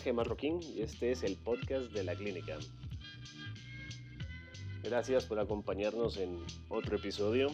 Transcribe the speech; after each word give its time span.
Jorge 0.00 0.12
Marroquín 0.14 0.60
y 0.62 0.80
este 0.80 1.12
es 1.12 1.22
el 1.24 1.36
podcast 1.36 1.92
de 1.92 2.02
la 2.02 2.14
clínica. 2.14 2.56
Gracias 4.82 5.26
por 5.26 5.38
acompañarnos 5.38 6.16
en 6.16 6.38
otro 6.70 6.96
episodio. 6.96 7.50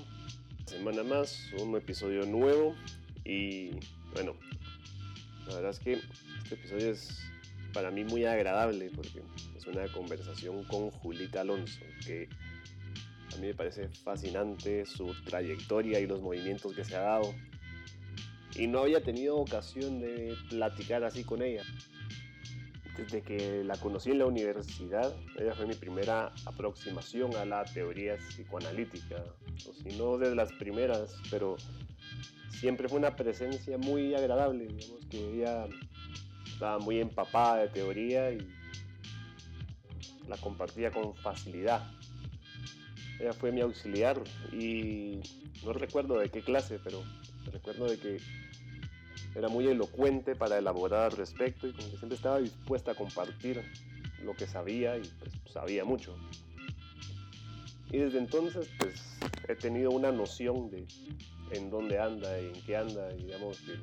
Semana 0.64 1.02
más, 1.02 1.50
un 1.60 1.74
episodio 1.74 2.24
nuevo 2.24 2.76
y 3.24 3.70
bueno, 4.12 4.36
la 5.48 5.56
verdad 5.56 5.72
es 5.72 5.80
que 5.80 5.94
este 6.44 6.54
episodio 6.54 6.92
es 6.92 7.18
para 7.72 7.90
mí 7.90 8.04
muy 8.04 8.26
agradable 8.26 8.92
porque 8.94 9.24
es 9.56 9.66
una 9.66 9.88
conversación 9.88 10.62
con 10.66 10.92
Julita 10.92 11.40
Alonso 11.40 11.80
que 12.06 12.28
a 13.34 13.36
mí 13.38 13.48
me 13.48 13.54
parece 13.54 13.88
fascinante 13.88 14.86
su 14.86 15.12
trayectoria 15.24 15.98
y 15.98 16.06
los 16.06 16.22
movimientos 16.22 16.76
que 16.76 16.84
se 16.84 16.94
ha 16.94 17.00
dado 17.00 17.34
y 18.54 18.68
no 18.68 18.78
había 18.78 19.02
tenido 19.02 19.36
ocasión 19.36 19.98
de 19.98 20.36
platicar 20.48 21.02
así 21.02 21.24
con 21.24 21.42
ella. 21.42 21.64
Desde 22.96 23.22
que 23.22 23.62
la 23.62 23.76
conocí 23.76 24.10
en 24.10 24.20
la 24.20 24.26
universidad, 24.26 25.14
ella 25.38 25.54
fue 25.54 25.66
mi 25.66 25.74
primera 25.74 26.32
aproximación 26.46 27.34
a 27.36 27.44
la 27.44 27.64
teoría 27.64 28.16
psicoanalítica, 28.16 29.22
si 29.58 29.96
no 29.98 30.16
de 30.16 30.34
las 30.34 30.50
primeras, 30.54 31.14
pero 31.30 31.56
siempre 32.48 32.88
fue 32.88 32.98
una 32.98 33.14
presencia 33.14 33.76
muy 33.76 34.14
agradable, 34.14 34.66
digamos 34.66 35.04
que 35.10 35.18
ella 35.18 35.66
estaba 36.46 36.78
muy 36.78 37.00
empapada 37.00 37.58
de 37.58 37.68
teoría 37.68 38.32
y 38.32 38.38
la 40.26 40.38
compartía 40.38 40.90
con 40.90 41.14
facilidad. 41.16 41.82
Ella 43.20 43.32
fue 43.34 43.52
mi 43.52 43.60
auxiliar 43.60 44.22
y 44.52 45.20
no 45.64 45.72
recuerdo 45.74 46.18
de 46.18 46.30
qué 46.30 46.40
clase, 46.40 46.78
pero 46.82 47.02
recuerdo 47.52 47.86
de 47.86 47.98
que 47.98 48.20
era 49.36 49.48
muy 49.48 49.68
elocuente 49.68 50.34
para 50.34 50.56
elaborar 50.56 51.10
al 51.10 51.12
respecto 51.12 51.68
y 51.68 51.72
como 51.72 51.90
que 51.90 51.96
siempre 51.98 52.16
estaba 52.16 52.38
dispuesta 52.38 52.92
a 52.92 52.94
compartir 52.94 53.62
lo 54.22 54.34
que 54.34 54.46
sabía 54.46 54.96
y 54.96 55.02
pues 55.18 55.30
sabía 55.52 55.84
mucho. 55.84 56.16
Y 57.90 57.98
desde 57.98 58.18
entonces 58.18 58.70
pues 58.78 59.18
he 59.46 59.54
tenido 59.54 59.90
una 59.90 60.10
noción 60.10 60.70
de 60.70 60.86
en 61.50 61.70
dónde 61.70 61.98
anda 61.98 62.40
y 62.40 62.46
en 62.46 62.62
qué 62.64 62.76
anda 62.76 63.14
y 63.14 63.24
digamos 63.24 63.60
que 63.60 63.74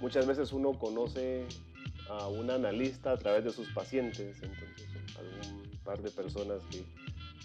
muchas 0.00 0.26
veces 0.26 0.52
uno 0.52 0.72
conoce 0.72 1.46
a 2.08 2.26
un 2.26 2.50
analista 2.50 3.12
a 3.12 3.16
través 3.16 3.44
de 3.44 3.52
sus 3.52 3.68
pacientes, 3.68 4.42
entonces 4.42 4.88
algún 5.18 5.70
par 5.84 6.02
de 6.02 6.10
personas 6.10 6.60
que 6.68 6.84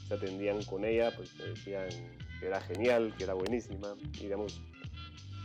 se 0.07 0.13
atendían 0.16 0.63
con 0.63 0.84
ella 0.84 1.16
pues 1.16 1.35
me 1.35 1.45
decían 1.45 1.89
que 2.39 2.47
era 2.47 2.59
genial, 2.59 3.13
que 3.16 3.23
era 3.23 3.35
buenísima 3.35 3.95
y 4.13 4.23
digamos 4.23 4.59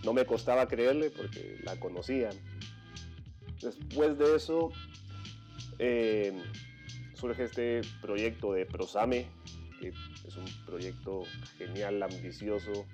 no 0.04 0.12
me 0.12 0.24
costaba 0.24 0.66
creerle 0.66 1.10
porque 1.10 1.58
la 1.62 1.78
conocía. 1.78 2.30
Después 3.60 4.16
de 4.18 4.36
eso 4.36 4.72
eh, 5.78 6.32
surge 7.14 7.44
este 7.44 7.82
proyecto 8.00 8.52
de 8.52 8.64
Prosame, 8.64 9.26
que 9.78 9.88
es 9.88 10.36
un 10.36 10.46
proyecto 10.64 11.24
genial, 11.58 12.02
ambicioso. 12.02 12.86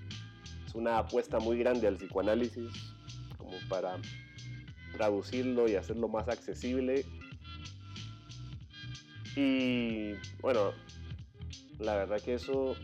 Es 0.67 0.75
una 0.75 0.99
apuesta 0.99 1.39
muy 1.39 1.59
grande 1.59 1.87
al 1.87 1.97
psicoanálisis, 1.97 2.71
como 3.37 3.57
para 3.69 3.99
traducirlo 4.93 5.69
y 5.69 5.77
hacerlo 5.77 6.09
más 6.09 6.29
accesible. 6.29 7.05
Y 9.37 10.15
bueno, 10.41 10.73
la 11.79 11.95
verdad 11.95 12.21
que 12.21 12.35
eso 12.35 12.75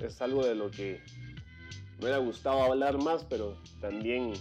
es 0.00 0.20
algo 0.20 0.44
de 0.44 0.54
lo 0.54 0.70
que 0.70 1.00
me 2.02 2.08
hubiera 2.08 2.18
gustado 2.18 2.64
hablar 2.64 2.98
más, 2.98 3.24
pero 3.30 3.56
también 3.80 4.32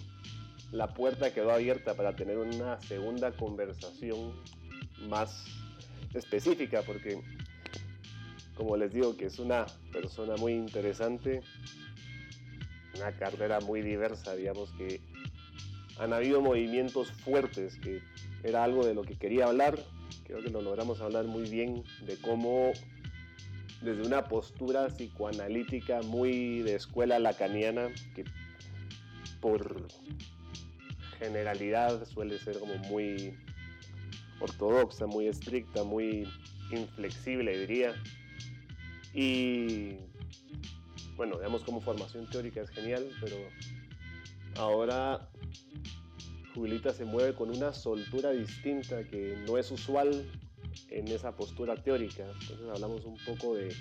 la 0.72 0.88
puerta 0.96 1.32
quedó 1.32 1.52
abierta 1.52 1.94
para 1.94 2.16
tener 2.16 2.40
una 2.40 2.82
segunda 2.82 3.32
conversación 3.34 4.34
más 5.08 5.46
específica, 6.16 6.82
porque 6.82 7.22
como 8.56 8.78
les 8.78 8.92
digo 8.92 9.16
que 9.16 9.26
es 9.28 9.38
una 9.38 9.68
persona 9.94 10.38
muy 10.38 10.54
interesante, 10.54 11.42
una 12.96 13.12
carrera 13.12 13.60
muy 13.60 13.84
diversa, 13.84 14.36
digamos 14.36 14.72
que 14.72 15.00
han 16.00 16.14
habido 16.14 16.42
movimientos 16.42 17.12
fuertes, 17.12 17.78
que 17.78 18.02
era 18.44 18.64
algo 18.64 18.84
de 18.84 18.96
lo 18.96 19.04
que 19.04 19.20
quería 19.20 19.46
hablar, 19.46 19.78
creo 20.24 20.42
que 20.42 20.50
lo 20.50 20.64
logramos 20.64 21.00
hablar 21.00 21.26
muy 21.26 21.48
bien, 21.48 21.84
de 22.08 22.18
cómo 22.18 22.72
desde 23.82 24.04
una 24.04 24.24
postura 24.26 24.88
psicoanalítica 24.88 26.02
muy 26.04 26.62
de 26.62 26.76
escuela 26.76 27.20
lacaniana, 27.20 27.90
que 28.16 28.24
por 29.40 29.88
generalidad 31.20 32.06
suele 32.06 32.38
ser 32.40 32.60
como 32.60 32.76
muy 32.76 33.34
ortodoxa, 34.40 35.08
muy 35.08 35.28
estricta, 35.28 35.84
muy 35.84 36.28
inflexible, 36.72 37.58
diría. 37.60 37.94
Y 39.14 39.98
bueno, 41.16 41.38
digamos 41.38 41.64
como 41.64 41.82
formación 41.82 42.30
teórica 42.30 42.62
es 42.62 42.70
genial, 42.70 43.10
pero 43.20 43.36
ahora 44.58 45.30
Jubilita 46.54 46.94
se 46.94 47.06
mueve 47.06 47.34
con 47.34 47.50
una 47.50 47.74
soltura 47.74 48.32
distinta 48.32 49.04
que 49.04 49.38
no 49.48 49.58
es 49.58 49.72
usual 49.72 50.30
en 50.90 51.08
esa 51.08 51.36
postura 51.36 51.76
teórica. 51.76 52.24
Entonces 52.24 52.68
hablamos 52.74 53.06
un 53.06 53.18
poco 53.26 53.56
de 53.56 53.74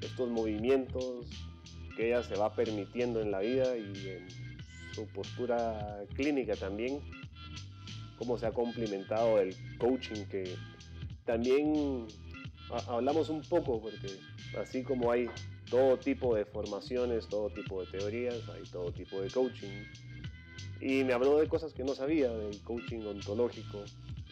estos 0.00 0.28
movimientos 0.28 1.26
que 1.96 2.08
ella 2.08 2.22
se 2.22 2.36
va 2.36 2.54
permitiendo 2.54 3.20
en 3.20 3.30
la 3.30 3.40
vida 3.40 3.76
y 3.76 4.08
en 4.08 4.26
su 4.94 5.06
postura 5.08 6.04
clínica 6.14 6.54
también, 6.56 7.00
cómo 8.18 8.38
se 8.38 8.46
ha 8.46 8.52
complementado 8.52 9.40
el 9.40 9.54
coaching 9.78 10.24
que 10.26 10.56
también 11.24 12.06
hablamos 12.88 13.28
un 13.28 13.42
poco 13.42 13.80
porque 13.80 14.08
así 14.60 14.82
como 14.82 15.10
hay 15.10 15.28
todo 15.70 15.96
tipo 15.98 16.34
de 16.34 16.44
formaciones, 16.44 17.28
todo 17.28 17.50
tipo 17.50 17.84
de 17.84 17.98
teorías, 17.98 18.48
hay 18.48 18.62
todo 18.70 18.92
tipo 18.92 19.20
de 19.20 19.30
coaching. 19.30 19.84
Y 20.80 21.02
me 21.04 21.14
habló 21.14 21.38
de 21.38 21.48
cosas 21.48 21.72
que 21.72 21.82
no 21.82 21.94
sabía, 21.94 22.30
del 22.30 22.60
coaching 22.62 23.00
ontológico, 23.06 23.82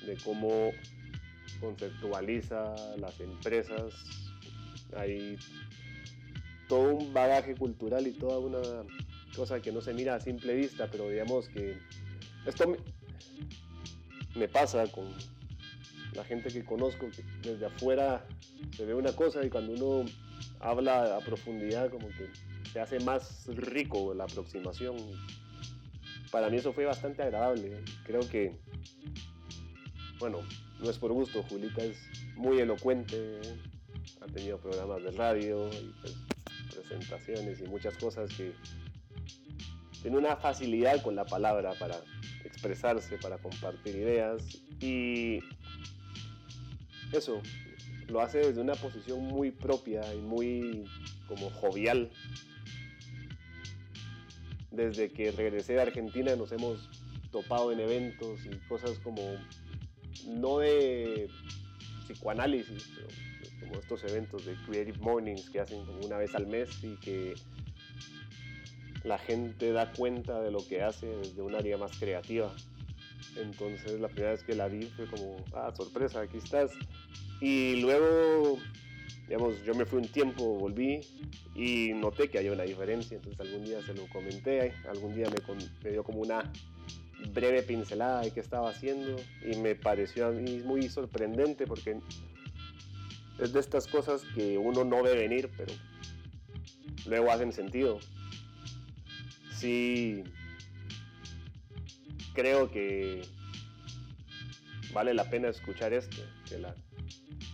de 0.06 0.16
cómo 0.22 0.70
conceptualiza 1.62 2.74
las 2.98 3.18
empresas, 3.20 3.94
hay 4.96 5.38
todo 6.68 6.96
un 6.96 7.14
bagaje 7.14 7.54
cultural 7.54 8.06
y 8.06 8.12
toda 8.12 8.38
una 8.38 8.84
cosa 9.36 9.60
que 9.62 9.70
no 9.70 9.80
se 9.80 9.94
mira 9.94 10.16
a 10.16 10.20
simple 10.20 10.54
vista, 10.54 10.88
pero 10.90 11.08
digamos 11.08 11.48
que 11.48 11.78
esto 12.44 12.76
me, 14.34 14.48
pasa 14.48 14.86
con 14.88 15.08
la 16.14 16.24
gente 16.24 16.48
que 16.48 16.64
conozco, 16.64 17.08
que 17.10 17.50
desde 17.50 17.66
afuera 17.66 18.26
se 18.76 18.84
ve 18.84 18.94
una 18.94 19.12
cosa 19.12 19.44
y 19.44 19.48
cuando 19.48 19.72
uno 19.72 20.10
habla 20.60 21.16
a 21.16 21.20
profundidad 21.20 21.90
como 21.90 22.08
que 22.08 22.28
se 22.72 22.80
hace 22.80 22.98
más 23.00 23.46
rico 23.46 24.12
la 24.14 24.24
aproximación. 24.24 24.96
Para 26.32 26.48
mí 26.48 26.56
eso 26.56 26.72
fue 26.72 26.86
bastante 26.86 27.22
agradable. 27.22 27.84
Creo 28.04 28.26
que, 28.28 28.58
bueno, 30.18 30.40
no 30.82 30.90
es 30.90 30.98
por 30.98 31.12
gusto, 31.12 31.44
Julita 31.44 31.82
es 31.82 31.96
muy 32.34 32.58
elocuente, 32.58 33.40
ha 34.20 34.26
tenido 34.26 34.58
programas 34.58 35.02
de 35.02 35.12
radio 35.12 35.68
y 35.68 35.94
pues, 36.00 36.16
presentaciones 36.74 37.60
y 37.60 37.64
muchas 37.68 37.96
cosas 37.96 38.30
que 38.34 38.52
tiene 40.02 40.18
una 40.18 40.36
facilidad 40.36 41.00
con 41.02 41.14
la 41.14 41.24
palabra 41.24 41.74
para 41.78 41.96
expresarse, 42.44 43.16
para 43.18 43.38
compartir 43.38 43.94
ideas 43.94 44.42
y 44.80 45.38
eso 47.12 47.40
lo 48.08 48.20
hace 48.20 48.38
desde 48.38 48.60
una 48.60 48.74
posición 48.74 49.20
muy 49.24 49.52
propia 49.52 50.02
y 50.14 50.18
muy 50.18 50.84
como 51.28 51.50
jovial. 51.50 52.10
Desde 54.72 55.12
que 55.12 55.30
regresé 55.30 55.74
de 55.74 55.82
Argentina 55.82 56.34
nos 56.34 56.50
hemos 56.50 56.88
topado 57.30 57.70
en 57.72 57.80
eventos 57.80 58.40
y 58.44 58.56
cosas 58.68 58.98
como 58.98 59.22
no 60.26 60.58
de 60.58 61.28
psicoanálisis, 62.04 62.90
pero 62.94 63.08
como 63.60 63.80
estos 63.80 64.04
eventos 64.04 64.44
de 64.44 64.54
Creative 64.66 64.98
Mornings 64.98 65.48
que 65.50 65.60
hacen 65.60 65.84
como 65.86 66.00
una 66.00 66.18
vez 66.18 66.34
al 66.34 66.46
mes 66.46 66.82
y 66.82 66.96
que 66.96 67.34
la 69.04 69.18
gente 69.18 69.72
da 69.72 69.92
cuenta 69.92 70.40
de 70.40 70.50
lo 70.50 70.66
que 70.66 70.82
hace 70.82 71.06
desde 71.06 71.42
un 71.42 71.54
área 71.54 71.76
más 71.76 71.96
creativa. 71.98 72.54
Entonces 73.36 74.00
la 74.00 74.08
primera 74.08 74.32
vez 74.32 74.42
que 74.44 74.54
la 74.54 74.68
vi 74.68 74.82
fue 74.82 75.06
como, 75.06 75.36
ah, 75.54 75.72
sorpresa, 75.76 76.20
aquí 76.20 76.38
estás. 76.38 76.72
Y 77.40 77.80
luego, 77.80 78.58
digamos, 79.26 79.62
yo 79.64 79.74
me 79.74 79.84
fui 79.84 79.98
un 79.98 80.08
tiempo, 80.08 80.58
volví 80.58 81.00
y 81.54 81.92
noté 81.94 82.28
que 82.28 82.38
había 82.38 82.52
una 82.52 82.64
diferencia. 82.64 83.16
Entonces 83.16 83.40
algún 83.40 83.64
día 83.64 83.82
se 83.82 83.94
lo 83.94 84.06
comenté, 84.08 84.74
algún 84.88 85.14
día 85.14 85.28
me, 85.30 85.56
me 85.82 85.90
dio 85.90 86.04
como 86.04 86.20
una 86.20 86.52
breve 87.30 87.62
pincelada 87.62 88.22
de 88.22 88.30
qué 88.32 88.40
estaba 88.40 88.70
haciendo 88.70 89.16
y 89.44 89.56
me 89.56 89.74
pareció 89.74 90.26
a 90.26 90.30
mí 90.30 90.60
muy 90.64 90.88
sorprendente 90.88 91.66
porque 91.66 91.98
es 93.38 93.52
de 93.52 93.60
estas 93.60 93.86
cosas 93.86 94.22
que 94.34 94.58
uno 94.58 94.84
no 94.84 95.02
ve 95.02 95.14
venir, 95.14 95.50
pero 95.56 95.72
luego 97.06 97.30
hacen 97.30 97.52
sentido. 97.52 97.98
Sí, 99.54 100.22
creo 102.34 102.70
que 102.70 103.22
vale 104.92 105.14
la 105.14 105.28
pena 105.28 105.48
escuchar 105.48 105.92
esto, 105.92 106.22
que 106.48 106.58
la, 106.58 106.74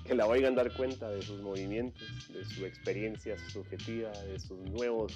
que 0.05 0.15
la 0.15 0.27
oigan 0.27 0.55
dar 0.55 0.73
cuenta 0.73 1.11
de 1.11 1.23
sus 1.23 1.41
movimientos, 1.41 2.09
de 2.33 2.45
su 2.45 2.67
experiencia 2.67 3.37
subjetiva, 3.51 4.11
de 4.11 4.39
sus 4.41 4.59
nuevos 4.71 5.13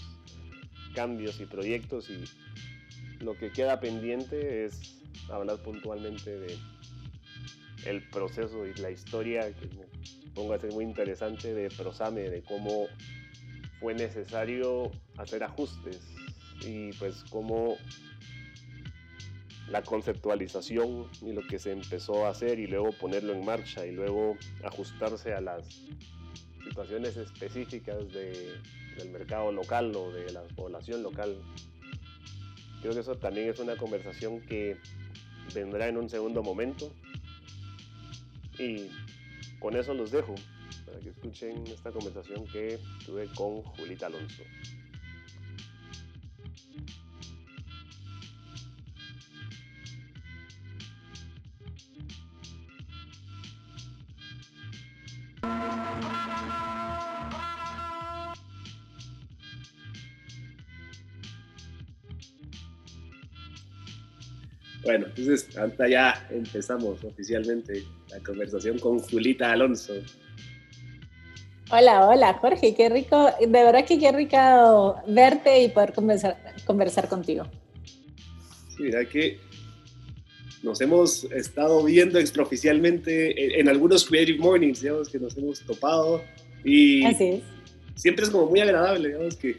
cambios 0.94 1.40
y 1.40 1.46
proyectos 1.46 2.10
y 2.10 2.24
lo 3.22 3.36
que 3.36 3.50
queda 3.50 3.80
pendiente 3.80 4.64
es 4.64 4.98
hablar 5.30 5.58
puntualmente 5.62 6.38
de 6.38 6.58
el 7.86 8.08
proceso 8.10 8.66
y 8.66 8.74
la 8.74 8.90
historia 8.90 9.52
que 9.54 9.66
me 9.66 9.86
pongo 10.34 10.54
a 10.54 10.58
ser 10.58 10.72
muy 10.72 10.84
interesante 10.84 11.52
de 11.52 11.68
Prosame, 11.68 12.22
de 12.30 12.42
cómo 12.42 12.86
fue 13.80 13.94
necesario 13.94 14.90
hacer 15.16 15.42
ajustes 15.42 16.00
y 16.64 16.92
pues 16.92 17.24
cómo 17.30 17.76
la 19.68 19.82
conceptualización 19.82 21.08
y 21.22 21.32
lo 21.32 21.46
que 21.46 21.58
se 21.58 21.72
empezó 21.72 22.26
a 22.26 22.30
hacer 22.30 22.60
y 22.60 22.66
luego 22.66 22.92
ponerlo 22.92 23.32
en 23.32 23.44
marcha 23.44 23.86
y 23.86 23.92
luego 23.92 24.36
ajustarse 24.64 25.32
a 25.32 25.40
las 25.40 25.66
situaciones 26.64 27.16
específicas 27.16 28.12
del 28.12 29.10
mercado 29.10 29.50
local 29.50 29.94
o 29.96 30.12
de 30.12 30.32
la 30.32 30.42
población 30.54 31.02
local 31.02 31.36
Creo 32.82 32.94
que 32.94 33.00
eso 33.00 33.16
también 33.16 33.48
es 33.48 33.60
una 33.60 33.76
conversación 33.76 34.40
que 34.40 34.76
vendrá 35.54 35.86
en 35.86 35.96
un 35.96 36.10
segundo 36.10 36.42
momento. 36.42 36.92
Y 38.58 38.90
con 39.60 39.76
eso 39.76 39.94
los 39.94 40.10
dejo 40.10 40.34
para 40.84 40.98
que 40.98 41.10
escuchen 41.10 41.64
esta 41.68 41.92
conversación 41.92 42.44
que 42.48 42.80
tuve 43.06 43.28
con 43.34 43.62
Julita 43.62 44.06
Alonso. 44.06 44.42
Bueno, 64.84 65.06
entonces 65.06 65.56
ahorita 65.56 65.88
ya 65.88 66.26
empezamos 66.30 67.02
oficialmente 67.04 67.84
la 68.10 68.18
conversación 68.20 68.78
con 68.78 68.98
Julita 68.98 69.52
Alonso. 69.52 69.94
Hola, 71.70 72.08
hola 72.08 72.34
Jorge, 72.34 72.74
qué 72.74 72.88
rico, 72.88 73.30
de 73.40 73.46
verdad 73.46 73.84
que 73.86 73.98
qué 73.98 74.12
rico 74.12 74.96
verte 75.06 75.62
y 75.62 75.68
poder 75.68 75.92
conversar, 75.92 76.36
conversar 76.66 77.08
contigo. 77.08 77.44
Sí, 78.76 78.82
mira 78.82 79.04
que 79.04 79.38
nos 80.62 80.80
hemos 80.80 81.24
estado 81.24 81.82
viendo 81.84 82.18
extraoficialmente 82.18 83.58
en, 83.58 83.68
algunos 83.68 84.04
Creative 84.04 84.38
Mornings, 84.38 84.82
digamos, 84.82 85.08
que 85.08 85.18
nos 85.18 85.36
hemos 85.36 85.60
topado 85.60 86.22
y 86.64 87.04
Así 87.04 87.24
es. 87.24 87.42
siempre 87.94 88.24
es 88.24 88.30
como 88.30 88.46
muy 88.46 88.60
agradable, 88.60 89.08
digamos, 89.08 89.36
que 89.36 89.56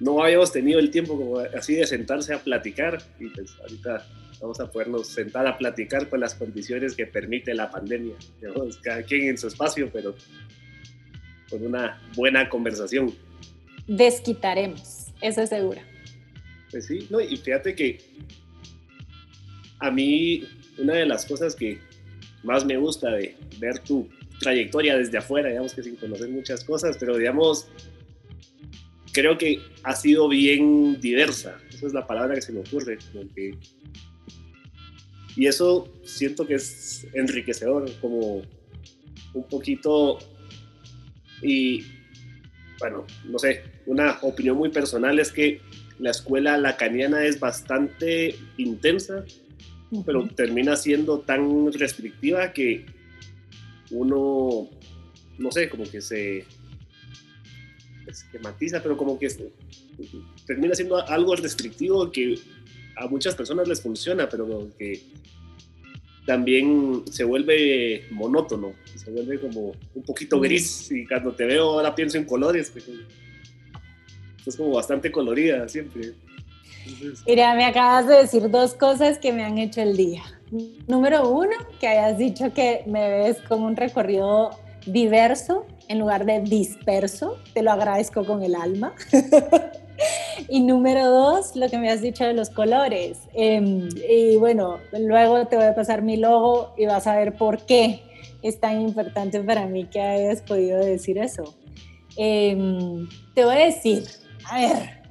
no 0.00 0.22
habíamos 0.22 0.52
tenido 0.52 0.78
el 0.80 0.90
tiempo 0.90 1.16
como 1.16 1.38
así 1.38 1.74
de 1.74 1.86
sentarse 1.86 2.34
a 2.34 2.38
platicar 2.38 3.02
y 3.20 3.28
pues 3.28 3.54
ahorita 3.60 4.06
vamos 4.40 4.60
a 4.60 4.70
podernos 4.70 5.08
sentar 5.08 5.46
a 5.46 5.56
platicar 5.56 6.08
con 6.08 6.20
las 6.20 6.34
condiciones 6.34 6.94
que 6.94 7.06
permite 7.06 7.54
la 7.54 7.70
pandemia. 7.70 8.14
cada 8.82 9.02
quien 9.02 9.28
en 9.28 9.38
su 9.38 9.48
espacio, 9.48 9.90
pero 9.92 10.14
con 11.48 11.64
una 11.64 12.00
buena 12.14 12.48
conversación. 12.48 13.14
Desquitaremos, 13.86 15.12
eso 15.20 15.42
es 15.42 15.48
seguro. 15.48 15.80
Pues 16.70 16.86
sí, 16.86 17.06
no, 17.10 17.20
y 17.20 17.36
fíjate 17.36 17.74
que 17.74 17.98
a 19.78 19.90
mí 19.90 20.44
una 20.78 20.94
de 20.94 21.06
las 21.06 21.24
cosas 21.24 21.54
que 21.54 21.78
más 22.42 22.64
me 22.64 22.76
gusta 22.76 23.10
de 23.12 23.36
ver 23.58 23.78
tu 23.78 24.08
trayectoria 24.40 24.96
desde 24.96 25.18
afuera, 25.18 25.48
digamos 25.48 25.74
que 25.74 25.82
sin 25.82 25.96
conocer 25.96 26.28
muchas 26.28 26.64
cosas, 26.64 26.96
pero 26.98 27.16
digamos 27.16 27.68
creo 29.14 29.38
que 29.38 29.60
ha 29.84 29.94
sido 29.94 30.28
bien 30.28 31.00
diversa. 31.00 31.58
Esa 31.72 31.86
es 31.86 31.94
la 31.94 32.06
palabra 32.06 32.34
que 32.34 32.42
se 32.42 32.52
me 32.52 32.60
ocurre. 32.60 32.98
y 35.36 35.46
eso 35.46 35.88
siento 36.04 36.46
que 36.46 36.54
es 36.54 37.06
enriquecedor, 37.14 37.90
como 38.00 38.42
un 39.32 39.48
poquito... 39.48 40.18
Y 41.40 41.84
bueno, 42.78 43.06
no 43.24 43.38
sé, 43.38 43.62
una 43.86 44.18
opinión 44.22 44.56
muy 44.56 44.70
personal 44.70 45.18
es 45.18 45.30
que 45.30 45.60
la 45.98 46.10
escuela 46.10 46.56
lacaniana 46.56 47.24
es 47.24 47.38
bastante 47.38 48.34
intensa, 48.56 49.24
pero 50.04 50.26
termina 50.28 50.74
siendo 50.76 51.20
tan 51.20 51.72
restrictiva 51.72 52.52
que 52.52 52.86
uno, 53.90 54.68
no 55.38 55.52
sé, 55.52 55.68
como 55.68 55.84
que 55.84 56.00
se 56.00 56.46
esquematiza, 58.06 58.82
pero 58.82 58.96
como 58.96 59.18
que 59.18 59.28
termina 60.46 60.74
siendo 60.74 60.96
algo 61.06 61.36
restrictivo 61.36 62.10
que 62.10 62.38
a 62.96 63.06
muchas 63.08 63.34
personas 63.34 63.66
les 63.68 63.80
funciona, 63.80 64.28
pero 64.28 64.68
que 64.78 65.02
también 66.26 67.02
se 67.10 67.24
vuelve 67.24 68.06
monótono, 68.10 68.72
se 68.94 69.10
vuelve 69.10 69.38
como 69.40 69.72
un 69.94 70.02
poquito 70.02 70.40
gris 70.40 70.90
y 70.90 71.06
cuando 71.06 71.32
te 71.32 71.44
veo 71.44 71.72
ahora 71.72 71.94
pienso 71.94 72.16
en 72.16 72.24
colores, 72.24 72.72
es 74.46 74.56
como 74.56 74.70
bastante 74.70 75.10
colorida 75.10 75.68
siempre. 75.68 76.12
Mira, 77.26 77.54
me 77.54 77.64
acabas 77.64 78.06
de 78.06 78.16
decir 78.16 78.50
dos 78.50 78.74
cosas 78.74 79.18
que 79.18 79.32
me 79.32 79.42
han 79.42 79.58
hecho 79.58 79.80
el 79.80 79.96
día. 79.96 80.22
Número 80.86 81.28
uno, 81.28 81.56
que 81.80 81.88
hayas 81.88 82.18
dicho 82.18 82.52
que 82.52 82.82
me 82.86 83.08
ves 83.08 83.38
como 83.48 83.66
un 83.66 83.76
recorrido 83.76 84.50
diverso 84.86 85.66
en 85.88 85.98
lugar 85.98 86.24
de 86.24 86.40
disperso. 86.40 87.38
Te 87.52 87.62
lo 87.62 87.72
agradezco 87.72 88.24
con 88.24 88.42
el 88.42 88.54
alma. 88.54 88.94
y 90.48 90.60
número 90.60 91.10
dos, 91.10 91.56
lo 91.56 91.68
que 91.68 91.78
me 91.78 91.90
has 91.90 92.00
dicho 92.00 92.24
de 92.24 92.34
los 92.34 92.50
colores. 92.50 93.20
Em, 93.34 93.88
y 94.08 94.36
bueno, 94.36 94.78
luego 94.92 95.46
te 95.46 95.56
voy 95.56 95.66
a 95.66 95.74
pasar 95.74 96.02
mi 96.02 96.16
logo 96.16 96.74
y 96.76 96.86
vas 96.86 97.06
a 97.06 97.16
ver 97.16 97.34
por 97.36 97.64
qué 97.66 98.02
es 98.42 98.60
tan 98.60 98.80
importante 98.80 99.40
para 99.40 99.66
mí 99.66 99.86
que 99.86 100.00
hayas 100.00 100.42
podido 100.42 100.78
decir 100.78 101.18
eso. 101.18 101.54
Em, 102.16 103.08
te 103.34 103.44
voy 103.44 103.54
a 103.54 103.66
decir, 103.66 104.04
a 104.48 104.58
ver, 104.58 105.02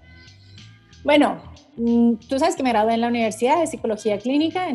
bueno, 1.04 1.42
mm, 1.76 2.14
tú 2.30 2.40
sabes 2.40 2.56
que 2.56 2.64
me 2.64 2.70
gradué 2.70 2.94
en 2.94 3.02
la 3.02 3.08
Universidad 3.08 3.60
de 3.60 3.68
Psicología 3.68 4.20
Clínica, 4.20 4.70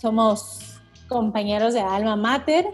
somos 0.00 0.80
compañeros 1.08 1.74
de 1.74 1.80
Alma 1.80 2.16
Mater, 2.16 2.66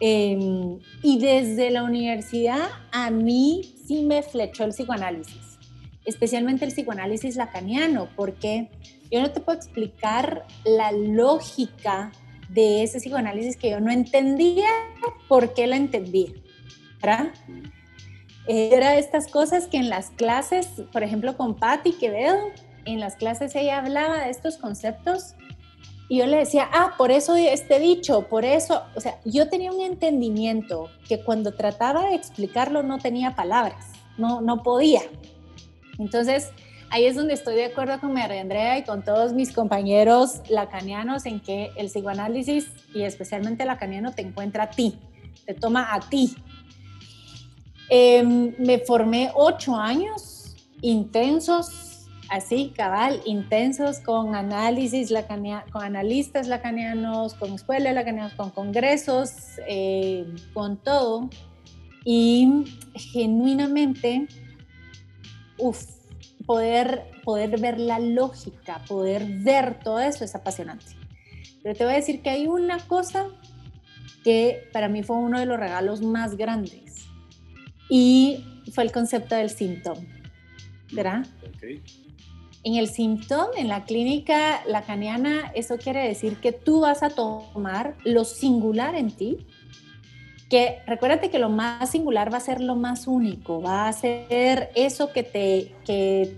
Em, 0.00 0.78
y 1.02 1.18
desde 1.18 1.70
la 1.70 1.82
universidad 1.82 2.68
a 2.92 3.10
mí 3.10 3.74
sí 3.86 4.02
me 4.02 4.22
flechó 4.22 4.64
el 4.64 4.70
psicoanálisis, 4.70 5.58
especialmente 6.04 6.66
el 6.66 6.72
psicoanálisis 6.72 7.36
lacaniano, 7.36 8.08
porque 8.14 8.68
yo 9.10 9.22
no 9.22 9.30
te 9.30 9.40
puedo 9.40 9.56
explicar 9.56 10.46
la 10.64 10.92
lógica 10.92 12.12
de 12.50 12.82
ese 12.82 12.98
psicoanálisis 12.98 13.56
que 13.56 13.70
yo 13.70 13.80
no 13.80 13.90
entendía 13.90 14.68
por 15.28 15.54
qué 15.54 15.66
la 15.66 15.76
entendía. 15.76 16.32
¿verdad? 17.00 17.28
Eh, 18.46 18.70
era 18.72 18.96
estas 18.96 19.28
cosas 19.28 19.66
que 19.66 19.76
en 19.76 19.88
las 19.88 20.10
clases, 20.10 20.68
por 20.92 21.02
ejemplo 21.02 21.36
con 21.36 21.56
Patti 21.56 21.92
Quevedo, 21.92 22.38
en 22.84 23.00
las 23.00 23.16
clases 23.16 23.54
ella 23.56 23.78
hablaba 23.78 24.24
de 24.24 24.30
estos 24.30 24.56
conceptos 24.58 25.34
y 26.08 26.18
yo 26.18 26.26
le 26.26 26.38
decía, 26.38 26.68
ah, 26.72 26.94
por 26.96 27.10
eso 27.10 27.34
este 27.34 27.80
dicho, 27.80 28.28
por 28.28 28.44
eso, 28.44 28.82
o 28.94 29.00
sea, 29.00 29.18
yo 29.24 29.48
tenía 29.48 29.72
un 29.72 29.80
entendimiento 29.80 30.88
que 31.08 31.24
cuando 31.24 31.54
trataba 31.54 32.08
de 32.08 32.14
explicarlo 32.14 32.82
no 32.82 32.98
tenía 32.98 33.34
palabras, 33.34 33.86
no, 34.16 34.40
no 34.40 34.62
podía. 34.62 35.02
Entonces, 35.98 36.50
ahí 36.90 37.06
es 37.06 37.16
donde 37.16 37.34
estoy 37.34 37.56
de 37.56 37.66
acuerdo 37.66 37.98
con 37.98 38.12
María 38.12 38.40
Andrea 38.40 38.78
y 38.78 38.84
con 38.84 39.02
todos 39.02 39.32
mis 39.32 39.52
compañeros 39.52 40.42
lacanianos 40.48 41.26
en 41.26 41.40
que 41.40 41.70
el 41.76 41.86
psicoanálisis 41.86 42.68
y 42.94 43.02
especialmente 43.02 43.64
el 43.64 43.68
lacaniano 43.68 44.12
te 44.12 44.22
encuentra 44.22 44.64
a 44.64 44.70
ti, 44.70 44.96
te 45.44 45.54
toma 45.54 45.92
a 45.92 46.00
ti. 46.00 46.36
Em, 47.88 48.54
me 48.58 48.78
formé 48.78 49.30
ocho 49.34 49.74
años 49.74 50.56
intensos, 50.82 51.85
así, 52.28 52.72
cabal, 52.76 53.20
intensos 53.24 54.00
con 54.00 54.34
análisis 54.34 55.12
con 55.72 55.82
analistas 55.82 56.48
lacanianos, 56.48 57.34
con 57.34 57.52
escuelas 57.52 57.94
lacanianos, 57.94 58.34
con 58.34 58.50
congresos, 58.50 59.32
eh, 59.68 60.26
con 60.52 60.76
todo. 60.76 61.28
Y 62.04 62.64
genuinamente, 62.94 64.28
uff, 65.58 65.84
poder, 66.46 67.04
poder 67.24 67.60
ver 67.60 67.80
la 67.80 67.98
lógica, 67.98 68.80
poder 68.86 69.24
ver 69.42 69.80
todo 69.80 69.98
eso 69.98 70.24
es 70.24 70.34
apasionante. 70.34 70.86
Pero 71.62 71.74
te 71.76 71.84
voy 71.84 71.94
a 71.94 71.96
decir 71.96 72.22
que 72.22 72.30
hay 72.30 72.46
una 72.46 72.78
cosa 72.78 73.26
que 74.22 74.68
para 74.72 74.88
mí 74.88 75.02
fue 75.02 75.16
uno 75.16 75.38
de 75.38 75.46
los 75.46 75.58
regalos 75.58 76.00
más 76.02 76.36
grandes 76.36 77.06
y 77.88 78.44
fue 78.72 78.84
el 78.84 78.92
concepto 78.92 79.34
del 79.34 79.50
síntoma, 79.50 80.02
¿verdad? 80.92 81.26
En 82.66 82.74
el 82.74 82.88
síntoma, 82.88 83.50
en 83.56 83.68
la 83.68 83.84
clínica 83.84 84.60
lacaniana, 84.66 85.52
eso 85.54 85.78
quiere 85.78 86.08
decir 86.08 86.38
que 86.38 86.50
tú 86.50 86.80
vas 86.80 87.04
a 87.04 87.10
tomar 87.10 87.94
lo 88.02 88.24
singular 88.24 88.96
en 88.96 89.12
ti, 89.12 89.46
que 90.50 90.78
recuérdate 90.84 91.30
que 91.30 91.38
lo 91.38 91.48
más 91.48 91.90
singular 91.90 92.32
va 92.32 92.38
a 92.38 92.40
ser 92.40 92.60
lo 92.60 92.74
más 92.74 93.06
único, 93.06 93.62
va 93.62 93.86
a 93.86 93.92
ser 93.92 94.72
eso 94.74 95.12
que 95.12 95.22
te, 95.22 95.76
que, 95.84 96.36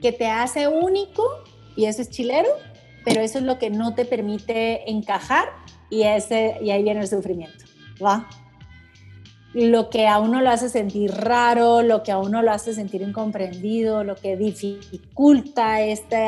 que 0.00 0.12
te 0.12 0.28
hace 0.28 0.68
único, 0.68 1.24
y 1.74 1.86
eso 1.86 2.00
es 2.00 2.10
chilero, 2.10 2.50
pero 3.04 3.20
eso 3.20 3.38
es 3.38 3.44
lo 3.44 3.58
que 3.58 3.70
no 3.70 3.96
te 3.96 4.04
permite 4.04 4.88
encajar 4.88 5.48
y, 5.90 6.02
ese, 6.02 6.56
y 6.62 6.70
ahí 6.70 6.84
viene 6.84 7.00
el 7.00 7.08
sufrimiento, 7.08 7.64
¿va? 8.00 8.28
Lo 9.54 9.88
que 9.88 10.08
a 10.08 10.18
uno 10.18 10.40
lo 10.40 10.50
hace 10.50 10.68
sentir 10.68 11.12
raro, 11.12 11.82
lo 11.82 12.02
que 12.02 12.10
a 12.10 12.18
uno 12.18 12.42
lo 12.42 12.50
hace 12.50 12.74
sentir 12.74 13.02
incomprendido, 13.02 14.02
lo 14.02 14.16
que 14.16 14.36
dificulta 14.36 15.80
este, 15.80 16.26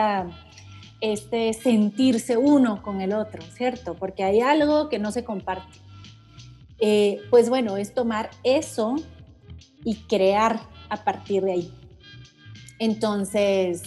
este 1.00 1.52
sentirse 1.52 2.36
uno 2.36 2.82
con 2.82 3.00
el 3.00 3.12
otro, 3.12 3.42
¿cierto? 3.42 3.94
Porque 3.94 4.22
hay 4.22 4.40
algo 4.40 4.88
que 4.88 5.00
no 5.00 5.10
se 5.10 5.24
comparte. 5.24 5.78
Eh, 6.78 7.20
pues 7.30 7.48
bueno, 7.48 7.76
es 7.76 7.94
tomar 7.94 8.30
eso 8.44 8.94
y 9.84 9.96
crear 9.96 10.60
a 10.88 11.04
partir 11.04 11.42
de 11.42 11.52
ahí. 11.52 11.72
Entonces, 12.78 13.82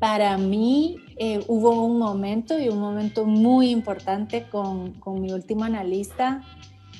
para 0.00 0.38
mí 0.38 0.96
eh, 1.18 1.44
hubo 1.46 1.84
un 1.84 1.98
momento 1.98 2.58
y 2.58 2.68
un 2.68 2.80
momento 2.80 3.26
muy 3.26 3.70
importante 3.70 4.48
con, 4.48 4.92
con 4.94 5.20
mi 5.20 5.32
último 5.32 5.64
analista 5.64 6.42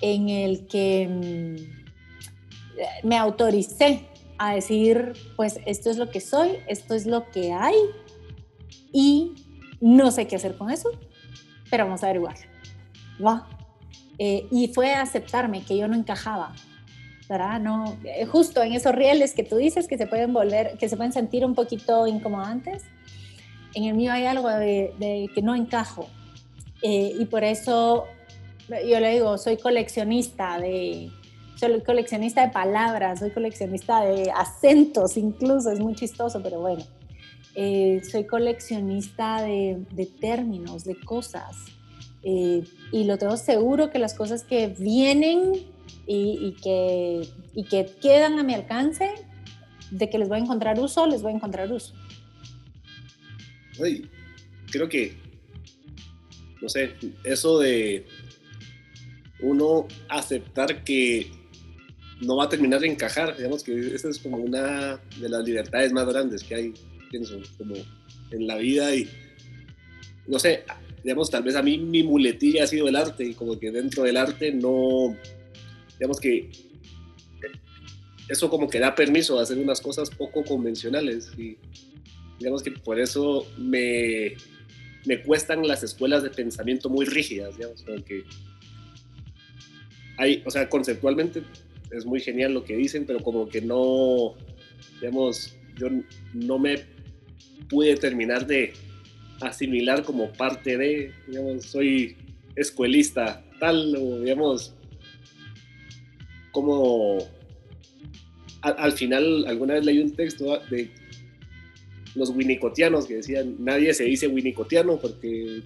en 0.00 0.28
el 0.28 0.66
que 0.66 1.08
mm, 1.08 3.06
me 3.06 3.16
autoricé 3.16 4.06
a 4.38 4.54
decir, 4.54 5.12
pues 5.36 5.60
esto 5.66 5.90
es 5.90 5.98
lo 5.98 6.10
que 6.10 6.20
soy, 6.20 6.58
esto 6.66 6.94
es 6.94 7.06
lo 7.06 7.30
que 7.30 7.52
hay 7.52 7.76
y 8.92 9.34
no 9.80 10.10
sé 10.10 10.26
qué 10.26 10.36
hacer 10.36 10.56
con 10.56 10.70
eso, 10.70 10.90
pero 11.70 11.84
vamos 11.84 12.02
a 12.02 12.06
averiguar. 12.06 12.36
Va. 13.24 13.48
Eh, 14.18 14.46
y 14.50 14.68
fue 14.68 14.94
aceptarme 14.94 15.62
que 15.62 15.76
yo 15.76 15.88
no 15.88 15.94
encajaba, 15.96 16.54
¿verdad? 17.28 17.60
No, 17.60 17.96
eh, 18.04 18.26
justo 18.26 18.62
en 18.62 18.72
esos 18.72 18.94
rieles 18.94 19.34
que 19.34 19.42
tú 19.42 19.56
dices 19.56 19.88
que 19.88 19.96
se 19.96 20.06
pueden 20.06 20.32
volver, 20.32 20.76
que 20.78 20.88
se 20.88 20.96
pueden 20.96 21.12
sentir 21.12 21.44
un 21.44 21.54
poquito 21.54 22.06
incomodantes, 22.06 22.84
en 23.74 23.84
el 23.84 23.94
mío 23.94 24.12
hay 24.12 24.26
algo 24.26 24.48
de, 24.48 25.30
que 25.34 25.42
no 25.42 25.54
encajo. 25.54 26.08
Eh, 26.82 27.12
y 27.18 27.24
por 27.26 27.44
eso 27.44 28.04
yo 28.86 29.00
le 29.00 29.12
digo, 29.12 29.38
soy 29.38 29.56
coleccionista 29.56 30.58
de, 30.58 31.10
soy 31.56 31.80
coleccionista 31.82 32.46
de 32.46 32.52
palabras, 32.52 33.20
soy 33.20 33.30
coleccionista 33.30 34.02
de 34.02 34.30
acentos 34.30 35.16
incluso, 35.16 35.70
es 35.70 35.80
muy 35.80 35.94
chistoso, 35.94 36.42
pero 36.42 36.60
bueno. 36.60 36.84
Eh, 37.56 38.00
soy 38.08 38.26
coleccionista 38.26 39.42
de, 39.42 39.84
de, 39.90 40.06
términos, 40.06 40.84
de 40.84 40.94
cosas. 41.00 41.56
Eh, 42.22 42.62
y 42.92 43.04
lo 43.04 43.18
tengo 43.18 43.36
seguro 43.36 43.90
que 43.90 43.98
las 43.98 44.14
cosas 44.14 44.44
que 44.44 44.68
vienen 44.68 45.52
y, 46.06 46.56
que, 46.62 47.28
y 47.54 47.64
que 47.64 47.86
quedan 48.00 48.38
a 48.38 48.42
mi 48.42 48.54
alcance, 48.54 49.10
de 49.90 50.08
que 50.08 50.18
les 50.18 50.28
voy 50.28 50.38
a 50.38 50.42
encontrar 50.42 50.78
uso, 50.78 51.06
les 51.06 51.22
voy 51.22 51.32
a 51.32 51.36
encontrar 51.36 51.70
uso 51.72 51.94
creo 54.70 54.88
que, 54.88 55.16
no 56.60 56.68
sé, 56.68 56.94
eso 57.24 57.58
de 57.58 58.06
uno 59.42 59.86
aceptar 60.08 60.84
que 60.84 61.30
no 62.20 62.36
va 62.36 62.44
a 62.44 62.48
terminar 62.48 62.80
de 62.80 62.88
encajar, 62.88 63.36
digamos 63.36 63.64
que 63.64 63.94
esa 63.94 64.08
es 64.08 64.18
como 64.18 64.36
una 64.36 65.00
de 65.18 65.28
las 65.28 65.44
libertades 65.44 65.92
más 65.92 66.06
grandes 66.06 66.42
que 66.42 66.54
hay, 66.54 66.74
pienso, 67.10 67.40
como 67.56 67.74
en 68.30 68.46
la 68.46 68.56
vida 68.56 68.94
y, 68.94 69.08
no 70.26 70.38
sé, 70.38 70.64
digamos, 71.02 71.30
tal 71.30 71.42
vez 71.42 71.56
a 71.56 71.62
mí 71.62 71.78
mi 71.78 72.02
muletilla 72.02 72.64
ha 72.64 72.66
sido 72.66 72.88
el 72.88 72.96
arte 72.96 73.24
y 73.24 73.34
como 73.34 73.58
que 73.58 73.70
dentro 73.70 74.02
del 74.02 74.16
arte 74.16 74.52
no, 74.52 75.16
digamos 75.98 76.20
que 76.20 76.50
eso 78.28 78.48
como 78.48 78.68
que 78.68 78.78
da 78.78 78.94
permiso 78.94 79.38
a 79.38 79.42
hacer 79.42 79.58
unas 79.58 79.80
cosas 79.80 80.08
poco 80.08 80.44
convencionales 80.44 81.32
y 81.36 81.56
digamos 82.38 82.62
que 82.62 82.70
por 82.70 83.00
eso 83.00 83.46
me, 83.58 84.34
me 85.04 85.22
cuestan 85.22 85.66
las 85.66 85.82
escuelas 85.82 86.22
de 86.22 86.30
pensamiento 86.30 86.88
muy 86.88 87.06
rígidas, 87.06 87.56
digamos, 87.56 87.84
que 88.06 88.24
o 90.44 90.50
sea, 90.50 90.68
conceptualmente 90.68 91.42
es 91.90 92.04
muy 92.04 92.20
genial 92.20 92.54
lo 92.54 92.64
que 92.64 92.76
dicen, 92.76 93.04
pero 93.06 93.20
como 93.20 93.48
que 93.48 93.60
no, 93.60 94.34
digamos, 95.00 95.56
yo 95.76 95.88
no 96.34 96.58
me 96.58 96.76
pude 97.68 97.96
terminar 97.96 98.46
de 98.46 98.72
asimilar 99.40 100.04
como 100.04 100.32
parte 100.32 100.76
de, 100.76 101.12
digamos, 101.26 101.64
soy 101.64 102.16
escuelista 102.56 103.44
tal, 103.58 103.96
o 103.96 104.20
digamos, 104.20 104.74
como 106.52 107.18
al 108.62 108.92
final 108.92 109.46
alguna 109.46 109.74
vez 109.74 109.84
leí 109.86 110.00
un 110.00 110.14
texto 110.14 110.60
de 110.70 110.90
los 112.14 112.30
winnicotianos 112.30 113.06
que 113.06 113.16
decían, 113.16 113.56
nadie 113.58 113.94
se 113.94 114.04
dice 114.04 114.28
winnicotiano 114.28 114.98
porque 114.98 115.62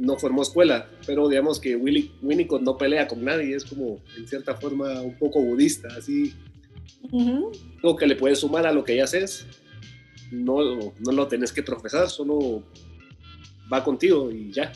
no 0.00 0.16
formó 0.16 0.42
escuela, 0.42 0.88
pero 1.06 1.28
digamos 1.28 1.60
que 1.60 1.76
Winnicott 1.76 2.62
no 2.62 2.76
pelea 2.78 3.06
con 3.06 3.22
nadie, 3.22 3.54
es 3.54 3.64
como 3.64 4.00
en 4.16 4.26
cierta 4.26 4.56
forma 4.56 5.02
un 5.02 5.16
poco 5.18 5.42
budista, 5.42 5.88
así. 5.96 6.34
Algo 7.82 7.96
que 7.96 8.06
le 8.06 8.16
puedes 8.16 8.40
sumar 8.40 8.66
a 8.66 8.72
lo 8.72 8.82
que 8.82 8.96
ya 8.96 9.04
haces, 9.04 9.46
no, 10.30 10.56
no 10.98 11.12
lo 11.12 11.28
tenés 11.28 11.52
que 11.52 11.62
profesar, 11.62 12.08
solo 12.08 12.62
va 13.70 13.84
contigo 13.84 14.30
y 14.30 14.50
ya. 14.50 14.72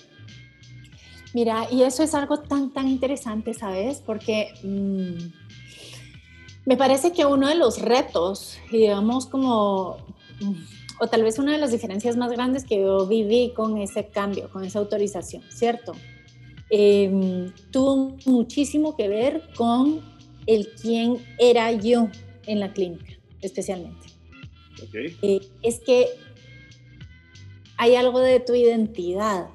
Mira, 1.33 1.67
y 1.71 1.83
eso 1.83 2.03
es 2.03 2.15
algo 2.15 2.41
tan, 2.41 2.73
tan 2.73 2.87
interesante, 2.87 3.55
¿sabes? 3.55 4.03
Porque 4.05 4.53
mm, 4.63 5.33
me 6.67 6.77
parece 6.77 7.13
que 7.13 7.25
uno 7.25 7.49
de 7.49 7.55
los 7.55 7.81
retos, 7.81 8.59
digamos, 8.71 9.27
como 9.27 9.97
o 11.01 11.07
tal 11.09 11.23
vez 11.23 11.39
una 11.39 11.53
de 11.53 11.59
las 11.59 11.73
diferencias 11.73 12.17
más 12.17 12.31
grandes 12.31 12.65
que 12.65 12.81
yo 12.81 13.07
viví 13.07 13.53
con 13.55 13.79
ese 13.79 14.07
cambio, 14.07 14.51
con 14.51 14.65
esa 14.65 14.79
autorización, 14.79 15.43
¿cierto? 15.49 15.93
Em, 16.71 17.53
tuvo 17.71 18.17
muchísimo 18.27 18.97
que 18.97 19.09
ver 19.09 19.43
con 19.57 20.01
el 20.47 20.69
quién 20.81 21.19
era 21.39 21.73
yo 21.73 22.09
en 22.47 22.61
la 22.61 22.73
clínica, 22.73 23.13
especialmente. 23.41 24.09
Eh, 24.93 25.41
es 25.63 25.81
que 25.81 26.07
hay 27.77 27.97
algo 27.97 28.21
de 28.21 28.41
tu 28.41 28.55
identidad 28.55 29.49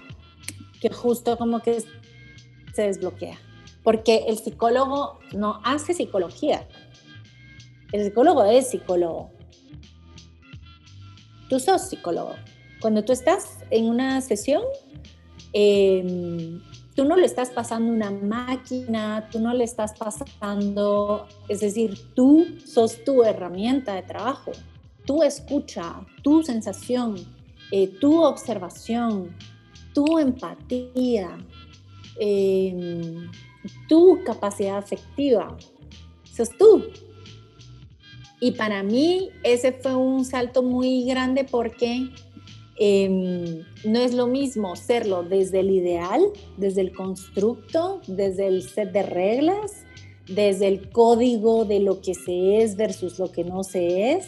que 0.81 0.89
justo 0.89 1.37
como 1.37 1.61
que 1.61 1.81
se 2.73 2.81
desbloquea, 2.81 3.37
porque 3.83 4.25
el 4.27 4.37
psicólogo 4.37 5.19
no 5.33 5.59
hace 5.63 5.93
psicología, 5.93 6.67
el 7.91 8.03
psicólogo 8.05 8.43
es 8.43 8.69
psicólogo 8.69 9.31
tú 11.49 11.59
sos 11.59 11.89
psicólogo. 11.89 12.35
Cuando 12.79 13.03
tú 13.03 13.11
estás 13.11 13.57
en 13.71 13.85
una 13.85 14.21
sesión, 14.21 14.63
em, 15.51 16.61
tú 16.95 17.03
no 17.05 17.15
le 17.15 17.25
estás 17.25 17.49
pasando 17.49 17.91
una 17.91 18.11
máquina, 18.11 19.27
tú 19.31 19.39
no 19.39 19.53
le 19.53 19.63
estás 19.63 19.93
pasando, 19.97 21.27
es 21.49 21.59
decir, 21.59 21.97
tú 22.13 22.45
sos 22.65 23.03
tu 23.03 23.23
herramienta 23.23 23.95
de 23.95 24.03
trabajo, 24.03 24.51
tu 25.05 25.23
escucha, 25.23 26.05
tu 26.23 26.43
sensación, 26.43 27.15
eh, 27.71 27.87
tu 27.99 28.23
observación, 28.23 29.35
tu 29.93 30.19
empatía, 30.19 31.37
em, 32.19 33.29
tu 33.87 34.23
capacidad 34.23 34.77
afectiva, 34.77 35.57
sos 36.23 36.49
tú. 36.57 36.85
Y 38.39 38.51
para 38.51 38.83
mí 38.83 39.29
ese 39.43 39.73
fue 39.73 39.95
un 39.95 40.23
salto 40.23 40.63
muy 40.63 41.03
grande 41.03 41.43
porque 41.43 42.09
em, 42.77 43.63
no 43.83 43.99
es 43.99 44.13
lo 44.13 44.27
mismo 44.27 44.75
serlo 44.75 45.23
desde 45.23 45.59
el 45.59 45.71
ideal, 45.71 46.21
desde 46.57 46.81
el 46.81 46.93
constructo, 46.93 48.01
desde 48.07 48.47
el 48.47 48.63
set 48.63 48.91
de 48.93 49.03
reglas, 49.03 49.83
desde 50.27 50.67
el 50.67 50.89
código 50.89 51.65
de 51.65 51.81
lo 51.81 52.01
que 52.01 52.13
se 52.13 52.61
es 52.61 52.77
versus 52.77 53.19
lo 53.19 53.31
que 53.31 53.43
no 53.43 53.63
se 53.63 54.13
es, 54.13 54.27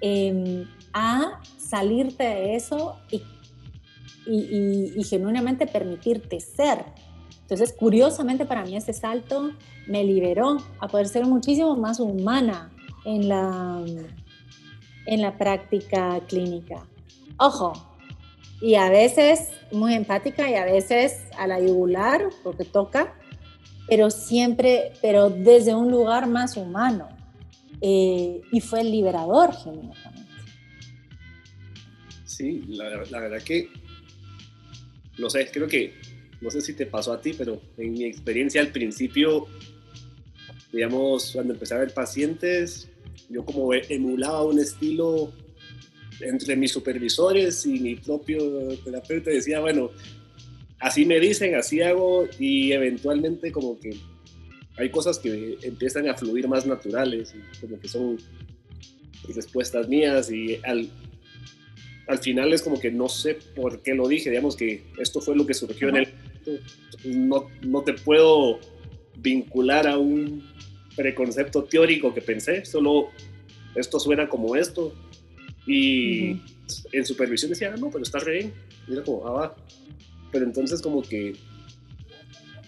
em, 0.00 0.66
a 0.94 1.42
salirte 1.58 2.24
de 2.24 2.56
eso 2.56 2.96
y, 3.10 3.22
y, 4.26 5.04
genuinamente 5.04 5.66
permitirte 5.66 6.40
ser. 6.40 6.84
Entonces, 7.42 7.74
curiosamente 7.78 8.46
para 8.46 8.64
mí 8.64 8.76
ese 8.76 8.92
salto 8.92 9.50
me 9.86 10.04
liberó 10.04 10.56
a 10.80 10.88
poder 10.88 11.06
ser 11.06 11.26
muchísimo 11.26 11.76
más 11.76 12.00
humana 12.00 12.72
en 13.06 13.28
la, 13.28 13.82
en 15.06 15.22
la 15.22 15.38
práctica 15.38 16.20
clínica. 16.26 16.86
Ojo, 17.38 17.72
y 18.60 18.74
a 18.74 18.90
veces 18.90 19.50
muy 19.72 19.94
empática 19.94 20.50
y 20.50 20.54
a 20.54 20.64
veces 20.64 21.22
a 21.38 21.46
la 21.46 21.60
yugular, 21.60 22.28
porque 22.42 22.64
toca, 22.64 23.14
pero 23.88 24.10
siempre, 24.10 24.92
pero 25.00 25.30
desde 25.30 25.74
un 25.74 25.90
lugar 25.90 26.28
más 26.28 26.56
humano. 26.56 27.08
Eh, 27.80 28.40
y 28.50 28.60
fue 28.60 28.82
liberador, 28.82 29.54
genuinamente. 29.54 30.26
Sí, 32.24 32.64
la, 32.68 32.88
verdad 33.20 33.42
que, 33.42 33.68
no 35.18 35.30
sé, 35.30 35.48
creo 35.52 35.68
que, 35.68 35.94
no 36.40 36.50
sé 36.50 36.60
si 36.60 36.74
te 36.74 36.86
pasó 36.86 37.12
a 37.12 37.20
ti, 37.20 37.34
pero 37.36 37.60
en 37.76 37.92
mi 37.92 38.04
experiencia 38.04 38.60
al 38.60 38.68
principio, 38.68 39.46
digamos, 40.72 41.32
cuando 41.32 41.54
empecé 41.54 41.74
a 41.74 41.78
ver 41.78 41.94
pacientes, 41.94 42.90
yo 43.28 43.44
como 43.44 43.72
emulaba 43.74 44.44
un 44.44 44.58
estilo 44.58 45.32
entre 46.20 46.56
mis 46.56 46.72
supervisores 46.72 47.66
y 47.66 47.78
mi 47.80 47.96
propio 47.96 48.38
terapeuta, 48.84 49.30
decía, 49.30 49.60
bueno, 49.60 49.90
así 50.80 51.04
me 51.04 51.20
dicen, 51.20 51.54
así 51.54 51.82
hago 51.82 52.26
y 52.38 52.72
eventualmente 52.72 53.52
como 53.52 53.78
que 53.78 53.96
hay 54.78 54.90
cosas 54.90 55.18
que 55.18 55.58
empiezan 55.62 56.08
a 56.08 56.14
fluir 56.14 56.48
más 56.48 56.66
naturales, 56.66 57.34
y 57.34 57.60
como 57.60 57.80
que 57.80 57.88
son 57.88 58.18
respuestas 59.34 59.88
mías 59.88 60.30
y 60.30 60.58
al, 60.64 60.88
al 62.08 62.18
final 62.18 62.52
es 62.52 62.62
como 62.62 62.78
que 62.78 62.90
no 62.90 63.08
sé 63.08 63.38
por 63.54 63.82
qué 63.82 63.94
lo 63.94 64.06
dije, 64.06 64.30
digamos 64.30 64.56
que 64.56 64.84
esto 64.98 65.20
fue 65.20 65.36
lo 65.36 65.46
que 65.46 65.54
surgió 65.54 65.88
en 65.88 65.96
el... 65.96 66.08
No, 67.04 67.48
no 67.62 67.82
te 67.82 67.92
puedo 67.92 68.60
vincular 69.18 69.86
a 69.86 69.98
un 69.98 70.42
preconcepto 70.96 71.64
teórico 71.64 72.14
que 72.14 72.22
pensé, 72.22 72.64
solo 72.64 73.10
esto 73.74 74.00
suena 74.00 74.28
como 74.28 74.56
esto. 74.56 74.94
Y 75.66 76.40
en 76.92 77.04
supervisión 77.04 77.50
decía, 77.50 77.72
ah, 77.74 77.76
no, 77.76 77.90
pero 77.90 78.02
está 78.02 78.18
re 78.20 78.32
bien. 78.32 78.54
Mira 78.88 79.02
como, 79.02 79.26
ah, 79.26 79.32
va 79.32 79.56
pero 80.36 80.44
entonces 80.44 80.82
como 80.82 81.00
que 81.00 81.34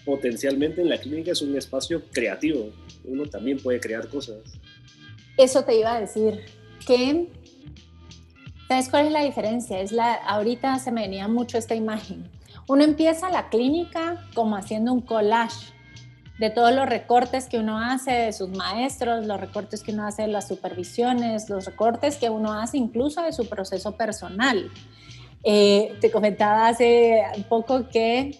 potencialmente 0.03 0.81
en 0.81 0.89
la 0.89 0.97
clínica 0.97 1.33
es 1.33 1.41
un 1.43 1.55
espacio 1.55 2.03
creativo, 2.11 2.71
uno 3.03 3.25
también 3.25 3.59
puede 3.59 3.79
crear 3.79 4.07
cosas. 4.07 4.37
Eso 5.37 5.63
te 5.63 5.77
iba 5.77 5.93
a 5.93 6.01
decir, 6.01 6.45
que, 6.85 7.27
¿sabes 8.67 8.89
cuál 8.89 9.05
es 9.05 9.11
la 9.11 9.23
diferencia? 9.23 9.81
Es 9.81 9.91
la, 9.91 10.13
ahorita 10.15 10.79
se 10.79 10.91
me 10.91 11.01
venía 11.01 11.27
mucho 11.27 11.59
esta 11.59 11.75
imagen. 11.75 12.27
Uno 12.67 12.83
empieza 12.83 13.29
la 13.29 13.49
clínica 13.49 14.27
como 14.33 14.55
haciendo 14.55 14.91
un 14.91 15.01
collage 15.01 15.71
de 16.39 16.49
todos 16.49 16.73
los 16.73 16.87
recortes 16.87 17.47
que 17.47 17.59
uno 17.59 17.77
hace 17.77 18.11
de 18.11 18.33
sus 18.33 18.49
maestros, 18.49 19.25
los 19.25 19.39
recortes 19.39 19.83
que 19.83 19.91
uno 19.91 20.07
hace 20.07 20.23
de 20.23 20.29
las 20.29 20.47
supervisiones, 20.47 21.49
los 21.49 21.65
recortes 21.65 22.15
que 22.15 22.29
uno 22.29 22.53
hace 22.53 22.77
incluso 22.77 23.21
de 23.21 23.33
su 23.33 23.47
proceso 23.47 23.97
personal. 23.97 24.71
Eh, 25.43 25.97
te 25.99 26.09
comentaba 26.11 26.67
hace 26.67 27.23
poco 27.49 27.89
que 27.89 28.39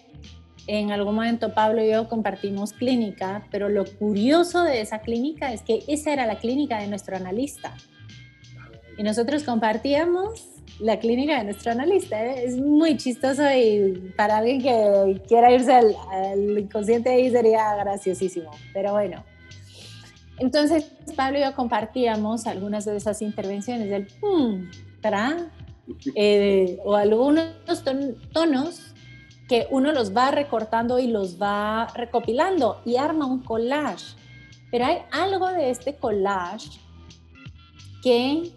en 0.66 0.92
algún 0.92 1.14
momento 1.14 1.52
Pablo 1.52 1.84
y 1.84 1.90
yo 1.90 2.08
compartimos 2.08 2.72
clínica, 2.72 3.46
pero 3.50 3.68
lo 3.68 3.84
curioso 3.84 4.62
de 4.62 4.80
esa 4.80 5.00
clínica 5.00 5.52
es 5.52 5.62
que 5.62 5.84
esa 5.86 6.12
era 6.12 6.26
la 6.26 6.38
clínica 6.38 6.78
de 6.78 6.86
nuestro 6.86 7.16
analista. 7.16 7.74
Y 8.96 9.02
nosotros 9.02 9.44
compartíamos 9.44 10.49
la 10.80 10.98
clínica 10.98 11.38
de 11.38 11.44
nuestro 11.44 11.72
analista. 11.72 12.22
¿eh? 12.24 12.44
Es 12.44 12.56
muy 12.56 12.96
chistoso 12.96 13.42
y 13.52 14.12
para 14.16 14.38
alguien 14.38 14.62
que 14.62 15.22
quiera 15.28 15.52
irse 15.52 15.72
al, 15.72 16.58
inconsciente 16.58 17.10
ahí 17.10 17.30
sería 17.30 17.74
graciosísimo. 17.76 18.50
Pero 18.72 18.92
bueno. 18.92 19.24
Entonces 20.38 20.90
Pablo 21.16 21.38
y 21.38 21.42
yo 21.42 21.54
compartíamos 21.54 22.46
algunas 22.46 22.86
de 22.86 22.96
esas 22.96 23.20
intervenciones 23.20 23.90
del, 23.90 24.08
hmm, 24.22 24.70
eh, 26.14 26.78
o 26.84 26.96
algunos 26.96 27.52
tonos 28.32 28.94
que 29.48 29.66
uno 29.70 29.92
los 29.92 30.16
va 30.16 30.30
recortando 30.30 30.98
y 30.98 31.08
los 31.08 31.42
va 31.42 31.88
recopilando 31.94 32.80
y 32.86 32.96
arma 32.96 33.26
un 33.26 33.42
collage. 33.42 34.14
Pero 34.70 34.86
hay 34.86 34.98
algo 35.10 35.48
de 35.48 35.70
este 35.70 35.96
collage 35.96 36.78
que 38.02 38.52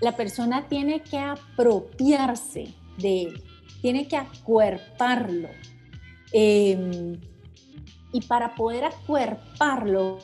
la 0.00 0.16
persona 0.16 0.68
tiene 0.68 1.00
que 1.00 1.18
apropiarse 1.18 2.74
de 2.98 3.22
él, 3.22 3.42
tiene 3.82 4.08
que 4.08 4.16
acuerparlo. 4.16 5.48
Em, 6.32 7.20
y 8.12 8.20
para 8.22 8.54
poder 8.54 8.84
acuerparlo, 8.84 10.18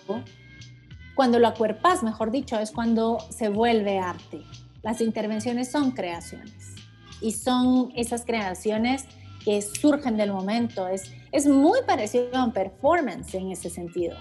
cuando 1.14 1.38
lo 1.38 1.48
acuerpas, 1.48 2.02
mejor 2.02 2.30
dicho, 2.30 2.58
es 2.58 2.70
cuando 2.70 3.18
se 3.30 3.48
vuelve 3.48 3.98
arte. 3.98 4.42
Las 4.82 5.00
intervenciones 5.00 5.70
son 5.70 5.92
creaciones 5.92 6.74
y 7.20 7.32
son 7.32 7.92
esas 7.96 8.24
creaciones 8.24 9.04
que 9.44 9.62
surgen 9.62 10.16
del 10.16 10.32
momento. 10.32 10.88
Es, 10.88 11.12
es 11.32 11.46
muy 11.46 11.80
parecido 11.86 12.36
a 12.36 12.44
un 12.44 12.52
performance 12.52 13.34
en 13.34 13.50
ese 13.50 13.70
sentido. 13.70 14.16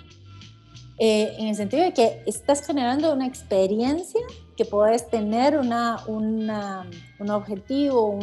Eh, 0.99 1.33
en 1.39 1.47
el 1.47 1.55
sentido 1.55 1.83
de 1.83 1.93
que 1.93 2.21
estás 2.27 2.65
generando 2.65 3.11
una 3.11 3.25
experiencia 3.25 4.21
que 4.55 4.65
puedes 4.65 5.09
tener 5.09 5.57
una, 5.57 6.05
una, 6.07 6.89
un 7.19 7.29
objetivo, 7.29 8.19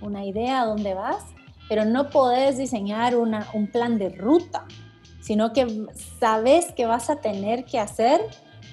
una 0.00 0.24
idea 0.24 0.62
a 0.62 0.66
dónde 0.66 0.94
vas, 0.94 1.24
pero 1.68 1.84
no 1.84 2.10
puedes 2.10 2.58
diseñar 2.58 3.16
una, 3.16 3.48
un 3.54 3.66
plan 3.66 3.98
de 3.98 4.10
ruta, 4.10 4.66
sino 5.20 5.52
que 5.52 5.86
sabes 6.18 6.72
que 6.76 6.86
vas 6.86 7.10
a 7.10 7.16
tener 7.16 7.64
que 7.64 7.78
hacer 7.78 8.20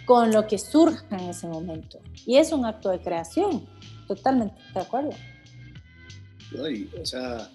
con 0.05 0.31
lo 0.31 0.47
que 0.47 0.57
surja 0.57 1.05
en 1.11 1.29
ese 1.29 1.47
momento. 1.47 1.99
Y 2.25 2.37
es 2.37 2.51
un 2.51 2.65
acto 2.65 2.89
de 2.89 2.99
creación, 2.99 3.67
totalmente 4.07 4.55
de 4.73 4.79
acuerdo. 4.79 5.11
o 6.99 7.05
sea, 7.05 7.49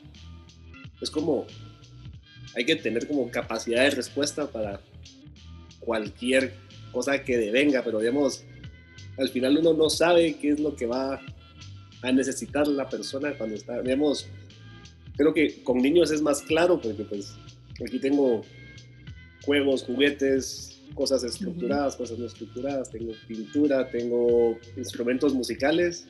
es 1.00 1.10
como, 1.10 1.46
hay 2.54 2.64
que 2.64 2.76
tener 2.76 3.08
como 3.08 3.30
capacidad 3.30 3.82
de 3.82 3.90
respuesta 3.90 4.46
para 4.46 4.80
cualquier 5.80 6.54
cosa 6.92 7.24
que 7.24 7.36
devenga, 7.36 7.82
pero 7.82 7.98
digamos, 7.98 8.44
al 9.18 9.28
final 9.28 9.58
uno 9.58 9.74
no 9.74 9.90
sabe 9.90 10.34
qué 10.34 10.50
es 10.50 10.60
lo 10.60 10.74
que 10.74 10.86
va 10.86 11.20
a 12.02 12.12
necesitar 12.12 12.66
la 12.66 12.88
persona 12.88 13.36
cuando 13.36 13.56
está, 13.56 13.80
digamos, 13.82 14.26
creo 15.16 15.32
que 15.32 15.62
con 15.62 15.78
niños 15.78 16.10
es 16.10 16.22
más 16.22 16.42
claro 16.42 16.80
porque 16.80 17.04
pues 17.04 17.36
aquí 17.84 17.98
tengo 17.98 18.42
juegos, 19.44 19.84
juguetes, 19.84 20.80
cosas 20.94 21.24
estructuradas, 21.24 21.96
cosas 21.96 22.18
no 22.18 22.26
estructuradas, 22.26 22.90
tengo 22.90 23.12
pintura, 23.26 23.88
tengo 23.90 24.58
instrumentos 24.76 25.34
musicales. 25.34 26.06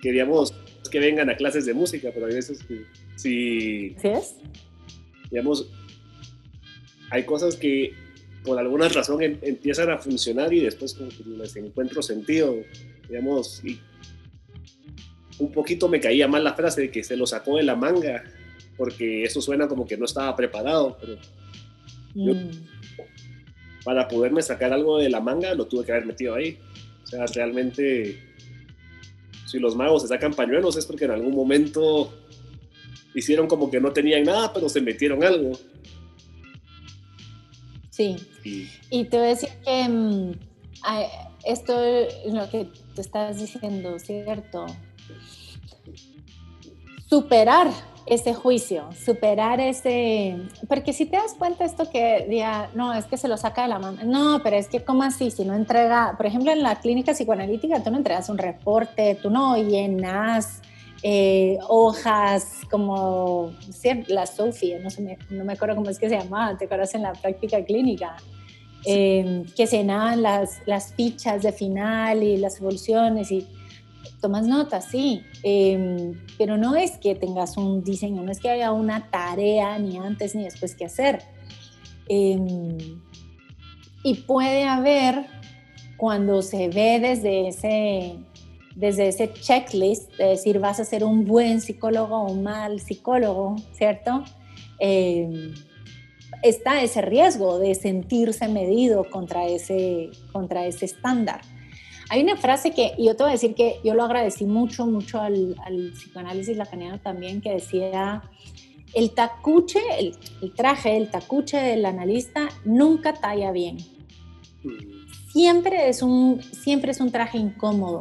Queríamos 0.00 0.52
que 0.90 0.98
vengan 0.98 1.30
a 1.30 1.36
clases 1.36 1.64
de 1.64 1.74
música, 1.74 2.10
pero 2.12 2.26
hay 2.26 2.34
veces 2.34 2.62
que 2.64 2.84
si... 3.16 3.94
¿Sí 3.98 4.08
es? 4.08 4.36
Digamos, 5.30 5.70
hay 7.10 7.24
cosas 7.24 7.56
que 7.56 7.94
por 8.44 8.58
alguna 8.58 8.88
razón 8.88 9.22
em, 9.22 9.38
empiezan 9.42 9.90
a 9.90 9.98
funcionar 9.98 10.52
y 10.52 10.60
después 10.60 10.94
como 10.94 11.10
que 11.10 11.24
les 11.24 11.56
encuentro 11.56 12.02
sentido, 12.02 12.56
digamos, 13.08 13.64
y 13.64 13.80
un 15.38 15.52
poquito 15.52 15.88
me 15.88 16.00
caía 16.00 16.28
mal 16.28 16.44
la 16.44 16.54
frase 16.54 16.82
de 16.82 16.90
que 16.90 17.02
se 17.02 17.16
lo 17.16 17.26
sacó 17.26 17.56
de 17.56 17.62
la 17.62 17.76
manga, 17.76 18.24
porque 18.76 19.24
eso 19.24 19.40
suena 19.40 19.68
como 19.68 19.86
que 19.86 19.96
no 19.96 20.04
estaba 20.04 20.34
preparado, 20.36 20.96
pero 21.00 21.18
mm 22.14 22.72
para 23.84 24.08
poderme 24.08 24.42
sacar 24.42 24.72
algo 24.72 24.98
de 24.98 25.10
la 25.10 25.20
manga, 25.20 25.54
lo 25.54 25.66
tuve 25.66 25.84
que 25.84 25.92
haber 25.92 26.06
metido 26.06 26.34
ahí. 26.34 26.58
O 27.02 27.06
sea, 27.06 27.26
realmente, 27.26 28.18
si 29.46 29.58
los 29.58 29.76
magos 29.76 30.02
se 30.02 30.08
sacan 30.08 30.34
pañuelos 30.34 30.76
es 30.76 30.86
porque 30.86 31.04
en 31.04 31.12
algún 31.12 31.34
momento 31.34 32.12
hicieron 33.14 33.46
como 33.46 33.70
que 33.70 33.80
no 33.80 33.92
tenían 33.92 34.24
nada, 34.24 34.52
pero 34.52 34.68
se 34.68 34.80
metieron 34.80 35.22
algo. 35.24 35.52
Sí. 38.42 38.68
Y, 38.90 39.04
te 39.04 39.16
voy 39.16 39.26
a 39.26 39.28
decir 39.30 39.48
que 39.64 39.88
mm, 39.88 40.32
esto 41.44 41.82
es 41.82 42.32
lo 42.32 42.48
que 42.50 42.68
te 42.94 43.00
estás 43.00 43.38
diciendo, 43.38 43.98
¿cierto? 43.98 44.66
Superar 47.08 47.68
ese 48.06 48.34
juicio, 48.34 48.88
superar 48.92 49.60
ese, 49.60 50.36
porque 50.68 50.92
si 50.92 51.06
te 51.06 51.16
das 51.16 51.34
cuenta 51.34 51.64
esto 51.64 51.88
que 51.90 52.26
diga, 52.28 52.70
no, 52.74 52.92
es 52.94 53.04
que 53.06 53.16
se 53.16 53.28
lo 53.28 53.36
saca 53.36 53.62
de 53.62 53.68
la 53.68 53.78
mano, 53.78 53.98
no, 54.04 54.40
pero 54.42 54.56
es 54.56 54.68
que 54.68 54.84
¿cómo 54.84 55.04
así? 55.04 55.30
Si 55.30 55.44
no 55.44 55.54
entrega, 55.54 56.14
por 56.16 56.26
ejemplo, 56.26 56.50
en 56.50 56.62
la 56.62 56.80
clínica 56.80 57.12
psicoanalítica 57.12 57.82
tú 57.82 57.90
no 57.90 57.98
entregas 57.98 58.28
un 58.28 58.38
reporte, 58.38 59.14
tú 59.14 59.30
no 59.30 59.56
llenas 59.56 60.62
eh, 61.02 61.58
hojas 61.68 62.60
como 62.70 63.52
la 64.08 64.26
Sofía, 64.26 64.78
no, 64.78 64.88
me, 65.02 65.18
no 65.30 65.44
me 65.44 65.52
acuerdo 65.54 65.76
cómo 65.76 65.90
es 65.90 65.98
que 65.98 66.08
se 66.08 66.16
llamaba, 66.16 66.56
te 66.56 66.66
acuerdas 66.66 66.94
en 66.94 67.02
la 67.02 67.12
práctica 67.12 67.64
clínica, 67.64 68.16
eh, 68.84 69.44
que 69.56 69.66
se 69.66 69.78
llenaban 69.78 70.22
las, 70.22 70.60
las 70.66 70.94
fichas 70.94 71.42
de 71.42 71.52
final 71.52 72.22
y 72.22 72.36
las 72.36 72.60
evoluciones 72.60 73.30
y 73.30 73.46
tomas 74.20 74.46
notas, 74.46 74.86
sí, 74.86 75.22
em, 75.42 76.14
pero 76.38 76.56
no 76.56 76.76
es 76.76 76.92
que 76.98 77.14
tengas 77.14 77.56
un 77.56 77.82
diseño, 77.82 78.22
no 78.22 78.30
es 78.30 78.40
que 78.40 78.50
haya 78.50 78.72
una 78.72 79.10
tarea 79.10 79.78
ni 79.78 79.98
antes 79.98 80.34
ni 80.34 80.44
después 80.44 80.74
que 80.74 80.84
hacer. 80.84 81.22
Em, 82.08 83.00
y 84.04 84.14
puede 84.14 84.64
haber, 84.64 85.26
cuando 85.96 86.42
se 86.42 86.68
ve 86.68 86.98
desde 87.00 87.48
ese, 87.48 88.16
desde 88.74 89.08
ese 89.08 89.32
checklist, 89.32 90.12
de 90.16 90.28
decir 90.28 90.58
vas 90.58 90.80
a 90.80 90.84
ser 90.84 91.04
un 91.04 91.24
buen 91.24 91.60
psicólogo 91.60 92.16
o 92.16 92.32
un 92.32 92.42
mal 92.42 92.80
psicólogo, 92.80 93.56
¿cierto? 93.72 94.24
Em, 94.78 95.54
está 96.42 96.82
ese 96.82 97.02
riesgo 97.02 97.58
de 97.58 97.74
sentirse 97.74 98.48
medido 98.48 99.08
contra 99.10 99.46
ese, 99.46 100.10
contra 100.32 100.66
ese 100.66 100.86
estándar. 100.86 101.40
Hay 102.10 102.22
una 102.22 102.36
frase 102.36 102.72
que 102.72 102.92
yo 102.98 103.16
te 103.16 103.22
voy 103.22 103.30
a 103.30 103.32
decir 103.32 103.54
que 103.54 103.80
yo 103.84 103.94
lo 103.94 104.04
agradecí 104.04 104.44
mucho, 104.44 104.86
mucho 104.86 105.20
al, 105.20 105.56
al 105.64 105.92
psicoanálisis 105.92 106.56
lacaniano 106.56 107.00
también, 107.00 107.40
que 107.40 107.52
decía, 107.52 108.22
el 108.94 109.12
tacuche, 109.12 109.80
el, 109.98 110.54
traje, 110.54 110.96
el 110.96 111.10
tacuche 111.10 111.56
del 111.56 111.86
analista 111.86 112.48
nunca 112.64 113.14
talla 113.14 113.50
bien. 113.50 113.78
Siempre 115.32 115.88
es 115.88 116.02
un, 116.02 116.42
siempre 116.42 116.90
es 116.90 117.00
un 117.00 117.10
traje 117.10 117.38
incómodo. 117.38 118.00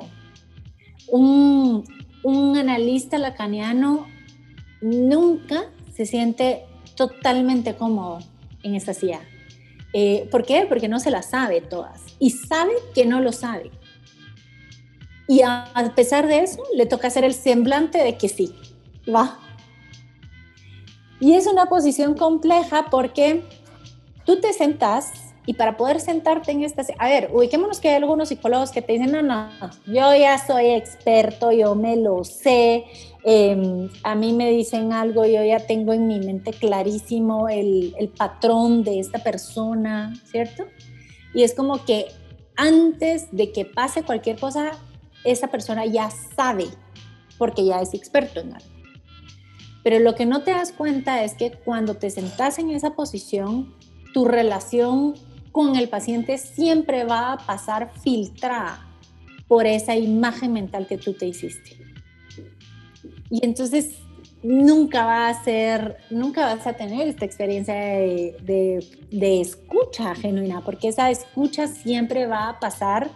Un, 1.11 1.83
un 2.23 2.57
analista 2.57 3.19
lacaniano 3.19 4.07
nunca 4.81 5.65
se 5.93 6.07
siente 6.07 6.65
totalmente 6.95 7.75
cómodo 7.75 8.19
en 8.63 8.75
esa 8.75 8.93
silla. 8.93 9.21
Eh, 9.93 10.27
¿Por 10.31 10.45
qué? 10.45 10.65
Porque 10.67 10.87
no 10.87 10.99
se 10.99 11.11
la 11.11 11.21
sabe 11.21 11.61
todas 11.61 12.01
y 12.19 12.31
sabe 12.31 12.73
que 12.93 13.05
no 13.05 13.19
lo 13.19 13.31
sabe. 13.31 13.71
Y 15.27 15.41
a, 15.43 15.65
pesar 15.95 16.27
de 16.27 16.39
eso, 16.39 16.63
le 16.75 16.85
toca 16.85 17.07
hacer 17.07 17.23
el 17.23 17.33
semblante 17.33 17.97
de 18.03 18.17
que 18.17 18.29
sí, 18.29 18.53
va. 19.07 19.39
Y 21.19 21.33
es 21.33 21.47
una 21.47 21.67
posición 21.67 22.15
compleja 22.15 22.87
porque 22.89 23.43
tú 24.25 24.41
te 24.41 24.53
sentás 24.53 25.30
y 25.51 25.53
para 25.53 25.75
poder 25.75 25.99
sentarte 25.99 26.51
en 26.51 26.63
esta... 26.63 26.83
A 26.97 27.09
ver, 27.09 27.29
ubiquémonos 27.33 27.81
que 27.81 27.89
hay 27.89 27.95
algunos 27.95 28.29
psicólogos 28.29 28.71
que 28.71 28.81
te 28.81 28.93
dicen, 28.93 29.11
no, 29.11 29.21
no, 29.21 29.49
yo 29.85 30.15
ya 30.15 30.37
soy 30.37 30.67
experto, 30.67 31.51
yo 31.51 31.75
me 31.75 31.97
lo 31.97 32.23
sé, 32.23 32.85
Em, 33.23 33.89
a 34.03 34.15
mí 34.15 34.33
me 34.33 34.49
dicen 34.49 34.93
algo, 34.93 35.25
yo 35.25 35.43
ya 35.43 35.59
tengo 35.59 35.93
en 35.93 36.07
mi 36.07 36.19
mente 36.19 36.51
clarísimo 36.53 37.49
el, 37.49 37.93
el 37.99 38.09
patrón 38.09 38.83
de 38.83 38.99
esta 38.99 39.19
persona, 39.19 40.13
¿cierto? 40.25 40.65
Y 41.33 41.43
es 41.43 41.53
como 41.53 41.85
que 41.85 42.07
antes 42.55 43.27
de 43.31 43.51
que 43.51 43.65
pase 43.65 44.03
cualquier 44.03 44.39
cosa, 44.39 44.71
esa 45.23 45.47
persona 45.47 45.85
ya 45.85 46.09
sabe, 46.35 46.65
porque 47.37 47.63
ya 47.63 47.81
es 47.81 47.93
experto 47.93 48.39
en 48.39 48.55
algo. 48.55 48.69
Pero 49.83 49.99
lo 49.99 50.15
que 50.15 50.25
no 50.25 50.41
te 50.41 50.51
das 50.51 50.71
cuenta 50.71 51.23
es 51.23 51.35
que 51.35 51.51
cuando 51.51 51.95
te 51.95 52.09
sentas 52.09 52.57
en 52.57 52.71
esa 52.71 52.95
posición, 52.95 53.75
tu 54.13 54.25
relación 54.25 55.13
con 55.51 55.75
el 55.75 55.89
paciente 55.89 56.37
siempre 56.37 57.03
va 57.03 57.33
a 57.33 57.37
pasar 57.37 57.91
filtrada 58.01 58.87
por 59.47 59.65
esa 59.65 59.95
imagen 59.95 60.53
mental 60.53 60.87
que 60.87 60.97
tú 60.97 61.13
te 61.13 61.27
hiciste. 61.27 61.77
Y 63.29 63.45
entonces 63.45 63.97
nunca 64.43 65.05
va 65.05 65.29
a 65.29 65.43
ser, 65.43 65.97
nunca 66.09 66.53
vas 66.53 66.65
a 66.65 66.73
tener 66.73 67.07
esta 67.07 67.25
experiencia 67.25 67.73
de, 67.73 69.41
escucha 69.41 70.15
genuina, 70.15 70.61
porque 70.61 70.87
esa 70.87 71.09
escucha 71.11 71.67
siempre 71.67 72.25
va 72.25 72.49
a 72.49 72.59
pasar 72.59 73.09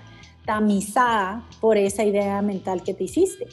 tamizada 0.46 1.48
por 1.60 1.78
esa 1.78 2.04
idea 2.04 2.42
mental 2.42 2.84
que 2.84 2.94
te 2.94 3.06
hiciste. 3.06 3.48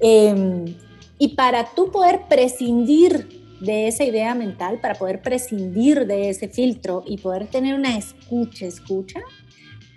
Em, 0.00 0.74
y 1.18 1.28
para 1.36 1.74
tú 1.74 1.92
poder 1.92 2.22
prescindir 2.28 3.41
de 3.62 3.86
esa 3.86 4.02
idea 4.02 4.34
mental, 4.34 4.80
para 4.80 4.94
poder 4.94 5.22
prescindir 5.22 6.06
de 6.06 6.30
ese 6.30 6.48
filtro 6.48 7.04
y 7.06 7.18
poder 7.18 7.46
tener 7.46 7.74
una 7.76 7.96
escucha, 7.96 8.66
escucha, 8.66 9.20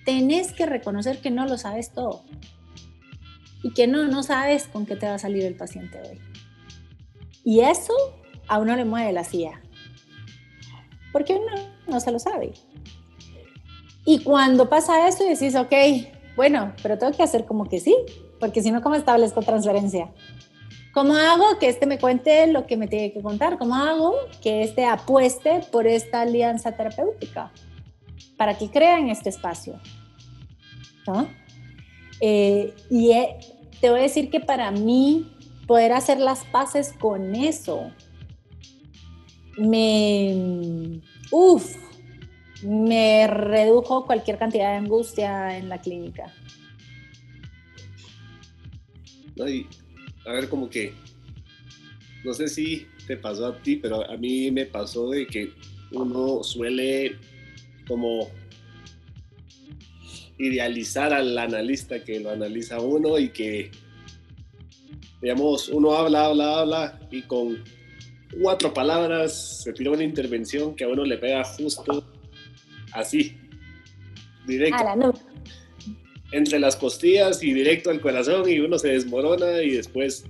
tenés 0.05 0.51
que 0.53 0.67
reconocer 0.67 1.17
que 1.17 1.31
no 1.31 1.47
lo 1.47 1.57
sabes 1.57 1.91
todo 1.91 2.23
y 3.63 3.73
que 3.73 3.87
no, 3.87 4.05
no 4.05 4.21
sabes 4.21 4.67
con 4.67 4.85
qué 4.85 4.95
te 4.95 5.07
va 5.07 5.15
a 5.15 5.19
salir 5.19 5.43
el 5.43 5.55
paciente 5.55 5.99
hoy. 5.99 6.19
Y 7.43 7.61
eso 7.61 7.93
a 8.47 8.59
uno 8.59 8.75
le 8.75 8.85
mueve 8.85 9.11
la 9.11 9.23
silla, 9.23 9.59
porque 11.11 11.33
uno 11.33 11.59
no 11.87 11.99
se 11.99 12.11
lo 12.11 12.19
sabe. 12.19 12.53
Y 14.05 14.19
cuando 14.19 14.69
pasa 14.69 15.07
eso 15.07 15.23
decís, 15.23 15.55
ok, 15.55 15.73
bueno, 16.35 16.75
pero 16.83 16.99
tengo 16.99 17.13
que 17.13 17.23
hacer 17.23 17.45
como 17.45 17.67
que 17.67 17.79
sí, 17.79 17.95
porque 18.39 18.61
si 18.61 18.69
no, 18.69 18.83
¿cómo 18.83 18.93
establezco 18.93 19.41
transferencia? 19.41 20.11
¿Cómo 20.95 21.13
hago 21.13 21.59
que 21.59 21.67
este 21.67 21.85
me 21.87 21.99
cuente 21.99 22.47
lo 22.47 22.65
que 22.65 22.77
me 22.77 22.87
tiene 22.87 23.11
que 23.11 23.21
contar? 23.21 23.57
¿Cómo 23.57 23.75
hago 23.75 24.15
que 24.41 24.63
este 24.63 24.85
apueste 24.85 25.59
por 25.69 25.87
esta 25.87 26.21
alianza 26.21 26.71
terapéutica? 26.71 27.51
Para 28.37 28.57
que 28.57 28.69
crean 28.71 29.09
este 29.09 29.27
espacio. 29.27 29.77
Eh, 32.21 32.73
y 32.89 33.11
te 33.81 33.89
voy 33.89 33.99
a 33.99 34.03
decir 34.03 34.29
que 34.29 34.39
para 34.39 34.71
mí 34.71 35.35
poder 35.67 35.91
hacer 35.91 36.17
las 36.17 36.45
paces 36.45 36.93
con 36.93 37.35
eso 37.35 37.91
me, 39.57 41.01
uf, 41.29 41.75
me 42.63 43.27
redujo 43.27 44.05
cualquier 44.05 44.37
cantidad 44.37 44.71
de 44.71 44.77
angustia 44.77 45.57
en 45.57 45.67
la 45.67 45.81
clínica. 45.81 46.33
A 50.25 50.31
ver, 50.31 50.49
como 50.49 50.69
que, 50.69 50.93
no 52.23 52.33
sé 52.33 52.47
si 52.47 52.87
te 53.07 53.17
pasó 53.17 53.47
a 53.47 53.61
ti, 53.61 53.75
pero 53.77 54.09
a 54.09 54.17
mí 54.17 54.51
me 54.51 54.65
pasó 54.65 55.09
de 55.09 55.27
que 55.27 55.51
uno 55.91 56.43
suele 56.43 57.15
como 57.87 58.29
idealizar 60.37 61.13
al 61.13 61.37
analista 61.37 62.03
que 62.03 62.19
lo 62.19 62.31
analiza 62.31 62.79
uno 62.79 63.19
y 63.19 63.29
que, 63.29 63.71
digamos, 65.21 65.69
uno 65.69 65.93
habla, 65.93 66.25
habla, 66.25 66.59
habla 66.59 66.99
y 67.11 67.21
con 67.21 67.63
cuatro 68.41 68.73
palabras 68.73 69.63
se 69.63 69.71
tira 69.73 69.91
una 69.91 70.03
intervención 70.03 70.75
que 70.75 70.83
a 70.83 70.87
uno 70.87 71.05
le 71.05 71.17
pega 71.17 71.43
justo 71.43 72.03
así, 72.91 73.37
directo. 74.45 74.77
Entre 76.35 76.59
las 76.59 76.75
costillas 76.75 77.41
y 77.41 77.53
directo 77.53 77.89
al 77.91 78.01
corazón 78.01 78.49
y 78.49 78.59
uno 78.59 78.77
se 78.77 78.89
desmorona 78.89 79.61
y 79.61 79.71
después 79.71 80.25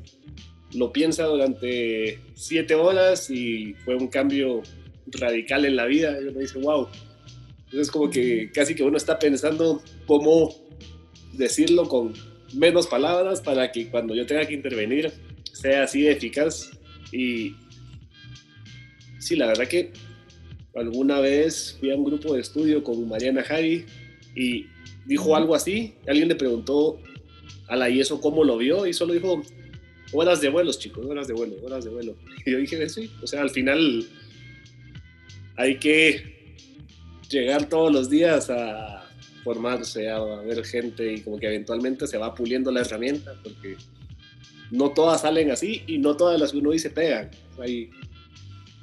lo 0.71 0.93
piensa 0.93 1.25
durante 1.25 2.19
siete 2.35 2.75
horas 2.75 3.31
y 3.31 3.73
fue 3.83 3.95
un 3.95 4.07
cambio 4.07 4.61
radical 5.07 5.65
en 5.65 5.75
la 5.75 5.87
vida. 5.87 6.15
Y 6.21 6.25
uno 6.27 6.39
dice, 6.39 6.59
wow, 6.59 6.87
entonces 7.63 7.89
como 7.89 8.11
que 8.11 8.51
casi 8.53 8.75
que 8.75 8.83
uno 8.83 8.97
está 8.97 9.17
pensando 9.17 9.81
cómo 10.05 10.53
decirlo 11.33 11.89
con 11.89 12.13
menos 12.53 12.85
palabras 12.85 13.41
para 13.41 13.71
que 13.71 13.89
cuando 13.89 14.13
yo 14.13 14.27
tenga 14.27 14.45
que 14.45 14.53
intervenir 14.53 15.11
sea 15.53 15.85
así 15.85 16.03
de 16.03 16.11
eficaz. 16.11 16.69
Y 17.11 17.55
sí, 19.17 19.35
la 19.35 19.47
verdad 19.47 19.67
que 19.67 19.91
alguna 20.75 21.19
vez 21.19 21.77
fui 21.79 21.89
a 21.89 21.95
un 21.95 22.03
grupo 22.03 22.35
de 22.35 22.41
estudio 22.41 22.83
con 22.83 23.09
Mariana 23.09 23.41
Jari 23.41 23.87
y 24.35 24.67
dijo 25.05 25.35
algo 25.35 25.55
así. 25.55 25.95
Alguien 26.07 26.27
le 26.27 26.35
preguntó 26.35 26.99
a 27.67 27.75
la 27.75 27.89
IESO 27.89 28.21
cómo 28.21 28.43
lo 28.43 28.57
vio 28.57 28.85
y 28.85 28.93
solo 28.93 29.13
dijo 29.13 29.41
horas 30.13 30.41
de 30.41 30.49
vuelos, 30.49 30.79
chicos, 30.79 31.05
horas 31.05 31.27
de 31.27 31.33
vuelo, 31.33 31.55
horas 31.63 31.85
de 31.85 31.91
vuelo. 31.91 32.15
Y 32.45 32.51
yo 32.51 32.57
dije, 32.57 32.87
sí, 32.89 33.11
o 33.23 33.27
sea, 33.27 33.41
al 33.41 33.49
final 33.49 34.05
hay 35.57 35.77
que 35.79 36.55
llegar 37.29 37.67
todos 37.67 37.91
los 37.91 38.09
días 38.09 38.49
a 38.49 39.07
formarse, 39.43 40.09
a, 40.09 40.19
ver 40.19 40.63
gente 40.65 41.13
y 41.13 41.21
como 41.21 41.37
que 41.37 41.47
eventualmente 41.47 42.07
se 42.07 42.17
va 42.17 42.33
puliendo 42.33 42.71
la 42.71 42.81
herramienta 42.81 43.33
porque 43.43 43.77
no 44.71 44.91
todas 44.91 45.21
salen 45.21 45.51
así 45.51 45.83
y 45.87 45.97
no 45.97 46.17
todas 46.17 46.39
las 46.39 46.51
que 46.51 46.57
uno 46.57 46.71
dice 46.71 46.89
pegan. 46.89 47.29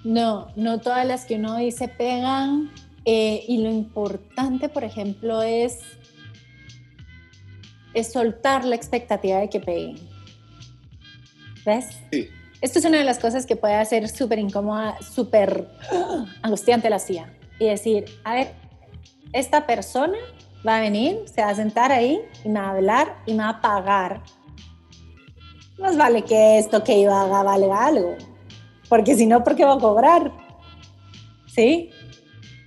No, 0.04 0.52
no 0.56 0.80
todas 0.80 1.06
las 1.06 1.24
que 1.24 1.37
uno 1.37 1.56
dice 1.58 1.88
pegan 1.88 2.70
eh, 3.04 3.44
y 3.48 3.58
lo 3.58 3.70
importante, 3.70 4.68
por 4.68 4.85
ejemplo, 4.85 5.42
es, 5.42 5.80
es 7.94 8.12
soltar 8.12 8.64
la 8.64 8.76
expectativa 8.76 9.38
de 9.38 9.48
que 9.48 9.61
peguen. 9.61 9.96
¿Ves? 11.64 11.87
Sí. 12.11 12.28
Esto 12.61 12.78
es 12.78 12.85
una 12.85 12.98
de 12.98 13.05
las 13.05 13.18
cosas 13.18 13.44
que 13.44 13.57
puede 13.57 13.74
hacer 13.74 14.09
súper 14.09 14.38
incómoda, 14.38 14.96
súper 15.00 15.68
angustiante 16.42 16.88
la 16.90 17.00
CIA 17.00 17.33
y 17.59 17.66
decir, 17.66 18.05
a 18.24 18.35
ver, 18.35 18.52
esta 19.33 19.66
persona 19.66 20.18
va 20.66 20.76
a 20.76 20.81
venir, 20.81 21.24
se 21.26 21.42
va 21.42 21.50
a 21.50 21.55
sentar 21.55 21.90
ahí 21.90 22.20
y 22.44 22.48
me 22.48 22.61
va 22.61 22.66
a 22.66 22.70
hablar 22.70 23.16
y 23.26 23.35
me 23.35 23.42
va 23.42 23.48
a 23.48 23.61
pagar. 23.61 24.22
Más 25.78 25.96
vale 25.96 26.22
que 26.22 26.59
esto 26.59 26.85
que 26.85 27.02
yo 27.02 27.12
haga 27.12 27.42
valga 27.42 27.87
algo, 27.87 28.16
porque 28.88 29.16
si 29.16 29.26
no, 29.26 29.42
¿por 29.42 29.57
qué 29.57 29.64
va 29.64 29.74
a 29.74 29.78
cobrar? 29.78 30.33
¿Sí? 31.46 31.90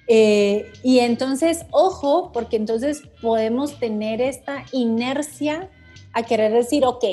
Eh, 0.08 0.72
y 0.84 1.00
entonces, 1.00 1.66
ojo, 1.72 2.32
porque 2.32 2.58
entonces 2.58 3.02
podemos 3.22 3.80
tener 3.80 4.22
esta 4.22 4.66
inercia 4.72 5.70
a 6.14 6.24
querer 6.24 6.54
decir, 6.54 6.86
ok, 6.86 7.04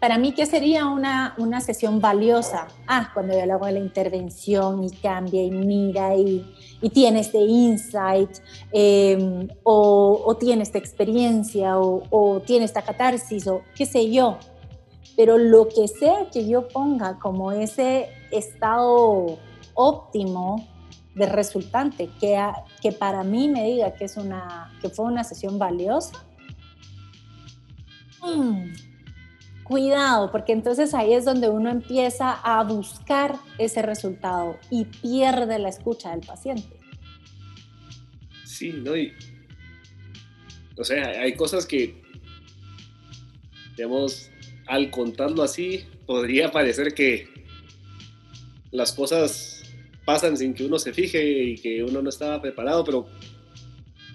para 0.00 0.16
mí, 0.16 0.32
¿qué 0.32 0.46
sería 0.46 0.86
una, 0.86 1.34
una 1.36 1.60
sesión 1.60 2.00
valiosa? 2.00 2.68
Ah, 2.86 3.10
cuando 3.12 3.38
yo 3.38 3.44
le 3.44 3.52
hago 3.52 3.68
la 3.68 3.78
intervención 3.78 4.82
y 4.82 4.90
cambia 4.90 5.42
y 5.42 5.50
mira 5.50 6.16
y, 6.16 6.42
y 6.80 6.88
tiene 6.88 7.20
este 7.20 7.38
insight 7.38 8.30
em, 8.72 9.46
o, 9.62 10.22
o, 10.24 10.34
tiene 10.36 10.62
esta 10.62 10.78
experiencia 10.78 11.78
o, 11.78 12.02
o 12.08 12.40
tiene 12.40 12.64
esta 12.64 12.80
catarsis 12.80 13.46
o 13.46 13.60
qué 13.74 13.84
sé 13.84 14.10
yo. 14.10 14.38
Pero 15.16 15.36
lo 15.36 15.68
que 15.68 15.86
sea 15.86 16.30
que 16.32 16.48
yo 16.48 16.66
ponga 16.68 17.18
como 17.18 17.52
ese 17.52 18.08
estado 18.30 19.36
óptimo 19.74 20.66
de 21.14 21.26
resultante, 21.26 22.08
que, 22.20 22.38
que 22.80 22.92
para 22.92 23.24
mí 23.24 23.48
me 23.48 23.64
diga 23.64 23.94
que, 23.94 24.04
es 24.04 24.16
una, 24.16 24.72
que 24.80 24.88
fue 24.90 25.06
una 25.06 25.24
sesión 25.24 25.58
valiosa, 25.58 26.24
mm, 28.22 28.72
cuidado, 29.64 30.30
porque 30.30 30.52
entonces 30.52 30.94
ahí 30.94 31.12
es 31.12 31.24
donde 31.24 31.48
uno 31.48 31.70
empieza 31.70 32.32
a 32.32 32.62
buscar 32.64 33.36
ese 33.58 33.82
resultado 33.82 34.58
y 34.70 34.84
pierde 34.84 35.58
la 35.58 35.68
escucha 35.68 36.10
del 36.10 36.26
paciente. 36.26 36.76
Sí, 38.44 38.72
¿no? 38.72 38.96
Y, 38.96 39.12
o 40.76 40.84
sea, 40.84 41.20
hay 41.20 41.34
cosas 41.34 41.66
que, 41.66 42.02
digamos, 43.76 44.30
al 44.66 44.90
contarlo 44.90 45.42
así, 45.42 45.86
podría 46.06 46.50
parecer 46.52 46.94
que 46.94 47.28
las 48.70 48.92
cosas 48.92 49.59
pasan 50.04 50.36
sin 50.36 50.54
que 50.54 50.64
uno 50.64 50.78
se 50.78 50.92
fije 50.92 51.44
y 51.44 51.54
que 51.56 51.82
uno 51.82 52.02
no 52.02 52.08
estaba 52.08 52.40
preparado, 52.40 52.84
pero 52.84 53.06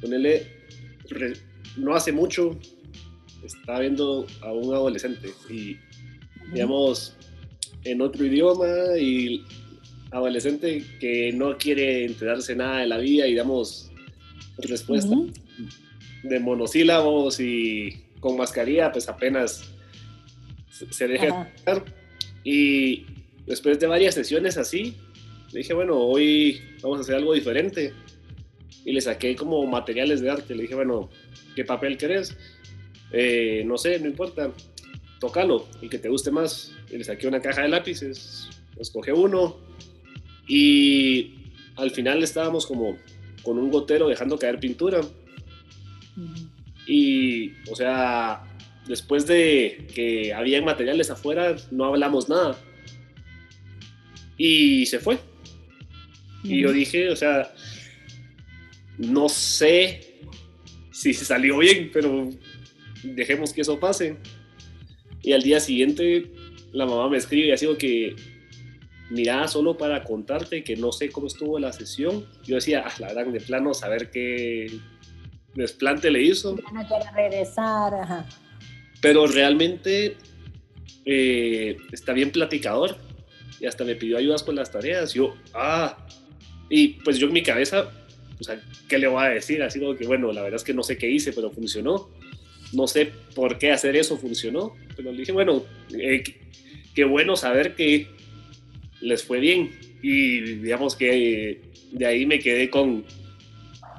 ponele, 0.01 0.47
no 1.77 1.95
hace 1.95 2.11
mucho 2.11 2.57
estaba 3.45 3.79
viendo 3.79 4.25
a 4.41 4.51
un 4.51 4.73
adolescente 4.73 5.29
y, 5.49 5.77
digamos, 6.51 7.15
en 7.83 8.01
otro 8.01 8.25
idioma 8.25 8.97
y 8.99 9.43
adolescente 10.11 10.83
que 10.99 11.31
no 11.31 11.57
quiere 11.57 12.05
enterarse 12.05 12.55
nada 12.55 12.79
de 12.79 12.87
la 12.87 12.97
vida 12.97 13.27
y 13.27 13.35
damos 13.35 13.91
respuesta 14.57 15.15
de 16.23 16.39
monosílabos 16.39 17.39
y 17.39 18.05
con 18.19 18.37
mascarilla, 18.37 18.91
pues 18.91 19.07
apenas 19.07 19.71
se 20.69 21.07
deja 21.07 21.51
y 22.43 23.05
después 23.45 23.79
de 23.79 23.87
varias 23.87 24.15
sesiones 24.15 24.57
así, 24.57 24.95
le 25.51 25.59
dije, 25.59 25.73
bueno, 25.73 25.97
hoy 25.97 26.61
vamos 26.81 26.99
a 26.99 27.01
hacer 27.01 27.15
algo 27.15 27.33
diferente. 27.33 27.93
Y 28.83 28.91
le 28.91 29.01
saqué 29.01 29.35
como 29.35 29.65
materiales 29.65 30.21
de 30.21 30.29
arte. 30.29 30.55
Le 30.55 30.63
dije, 30.63 30.75
bueno, 30.75 31.09
¿qué 31.55 31.65
papel 31.65 31.97
querés? 31.97 32.35
Eh, 33.11 33.63
no 33.65 33.77
sé, 33.77 33.99
no 33.99 34.07
importa, 34.07 34.51
tócalo 35.19 35.67
y 35.81 35.89
que 35.89 35.97
te 35.97 36.09
guste 36.09 36.31
más. 36.31 36.73
Y 36.91 36.97
le 36.97 37.03
saqué 37.03 37.27
una 37.27 37.41
caja 37.41 37.63
de 37.63 37.69
lápices, 37.69 38.49
escogí 38.79 39.11
uno 39.11 39.57
y 40.47 41.35
al 41.75 41.91
final 41.91 42.23
estábamos 42.23 42.65
como 42.65 42.97
con 43.43 43.57
un 43.57 43.71
gotero 43.71 44.07
dejando 44.07 44.37
caer 44.37 44.59
pintura. 44.59 45.01
Y, 46.87 47.51
o 47.69 47.75
sea, 47.75 48.43
después 48.87 49.25
de 49.25 49.87
que 49.93 50.33
había 50.33 50.61
materiales 50.61 51.09
afuera, 51.09 51.55
no 51.71 51.85
hablamos 51.85 52.29
nada. 52.29 52.57
Y 54.37 54.85
se 54.85 54.99
fue. 54.99 55.17
Y 56.47 56.61
yo 56.61 56.71
dije, 56.71 57.09
o 57.09 57.15
sea, 57.15 57.53
no 58.97 59.29
sé 59.29 60.19
si 60.91 61.13
se 61.13 61.25
salió 61.25 61.57
bien, 61.57 61.89
pero 61.91 62.29
dejemos 63.03 63.53
que 63.53 63.61
eso 63.61 63.79
pase. 63.79 64.17
Y 65.21 65.33
al 65.33 65.41
día 65.41 65.59
siguiente 65.59 66.31
la 66.71 66.85
mamá 66.85 67.09
me 67.09 67.17
escribe 67.17 67.47
y 67.47 67.51
ha 67.51 67.57
sido 67.57 67.77
que, 67.77 68.15
mira, 69.09 69.47
solo 69.47 69.77
para 69.77 70.03
contarte 70.03 70.63
que 70.63 70.75
no 70.75 70.91
sé 70.91 71.09
cómo 71.09 71.27
estuvo 71.27 71.57
la 71.57 71.71
sesión. 71.71 72.25
Yo 72.43 72.55
decía, 72.55 72.83
ah, 72.85 72.93
la 72.99 73.13
verdad, 73.13 73.31
de 73.31 73.41
plano, 73.41 73.73
saber 73.73 74.11
qué 74.11 74.71
desplante 75.55 76.11
le 76.11 76.21
hizo. 76.21 76.55
no 76.55 76.87
quiere 76.87 77.05
regresar, 77.13 77.93
ajá. 77.93 78.25
Pero 79.01 79.25
realmente 79.27 80.17
eh, 81.05 81.77
está 81.91 82.13
bien 82.13 82.31
platicador 82.31 82.97
y 83.59 83.65
hasta 83.65 83.83
me 83.83 83.95
pidió 83.95 84.17
ayudas 84.17 84.43
con 84.43 84.55
las 84.55 84.71
tareas. 84.71 85.13
Yo, 85.13 85.35
ah, 85.53 86.05
y 86.69 86.89
pues 87.03 87.17
yo 87.17 87.27
en 87.27 87.33
mi 87.33 87.43
cabeza, 87.43 87.91
o 88.39 88.43
sea, 88.43 88.61
¿qué 88.87 88.97
le 88.97 89.07
voy 89.07 89.23
a 89.23 89.29
decir? 89.29 89.61
Así 89.63 89.79
como 89.79 89.95
que, 89.95 90.05
bueno, 90.05 90.31
la 90.31 90.41
verdad 90.41 90.57
es 90.57 90.63
que 90.63 90.73
no 90.73 90.83
sé 90.83 90.97
qué 90.97 91.09
hice, 91.09 91.33
pero 91.33 91.51
funcionó. 91.51 92.09
No 92.73 92.87
sé 92.87 93.11
por 93.35 93.57
qué 93.57 93.71
hacer 93.71 93.95
eso 93.95 94.17
funcionó, 94.17 94.75
pero 94.95 95.11
le 95.11 95.19
dije, 95.19 95.31
bueno, 95.31 95.63
eh, 95.97 96.23
qué 96.93 97.03
bueno 97.05 97.35
saber 97.35 97.75
que 97.75 98.07
les 99.01 99.23
fue 99.23 99.39
bien. 99.39 99.71
Y 100.01 100.41
digamos 100.41 100.95
que 100.95 101.61
de 101.91 102.05
ahí 102.05 102.25
me 102.25 102.39
quedé 102.39 102.69
con 102.69 103.05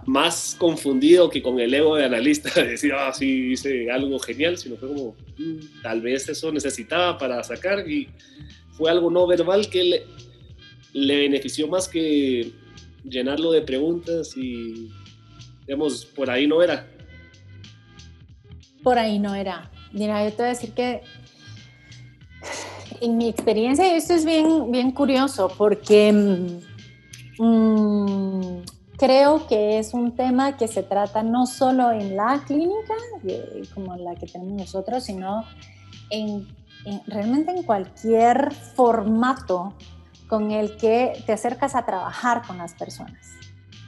más 0.06 0.56
confundido 0.58 1.28
que 1.30 1.42
con 1.42 1.58
el 1.58 1.74
ego 1.74 1.96
de 1.96 2.04
analista, 2.04 2.50
de 2.60 2.68
decir, 2.68 2.92
ah, 2.92 3.12
sí, 3.12 3.52
hice 3.52 3.90
algo 3.90 4.18
genial, 4.18 4.56
sino 4.56 4.76
fue 4.76 4.88
como, 4.88 5.16
mm, 5.38 5.82
tal 5.82 6.00
vez 6.00 6.28
eso 6.28 6.52
necesitaba 6.52 7.18
para 7.18 7.42
sacar 7.42 7.88
y 7.88 8.08
fue 8.72 8.90
algo 8.90 9.10
no 9.10 9.26
verbal 9.26 9.68
que 9.68 9.82
le, 9.82 10.02
le 10.96 11.18
benefició 11.18 11.68
más 11.68 11.88
que 11.88 12.52
llenarlo 13.04 13.52
de 13.52 13.60
preguntas 13.60 14.34
y, 14.34 14.90
digamos, 15.66 16.06
por 16.06 16.30
ahí 16.30 16.46
no 16.46 16.62
era. 16.62 16.88
Por 18.82 18.98
ahí 18.98 19.18
no 19.18 19.34
era. 19.34 19.70
Mira, 19.92 20.24
yo 20.24 20.30
te 20.30 20.36
voy 20.36 20.46
a 20.46 20.48
decir 20.48 20.72
que 20.72 21.02
en 23.02 23.18
mi 23.18 23.28
experiencia 23.28 23.94
esto 23.94 24.14
es 24.14 24.24
bien, 24.24 24.70
bien 24.70 24.90
curioso 24.90 25.52
porque 25.58 26.12
mm, 27.38 28.62
creo 28.96 29.46
que 29.46 29.78
es 29.78 29.92
un 29.92 30.16
tema 30.16 30.56
que 30.56 30.66
se 30.66 30.82
trata 30.82 31.22
no 31.22 31.44
solo 31.44 31.92
en 31.92 32.16
la 32.16 32.42
clínica, 32.46 32.94
como 33.74 33.96
la 33.96 34.14
que 34.14 34.26
tenemos 34.26 34.54
nosotros, 34.54 35.04
sino 35.04 35.44
en, 36.08 36.48
realmente 37.06 37.50
en 37.50 37.64
cualquier 37.64 38.50
formato 38.54 39.74
con 40.28 40.50
el 40.50 40.76
que 40.76 41.22
te 41.26 41.32
acercas 41.32 41.74
a 41.74 41.84
trabajar 41.84 42.42
con 42.46 42.58
las 42.58 42.74
personas. 42.74 43.36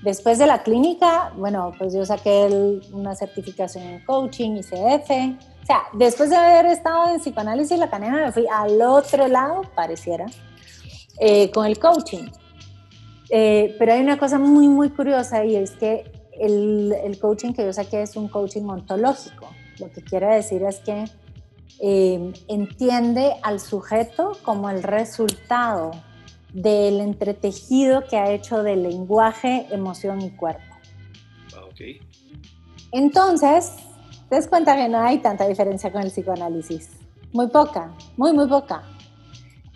Después 0.02 0.38
de 0.38 0.46
la 0.46 0.62
clínica, 0.62 1.32
bueno, 1.36 1.72
pues 1.76 1.92
yo 1.92 2.04
saqué 2.04 2.80
una 2.92 3.16
certificación 3.16 3.84
en 3.84 4.04
coaching, 4.04 4.52
ICF. 4.52 5.10
O 5.62 5.66
sea, 5.66 5.82
después 5.92 6.30
de 6.30 6.36
haber 6.36 6.66
estado 6.66 7.10
en 7.10 7.20
psicoanálisis 7.20 7.78
la 7.78 7.90
canena, 7.90 8.26
me 8.26 8.32
fui 8.32 8.46
al 8.50 8.80
otro 8.80 9.26
lado, 9.26 9.62
pareciera, 9.74 10.26
eh, 11.18 11.50
con 11.50 11.66
el 11.66 11.78
coaching. 11.80 12.28
Eh, 13.30 13.74
pero 13.78 13.92
hay 13.92 14.00
una 14.00 14.18
cosa 14.18 14.38
muy, 14.38 14.68
muy 14.68 14.90
curiosa 14.90 15.44
y 15.44 15.56
es 15.56 15.72
que 15.72 16.10
el, 16.38 16.94
el, 17.04 17.18
coaching 17.18 17.52
que 17.52 17.64
yo 17.64 17.72
saqué 17.72 18.02
es 18.02 18.16
un 18.16 18.28
coaching 18.28 18.62
ontológico. 18.62 19.48
Lo 19.80 19.90
que 19.90 20.02
quiere 20.02 20.26
decir 20.34 20.62
es 20.62 20.78
que 20.78 21.04
eh, 21.80 22.32
entiende 22.48 23.34
al 23.42 23.60
sujeto 23.60 24.38
como 24.42 24.70
el 24.70 24.82
resultado 24.82 25.90
del 26.52 27.00
entretejido 27.00 28.04
que 28.08 28.16
ha 28.16 28.30
hecho 28.30 28.62
del 28.62 28.82
lenguaje, 28.82 29.66
emoción 29.70 30.22
y 30.22 30.30
cuerpo. 30.30 30.74
Ah, 31.54 31.64
Entonces, 32.92 33.72
te 34.28 34.36
das 34.36 34.48
cuenta 34.48 34.76
que 34.76 34.88
no 34.88 34.98
hay 35.00 35.18
tanta 35.18 35.46
diferencia 35.46 35.92
con 35.92 36.02
el 36.02 36.10
psicoanálisis. 36.10 36.90
Muy 37.32 37.48
poca, 37.48 37.94
muy, 38.16 38.32
muy 38.32 38.48
poca. 38.48 38.82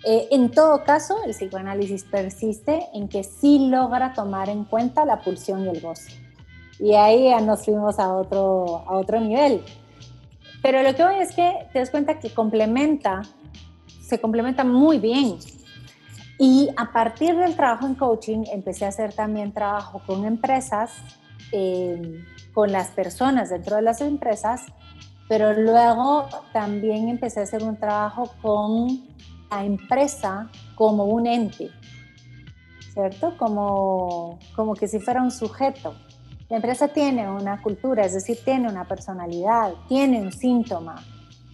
Eh, 0.04 0.28
en 0.30 0.50
todo 0.50 0.82
caso, 0.84 1.16
el 1.24 1.32
psicoanálisis 1.32 2.04
persiste 2.04 2.88
en 2.94 3.08
que 3.08 3.22
sí 3.22 3.68
logra 3.68 4.14
tomar 4.14 4.48
en 4.48 4.64
cuenta 4.64 5.04
la 5.04 5.20
pulsión 5.20 5.64
y 5.64 5.68
el 5.68 5.80
goce. 5.80 6.12
Y 6.78 6.94
ahí 6.94 7.24
ya 7.24 7.40
nos 7.40 7.64
fuimos 7.64 7.98
a 7.98 8.12
otro, 8.14 8.82
a 8.88 8.96
otro 8.96 9.20
nivel. 9.20 9.62
Pero 10.62 10.82
lo 10.82 10.94
que 10.94 11.04
voy 11.04 11.16
es 11.16 11.34
que 11.34 11.68
te 11.72 11.78
das 11.78 11.90
cuenta 11.90 12.18
que 12.18 12.30
complementa, 12.30 13.22
se 14.00 14.20
complementa 14.20 14.64
muy 14.64 14.98
bien 14.98 15.38
y 16.38 16.70
a 16.76 16.92
partir 16.92 17.36
del 17.36 17.54
trabajo 17.54 17.86
en 17.86 17.94
coaching 17.94 18.44
empecé 18.52 18.84
a 18.84 18.88
hacer 18.88 19.12
también 19.12 19.52
trabajo 19.52 20.02
con 20.06 20.24
empresas, 20.24 20.92
eh, 21.52 22.22
con 22.52 22.72
las 22.72 22.88
personas 22.88 23.50
dentro 23.50 23.76
de 23.76 23.82
las 23.82 24.00
empresas, 24.00 24.62
pero 25.28 25.52
luego 25.52 26.26
también 26.52 27.08
empecé 27.08 27.40
a 27.40 27.42
hacer 27.44 27.62
un 27.62 27.76
trabajo 27.76 28.30
con 28.42 29.02
la 29.50 29.64
empresa 29.64 30.50
como 30.74 31.04
un 31.04 31.26
ente, 31.26 31.70
¿cierto? 32.92 33.36
Como, 33.38 34.38
como 34.56 34.74
que 34.74 34.88
si 34.88 34.98
fuera 34.98 35.22
un 35.22 35.30
sujeto. 35.30 35.94
La 36.48 36.56
empresa 36.56 36.88
tiene 36.88 37.30
una 37.30 37.62
cultura, 37.62 38.04
es 38.04 38.12
decir, 38.12 38.38
tiene 38.44 38.68
una 38.68 38.86
personalidad, 38.86 39.72
tiene 39.88 40.20
un 40.20 40.32
síntoma, 40.32 40.96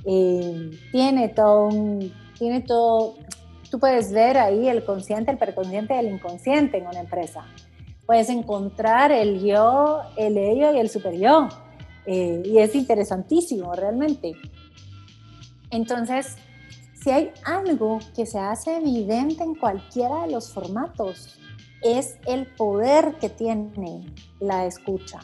eh, 0.04 0.70
tiene 0.90 1.28
todo 1.28 1.66
un, 1.66 2.12
tiene 2.36 2.62
todo, 2.62 3.14
tú 3.70 3.78
puedes 3.78 4.12
ver 4.12 4.38
ahí 4.38 4.68
el 4.68 4.84
consciente, 4.84 5.30
el 5.30 5.38
preconsciente 5.38 5.94
y 5.94 5.98
el 5.98 6.12
inconsciente 6.12 6.78
en 6.78 6.86
una 6.86 7.00
empresa. 7.00 7.44
puedes 8.06 8.30
encontrar 8.30 9.12
el 9.12 9.40
yo, 9.44 10.00
el 10.16 10.38
ello 10.38 10.72
y 10.72 10.78
el 10.78 10.88
super 10.88 11.14
yo. 11.14 11.48
Eh, 12.06 12.42
y 12.42 12.56
es 12.58 12.74
interesantísimo 12.74 13.74
realmente. 13.74 14.32
Entonces, 15.70 16.36
si 17.02 17.10
hay 17.10 17.32
algo 17.44 17.98
que 18.16 18.24
se 18.24 18.38
hace 18.38 18.78
evidente 18.78 19.44
en 19.44 19.54
cualquiera 19.54 20.22
de 20.22 20.32
los 20.32 20.52
formatos, 20.54 21.38
es 21.82 22.16
el 22.26 22.46
poder 22.46 23.16
que 23.20 23.28
tiene 23.28 24.06
la 24.40 24.64
escucha. 24.64 25.20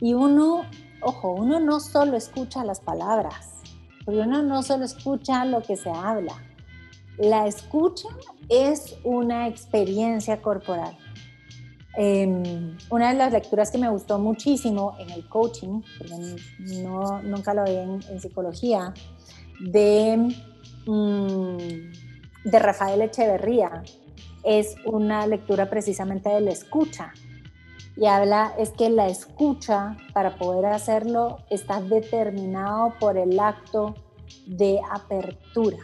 Y 0.00 0.14
uno, 0.14 0.62
ojo, 1.02 1.32
uno 1.32 1.60
no 1.60 1.80
solo 1.80 2.16
escucha 2.16 2.64
las 2.64 2.80
palabras, 2.80 3.60
porque 4.04 4.20
uno 4.20 4.42
no 4.42 4.62
solo 4.62 4.84
escucha 4.84 5.44
lo 5.44 5.62
que 5.62 5.76
se 5.76 5.90
habla. 5.90 6.34
La 7.20 7.46
escucha 7.46 8.08
es 8.48 8.96
una 9.04 9.46
experiencia 9.46 10.40
corporal. 10.40 10.96
Em, 11.94 12.78
una 12.88 13.12
de 13.12 13.18
las 13.18 13.30
lecturas 13.30 13.70
que 13.70 13.76
me 13.76 13.90
gustó 13.90 14.18
muchísimo 14.18 14.94
en 14.98 15.10
el 15.10 15.28
coaching, 15.28 15.82
porque 15.98 16.14
no, 16.82 17.20
nunca 17.20 17.52
lo 17.52 17.64
vi 17.64 17.76
en, 17.76 18.20
psicología, 18.20 18.94
de, 19.60 20.34
mm, 20.86 22.48
de 22.48 22.58
Rafael 22.58 23.02
Echeverría, 23.02 23.82
es 24.42 24.76
una 24.86 25.26
lectura 25.26 25.68
precisamente 25.68 26.30
de 26.30 26.40
la 26.40 26.52
escucha. 26.52 27.12
Y 27.98 28.06
habla, 28.06 28.54
es 28.58 28.70
que 28.70 28.88
la 28.88 29.08
escucha, 29.08 29.98
para 30.14 30.36
poder 30.36 30.64
hacerlo, 30.64 31.40
está 31.50 31.82
determinado 31.82 32.94
por 32.98 33.18
el 33.18 33.38
acto 33.38 33.94
de 34.46 34.80
apertura. 34.90 35.76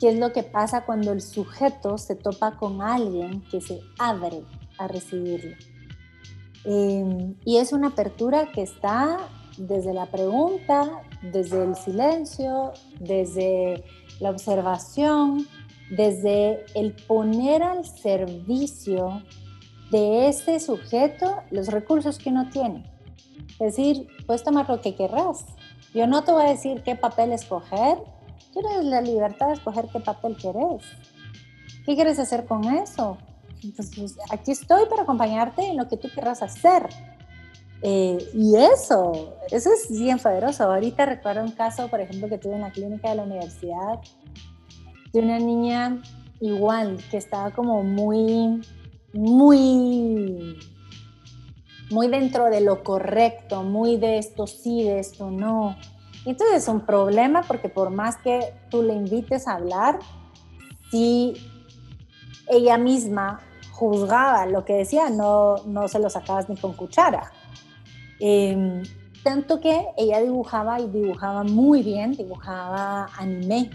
¿Qué 0.00 0.08
es 0.08 0.18
lo 0.18 0.32
que 0.32 0.42
pasa 0.42 0.86
cuando 0.86 1.12
el 1.12 1.20
sujeto 1.20 1.98
se 1.98 2.14
topa 2.14 2.56
con 2.56 2.80
alguien 2.80 3.42
que 3.50 3.60
se 3.60 3.80
abre 3.98 4.42
a 4.78 4.88
recibirlo? 4.88 5.54
Em, 6.64 7.34
y 7.44 7.58
es 7.58 7.74
una 7.74 7.88
apertura 7.88 8.50
que 8.50 8.62
está 8.62 9.18
desde 9.58 9.92
la 9.92 10.06
pregunta, 10.06 11.02
desde 11.22 11.64
el 11.64 11.76
silencio, 11.76 12.72
desde 12.98 13.84
la 14.20 14.30
observación, 14.30 15.46
desde 15.90 16.64
el 16.74 16.94
poner 17.06 17.62
al 17.62 17.84
servicio 17.84 19.22
de 19.90 20.28
este 20.28 20.60
sujeto 20.60 21.42
los 21.50 21.66
recursos 21.68 22.18
que 22.18 22.30
uno 22.30 22.48
tiene. 22.48 22.90
Es 23.58 23.76
decir, 23.76 24.06
puedes 24.26 24.44
tomar 24.44 24.68
lo 24.68 24.80
que 24.80 24.94
querrás. 24.94 25.44
Yo 25.92 26.06
no 26.06 26.22
te 26.22 26.32
voy 26.32 26.44
a 26.44 26.50
decir 26.50 26.82
qué 26.82 26.94
papel 26.94 27.32
escoger. 27.32 27.98
Tienes 28.52 28.84
la 28.84 29.00
libertad 29.00 29.48
de 29.48 29.52
escoger 29.54 29.86
qué 29.92 30.00
papel 30.00 30.36
querés. 30.36 30.84
¿Qué 31.86 31.94
quieres 31.94 32.18
hacer 32.18 32.46
con 32.46 32.64
eso? 32.64 33.18
Aquí 34.30 34.52
estoy 34.52 34.86
para 34.88 35.02
acompañarte 35.02 35.66
en 35.66 35.76
lo 35.76 35.88
que 35.88 35.96
tú 35.96 36.08
querrás 36.14 36.42
hacer. 36.42 36.88
Eh, 37.82 38.18
y 38.34 38.56
eso, 38.56 39.36
eso 39.50 39.70
es 39.72 39.88
bien 39.90 40.18
poderoso. 40.18 40.64
Ahorita 40.64 41.06
recuerdo 41.06 41.42
un 41.42 41.52
caso, 41.52 41.88
por 41.88 42.00
ejemplo, 42.00 42.28
que 42.28 42.38
tuve 42.38 42.54
en 42.54 42.62
la 42.62 42.70
clínica 42.70 43.10
de 43.10 43.16
la 43.16 43.22
universidad 43.22 44.00
de 45.12 45.20
una 45.20 45.38
niña 45.38 46.00
igual, 46.40 46.98
que 47.10 47.16
estaba 47.16 47.50
como 47.50 47.82
muy, 47.82 48.60
muy, 49.12 50.56
muy 51.90 52.08
dentro 52.08 52.46
de 52.46 52.60
lo 52.60 52.82
correcto, 52.82 53.62
muy 53.62 53.96
de 53.96 54.18
esto 54.18 54.46
sí, 54.46 54.82
de 54.84 55.00
esto 55.00 55.30
no. 55.30 55.76
Y 56.24 56.30
entonces 56.30 56.62
es 56.62 56.68
un 56.68 56.80
problema 56.80 57.42
porque 57.42 57.68
por 57.68 57.90
más 57.90 58.16
que 58.18 58.54
tú 58.70 58.82
le 58.82 58.94
invites 58.94 59.48
a 59.48 59.54
hablar, 59.54 59.98
si 60.90 61.34
ella 62.48 62.76
misma 62.76 63.40
juzgaba 63.72 64.46
lo 64.46 64.64
que 64.64 64.74
decía, 64.74 65.08
no, 65.08 65.56
no 65.66 65.88
se 65.88 65.98
lo 65.98 66.10
sacabas 66.10 66.48
ni 66.48 66.56
con 66.56 66.74
cuchara. 66.74 67.32
Em, 68.18 68.82
tanto 69.22 69.60
que 69.60 69.86
ella 69.96 70.20
dibujaba 70.20 70.80
y 70.80 70.88
dibujaba 70.88 71.44
muy 71.44 71.82
bien, 71.82 72.12
dibujaba 72.12 73.08
anime 73.16 73.70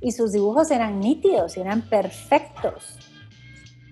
y 0.00 0.12
sus 0.12 0.32
dibujos 0.32 0.70
eran 0.70 1.00
nítidos, 1.00 1.56
eran 1.56 1.82
perfectos. 1.82 2.98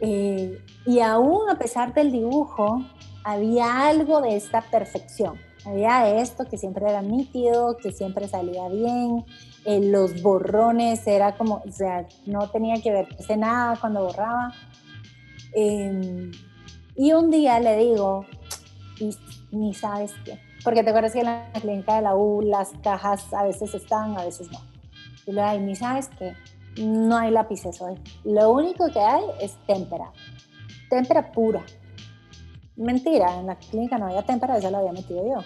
Eh, 0.00 0.62
y 0.86 1.00
aún 1.00 1.48
a 1.50 1.58
pesar 1.58 1.92
del 1.94 2.10
dibujo, 2.10 2.82
había 3.24 3.88
algo 3.88 4.20
de 4.20 4.36
esta 4.36 4.62
perfección. 4.62 5.38
Había 5.64 6.20
esto 6.20 6.46
que 6.46 6.56
siempre 6.56 6.88
era 6.88 7.02
nítido, 7.02 7.76
que 7.76 7.92
siempre 7.92 8.28
salía 8.28 8.68
bien. 8.68 9.24
Eh, 9.64 9.80
los 9.90 10.22
borrones 10.22 11.06
era 11.06 11.36
como, 11.36 11.62
o 11.66 11.72
sea, 11.72 12.06
no 12.26 12.48
tenía 12.48 12.80
que 12.82 12.90
verse 12.90 13.36
nada 13.36 13.76
cuando 13.78 14.04
borraba. 14.04 14.54
Em, 15.54 16.30
y 16.96 17.12
un 17.12 17.30
día 17.30 17.60
le 17.60 17.76
digo, 17.76 18.24
y 18.98 19.10
ni 19.50 19.74
sabes 19.74 20.12
qué, 20.24 20.38
porque 20.64 20.82
te 20.82 20.90
acuerdas 20.90 21.12
que 21.12 21.20
en 21.20 21.26
la 21.26 21.50
clínica 21.60 21.96
de 21.96 22.02
la 22.02 22.14
U 22.14 22.40
las 22.42 22.70
cajas 22.82 23.32
a 23.32 23.44
veces 23.44 23.74
están, 23.74 24.16
a 24.18 24.24
veces 24.24 24.50
no. 24.50 24.60
Y 25.26 25.32
le 25.32 25.58
digo, 25.58 25.74
sabes 25.74 26.08
que 26.08 26.34
no 26.82 27.16
hay 27.16 27.30
lápices 27.30 27.80
hoy. 27.80 27.94
Lo 28.24 28.52
único 28.52 28.90
que 28.90 29.00
hay 29.00 29.24
es 29.40 29.56
témpera. 29.66 30.12
Témpera 30.88 31.32
pura. 31.32 31.64
Mentira, 32.80 33.38
en 33.38 33.46
la 33.46 33.56
clínica 33.56 33.98
no 33.98 34.06
había 34.06 34.22
témpera, 34.22 34.56
eso 34.56 34.70
lo 34.70 34.78
había 34.78 34.92
metido 34.92 35.22
yo. 35.22 35.44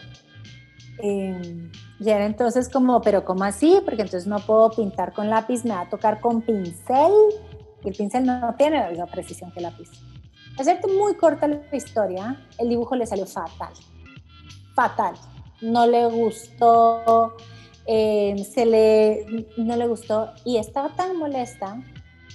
Em, 0.98 1.72
y 1.98 2.08
era 2.08 2.26
entonces 2.26 2.68
como, 2.68 3.00
pero 3.02 3.24
¿cómo 3.24 3.42
así? 3.42 3.80
Porque 3.84 4.02
entonces 4.02 4.28
no 4.28 4.38
puedo 4.38 4.70
pintar 4.70 5.12
con 5.12 5.28
lápiz, 5.28 5.64
me 5.64 5.70
va 5.70 5.80
a 5.80 5.88
tocar 5.88 6.20
con 6.20 6.42
pincel. 6.42 7.12
Y 7.82 7.88
el 7.88 7.94
pincel 7.96 8.24
no 8.24 8.54
tiene 8.56 8.78
la 8.78 8.88
misma 8.88 9.06
precisión 9.06 9.50
que 9.50 9.58
el 9.58 9.64
lápiz. 9.64 9.90
Hacerte 10.58 10.86
muy 10.86 11.16
corta 11.16 11.48
la 11.48 11.60
historia, 11.72 12.46
el 12.58 12.68
dibujo 12.68 12.94
le 12.94 13.04
salió 13.04 13.26
fatal. 13.26 13.72
Fatal. 14.76 15.14
No 15.60 15.86
le 15.88 16.06
gustó, 16.06 17.34
eh, 17.86 18.36
se 18.48 18.64
le, 18.64 19.48
no 19.56 19.76
le 19.76 19.88
gustó 19.88 20.30
y 20.44 20.58
estaba 20.58 20.90
tan 20.90 21.16
molesta 21.16 21.82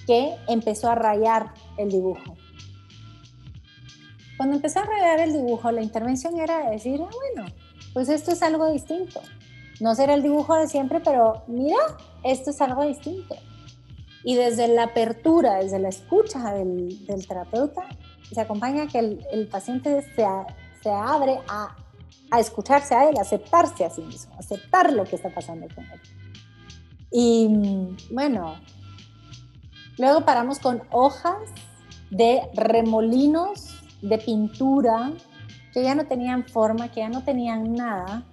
que 0.06 0.34
empezó 0.46 0.90
a 0.90 0.94
rayar 0.94 1.54
el 1.78 1.90
dibujo. 1.90 2.36
Cuando 4.40 4.56
empezó 4.56 4.80
a 4.80 4.84
rayar 4.84 5.20
el 5.20 5.34
dibujo, 5.34 5.70
la 5.70 5.82
intervención 5.82 6.40
era 6.40 6.70
decir, 6.70 6.98
ah, 7.04 7.10
bueno, 7.14 7.52
pues 7.92 8.08
esto 8.08 8.32
es 8.32 8.42
algo 8.42 8.72
distinto. 8.72 9.20
No 9.80 9.94
será 9.94 10.14
el 10.14 10.22
dibujo 10.22 10.54
de 10.54 10.66
siempre, 10.66 11.00
pero 11.00 11.42
mira, 11.46 11.76
esto 12.24 12.48
es 12.48 12.58
algo 12.62 12.82
distinto. 12.84 13.36
Y 14.24 14.36
desde 14.36 14.66
la 14.68 14.84
apertura, 14.84 15.56
desde 15.56 15.78
la 15.78 15.90
escucha 15.90 16.54
del, 16.54 17.06
terapeuta, 17.28 17.82
se 18.32 18.40
acompaña 18.40 18.86
que 18.86 19.00
el, 19.00 19.26
el 19.30 19.46
paciente 19.46 20.00
se, 20.16 20.24
se 20.82 20.90
abre 20.90 21.38
a 21.46 21.76
a 22.30 22.40
escucharse 22.40 22.94
a 22.94 23.10
él, 23.10 23.18
a 23.18 23.20
aceptarse 23.20 23.84
a 23.84 23.90
sí 23.90 24.00
mismo, 24.00 24.34
aceptar 24.38 24.90
lo 24.90 25.04
que 25.04 25.16
está 25.16 25.28
pasando 25.28 25.66
con 25.74 25.84
él. 25.84 26.00
Y 27.10 28.08
bueno, 28.10 28.56
luego 29.98 30.24
paramos 30.24 30.60
con 30.60 30.82
hojas 30.92 31.36
de 32.10 32.40
remolinos 32.54 33.79
de 34.02 34.18
pintura 34.18 35.12
que 35.72 35.82
ya 35.82 35.94
no 35.94 36.06
tenían 36.06 36.46
forma, 36.46 36.90
que 36.90 37.00
ya 37.00 37.08
no 37.08 37.22
tenían 37.22 37.74
nada, 37.74 38.24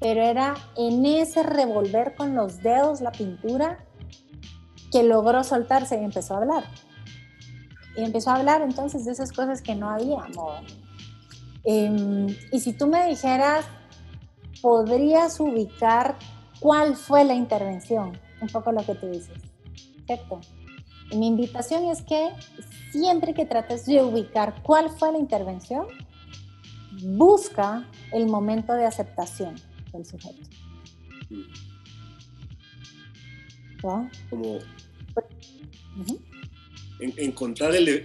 pero 0.00 0.22
era 0.22 0.54
en 0.76 1.04
ese 1.06 1.42
revolver 1.42 2.14
con 2.14 2.34
los 2.34 2.62
dedos 2.62 3.00
la 3.00 3.12
pintura 3.12 3.84
que 4.92 5.02
logró 5.02 5.42
soltarse 5.44 6.00
y 6.00 6.04
empezó 6.04 6.34
a 6.34 6.38
hablar. 6.38 6.64
Y 7.96 8.02
empezó 8.02 8.30
a 8.30 8.36
hablar 8.36 8.62
entonces 8.62 9.04
de 9.04 9.12
esas 9.12 9.32
cosas 9.32 9.62
que 9.62 9.74
no 9.74 9.88
habíamos 9.88 10.64
Em, 11.64 12.26
y 12.52 12.60
si 12.60 12.74
tú 12.74 12.86
me 12.86 13.08
dijeras, 13.08 13.64
¿podrías 14.60 15.40
ubicar 15.40 16.16
cuál 16.60 16.94
fue 16.94 17.24
la 17.24 17.34
intervención? 17.34 18.18
Un 18.40 18.48
poco 18.48 18.70
lo 18.70 18.84
que 18.84 18.94
tú 18.94 19.06
dices, 19.06 19.40
¿cierto? 20.06 20.40
Mi 21.14 21.28
invitación 21.28 21.84
es 21.86 22.02
que 22.02 22.30
siempre 22.90 23.34
que 23.34 23.46
trates 23.46 23.86
de 23.86 24.02
ubicar 24.02 24.62
cuál 24.62 24.90
fue 24.90 25.12
la 25.12 25.18
intervención, 25.18 25.86
busca 27.02 27.90
el 28.12 28.26
momento 28.26 28.72
de 28.72 28.86
aceptación 28.86 29.54
del 29.92 30.04
sujeto. 30.04 30.48
¿No? 33.82 34.10
Como 34.30 34.58
encontrar 36.98 37.74
el, 37.74 38.04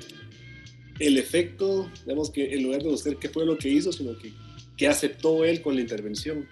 el 0.99 1.17
efecto, 1.17 1.89
digamos 2.05 2.29
que 2.31 2.53
en 2.53 2.63
lugar 2.63 2.83
de 2.83 2.89
buscar 2.89 3.17
qué 3.17 3.29
fue 3.29 3.45
lo 3.45 3.57
que 3.57 3.69
hizo, 3.69 3.91
sino 3.91 4.17
que 4.17 4.33
qué 4.75 4.87
aceptó 4.87 5.43
él 5.45 5.61
con 5.61 5.75
la 5.75 5.81
intervención. 5.81 6.47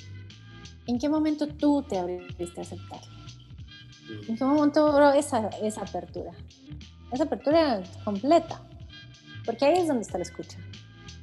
¿En 0.86 1.00
qué 1.00 1.10
momento 1.10 1.48
tú 1.48 1.84
te 1.88 1.98
abriste 1.98 2.60
a 2.60 2.62
aceptar? 2.62 3.17
¿En 4.28 4.38
qué 4.38 4.44
momento 4.44 4.86
logró 4.86 5.12
esa, 5.12 5.50
esa 5.62 5.82
apertura? 5.82 6.32
Esa 7.12 7.24
apertura 7.24 7.82
completa. 8.04 8.62
Porque 9.46 9.66
ahí 9.66 9.80
es 9.80 9.88
donde 9.88 10.04
está 10.04 10.18
la 10.18 10.24
escucha. 10.24 10.58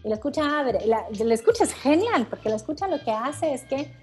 Y 0.03 0.09
la 0.09 0.14
escucha 0.14 0.59
abre. 0.59 0.87
La, 0.87 1.05
la 1.11 1.35
escucha 1.35 1.64
es 1.64 1.74
genial, 1.74 2.26
porque 2.28 2.49
la 2.49 2.57
escucha 2.57 2.89
lo 2.89 3.03
que 3.03 3.11
hace 3.11 3.55
es 3.55 3.64
que 3.64 3.95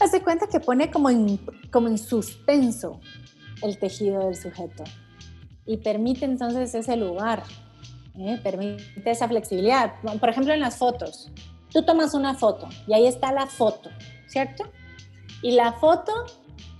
hace 0.00 0.22
cuenta 0.22 0.46
que 0.46 0.60
pone 0.60 0.90
como 0.90 1.10
en, 1.10 1.38
como 1.70 1.88
en 1.88 1.98
suspenso 1.98 3.00
el 3.62 3.78
tejido 3.78 4.26
del 4.26 4.36
sujeto 4.36 4.84
y 5.64 5.78
permite 5.78 6.24
entonces 6.24 6.74
ese 6.74 6.96
lugar 6.96 7.42
¿eh? 8.18 8.38
permite 8.42 9.10
esa 9.10 9.28
flexibilidad. 9.28 9.94
Por 10.20 10.28
ejemplo, 10.28 10.54
en 10.54 10.60
las 10.60 10.76
fotos, 10.76 11.30
tú 11.70 11.84
tomas 11.84 12.14
una 12.14 12.34
foto 12.34 12.68
y 12.86 12.94
ahí 12.94 13.06
está 13.06 13.32
la 13.32 13.46
foto, 13.46 13.90
¿cierto? 14.26 14.64
Y 15.42 15.52
la 15.52 15.72
foto 15.72 16.12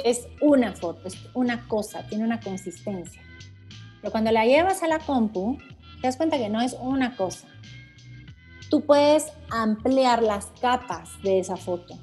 es 0.04 0.28
una 0.40 0.72
foto, 0.72 1.08
es 1.08 1.16
una 1.34 1.66
cosa, 1.68 2.06
tiene 2.06 2.24
una 2.24 2.40
consistencia. 2.40 3.22
Pero 4.00 4.12
cuando 4.12 4.30
la 4.30 4.44
llevas 4.44 4.82
a 4.82 4.88
la 4.88 4.98
compu, 4.98 5.58
te 6.00 6.06
das 6.06 6.16
cuenta 6.16 6.38
que 6.38 6.48
no 6.48 6.60
es 6.60 6.76
una 6.80 7.16
cosa. 7.16 7.48
Tú 8.70 8.84
puedes 8.84 9.32
ampliar 9.50 10.22
las 10.22 10.46
capas 10.60 11.10
de 11.22 11.38
esa 11.38 11.56
foto. 11.56 11.98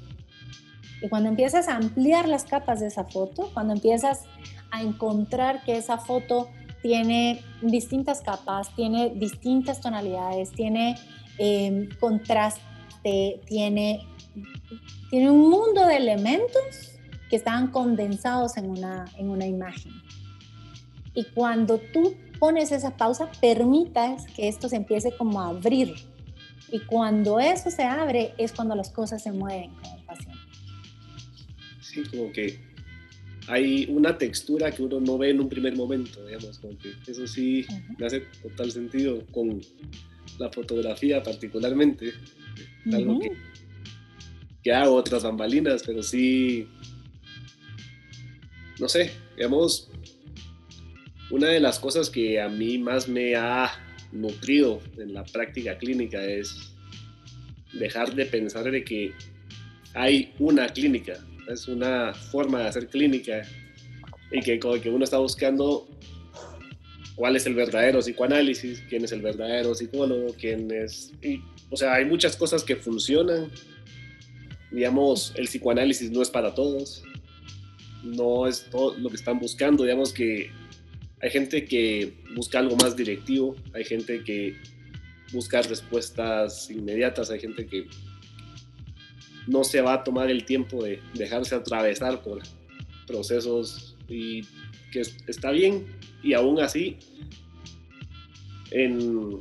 Y 1.02 1.08
cuando 1.08 1.28
empiezas 1.28 1.68
a 1.68 1.76
ampliar 1.76 2.28
las 2.28 2.44
capas 2.44 2.80
de 2.80 2.86
esa 2.86 3.04
foto, 3.04 3.50
cuando 3.52 3.74
empiezas 3.74 4.24
a 4.70 4.82
encontrar 4.82 5.62
que 5.64 5.76
esa 5.76 5.98
foto 5.98 6.48
tiene 6.82 7.42
distintas 7.62 8.20
capas, 8.22 8.74
tiene 8.74 9.10
distintas 9.10 9.80
tonalidades, 9.80 10.50
tiene 10.52 10.96
eh, 11.38 11.88
contraste, 12.00 13.40
tiene, 13.46 14.06
tiene 15.10 15.30
un 15.30 15.48
mundo 15.50 15.86
de 15.86 15.96
elementos 15.96 16.93
que 17.34 17.38
estaban 17.38 17.72
condensados 17.72 18.56
en 18.58 18.66
una, 18.66 19.06
en 19.18 19.28
una 19.28 19.44
imagen. 19.44 19.90
Y 21.16 21.24
cuando 21.34 21.80
tú 21.92 22.14
pones 22.38 22.70
esa 22.70 22.96
pausa, 22.96 23.28
permitas 23.40 24.24
que 24.36 24.46
esto 24.46 24.68
se 24.68 24.76
empiece 24.76 25.16
como 25.16 25.40
a 25.40 25.48
abrir. 25.48 25.96
Y 26.70 26.78
cuando 26.78 27.40
eso 27.40 27.72
se 27.72 27.82
abre 27.82 28.34
es 28.38 28.52
cuando 28.52 28.76
las 28.76 28.90
cosas 28.90 29.20
se 29.20 29.32
mueven 29.32 29.74
con 29.74 29.98
el 29.98 30.04
paciente. 30.04 30.38
Sí, 31.80 32.04
como 32.04 32.30
que 32.30 32.60
hay 33.48 33.86
una 33.90 34.16
textura 34.16 34.70
que 34.70 34.84
uno 34.84 35.00
no 35.00 35.18
ve 35.18 35.30
en 35.30 35.40
un 35.40 35.48
primer 35.48 35.76
momento, 35.76 36.24
digamos, 36.24 36.60
como 36.60 36.78
que 36.78 36.92
eso 37.04 37.26
sí 37.26 37.66
me 37.98 38.06
hace 38.06 38.20
total 38.44 38.70
sentido 38.70 39.26
con 39.32 39.60
la 40.38 40.52
fotografía 40.52 41.20
particularmente, 41.20 42.12
algo 42.92 43.18
que, 43.18 43.32
que 44.62 44.72
hago 44.72 44.94
otras 44.94 45.24
bambalinas, 45.24 45.82
pero 45.84 46.00
sí 46.00 46.68
no 48.78 48.88
sé, 48.88 49.12
digamos, 49.36 49.90
una 51.30 51.48
de 51.48 51.60
las 51.60 51.78
cosas 51.78 52.10
que 52.10 52.40
a 52.40 52.48
mí 52.48 52.78
más 52.78 53.08
me 53.08 53.36
ha 53.36 53.72
nutrido 54.12 54.80
en 54.98 55.14
la 55.14 55.24
práctica 55.24 55.78
clínica 55.78 56.24
es 56.24 56.72
dejar 57.72 58.14
de 58.14 58.26
pensar 58.26 58.70
de 58.70 58.84
que 58.84 59.12
hay 59.94 60.32
una 60.38 60.68
clínica, 60.68 61.14
es 61.48 61.68
una 61.68 62.14
forma 62.14 62.60
de 62.60 62.68
hacer 62.68 62.88
clínica 62.88 63.42
y 64.30 64.40
que, 64.40 64.60
uno 64.90 65.04
está 65.04 65.18
buscando 65.18 65.88
cuál 67.14 67.36
es 67.36 67.46
el 67.46 67.54
verdadero 67.54 68.00
psicoanálisis, 68.00 68.82
quién 68.88 69.04
es 69.04 69.12
el 69.12 69.22
verdadero 69.22 69.74
psicólogo, 69.74 70.34
quién 70.38 70.70
es... 70.70 71.12
o 71.70 71.76
sea, 71.76 71.94
hay 71.94 72.04
muchas 72.04 72.36
cosas 72.36 72.64
que 72.64 72.76
funcionan. 72.76 73.50
Digamos, 74.72 75.32
el 75.36 75.46
psicoanálisis 75.46 76.10
no 76.10 76.20
es 76.20 76.30
para 76.30 76.54
todos 76.54 77.04
no 78.04 78.46
es 78.46 78.66
todo 78.70 78.96
lo 78.98 79.10
que 79.10 79.16
están 79.16 79.38
buscando. 79.38 79.84
Digamos 79.84 80.12
que 80.12 80.50
hay 81.20 81.30
gente 81.30 81.64
que 81.64 82.14
busca 82.34 82.58
algo 82.58 82.76
más 82.76 82.96
directivo, 82.96 83.56
hay 83.72 83.84
gente 83.84 84.22
que 84.22 84.56
busca 85.32 85.62
respuestas 85.62 86.70
inmediatas, 86.70 87.30
hay 87.30 87.40
gente 87.40 87.66
que 87.66 87.86
no 89.46 89.64
se 89.64 89.80
va 89.80 89.94
a 89.94 90.04
tomar 90.04 90.30
el 90.30 90.44
tiempo 90.44 90.82
de 90.84 91.00
dejarse 91.14 91.54
atravesar 91.54 92.22
por 92.22 92.42
procesos 93.06 93.96
y 94.08 94.42
que 94.92 95.02
está 95.26 95.50
bien 95.50 95.86
y 96.22 96.34
aún 96.34 96.60
así 96.60 96.96
en 98.70 99.38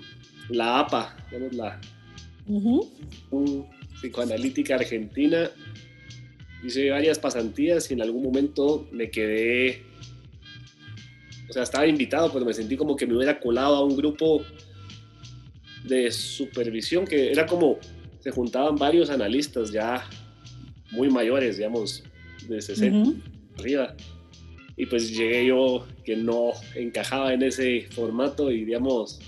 la 0.50 0.80
APA, 0.80 1.16
digamos, 1.32 1.54
la 1.56 1.82
psicoanalítica 4.00 4.76
argentina, 4.76 5.50
hice 6.64 6.90
varias 6.90 7.20
pasantías 7.20 7.90
y 7.92 7.94
en 7.94 8.02
algún 8.02 8.24
momento 8.24 8.88
me 8.92 9.12
quedé, 9.12 9.84
o 11.50 11.54
sea, 11.54 11.64
estaba 11.64 11.86
invitado, 11.88 12.32
pero 12.32 12.46
me 12.46 12.54
sentí 12.54 12.78
como 12.78 12.96
que 12.96 13.06
me 13.06 13.16
hubiera 13.16 13.40
colado 13.40 13.76
a 13.76 13.84
un 13.84 13.96
grupo 13.96 14.44
de 15.84 16.12
supervisión 16.12 17.06
que 17.06 17.32
era 17.32 17.46
como, 17.46 17.78
se 18.20 18.32
juntaban 18.32 18.76
varios 18.76 19.10
analistas 19.10 19.72
ya 19.72 20.08
muy 20.92 21.10
mayores, 21.10 21.58
digamos, 21.58 22.04
de 22.48 22.62
60 22.62 23.12
arriba. 23.60 23.96
Y 24.76 24.86
pues 24.86 25.16
llegué 25.16 25.46
yo 25.46 25.86
que 26.04 26.16
no 26.16 26.52
encajaba 26.76 27.34
en 27.34 27.44
ese 27.44 27.88
formato 27.92 28.50
y 28.50 28.66
digamos, 28.66 29.20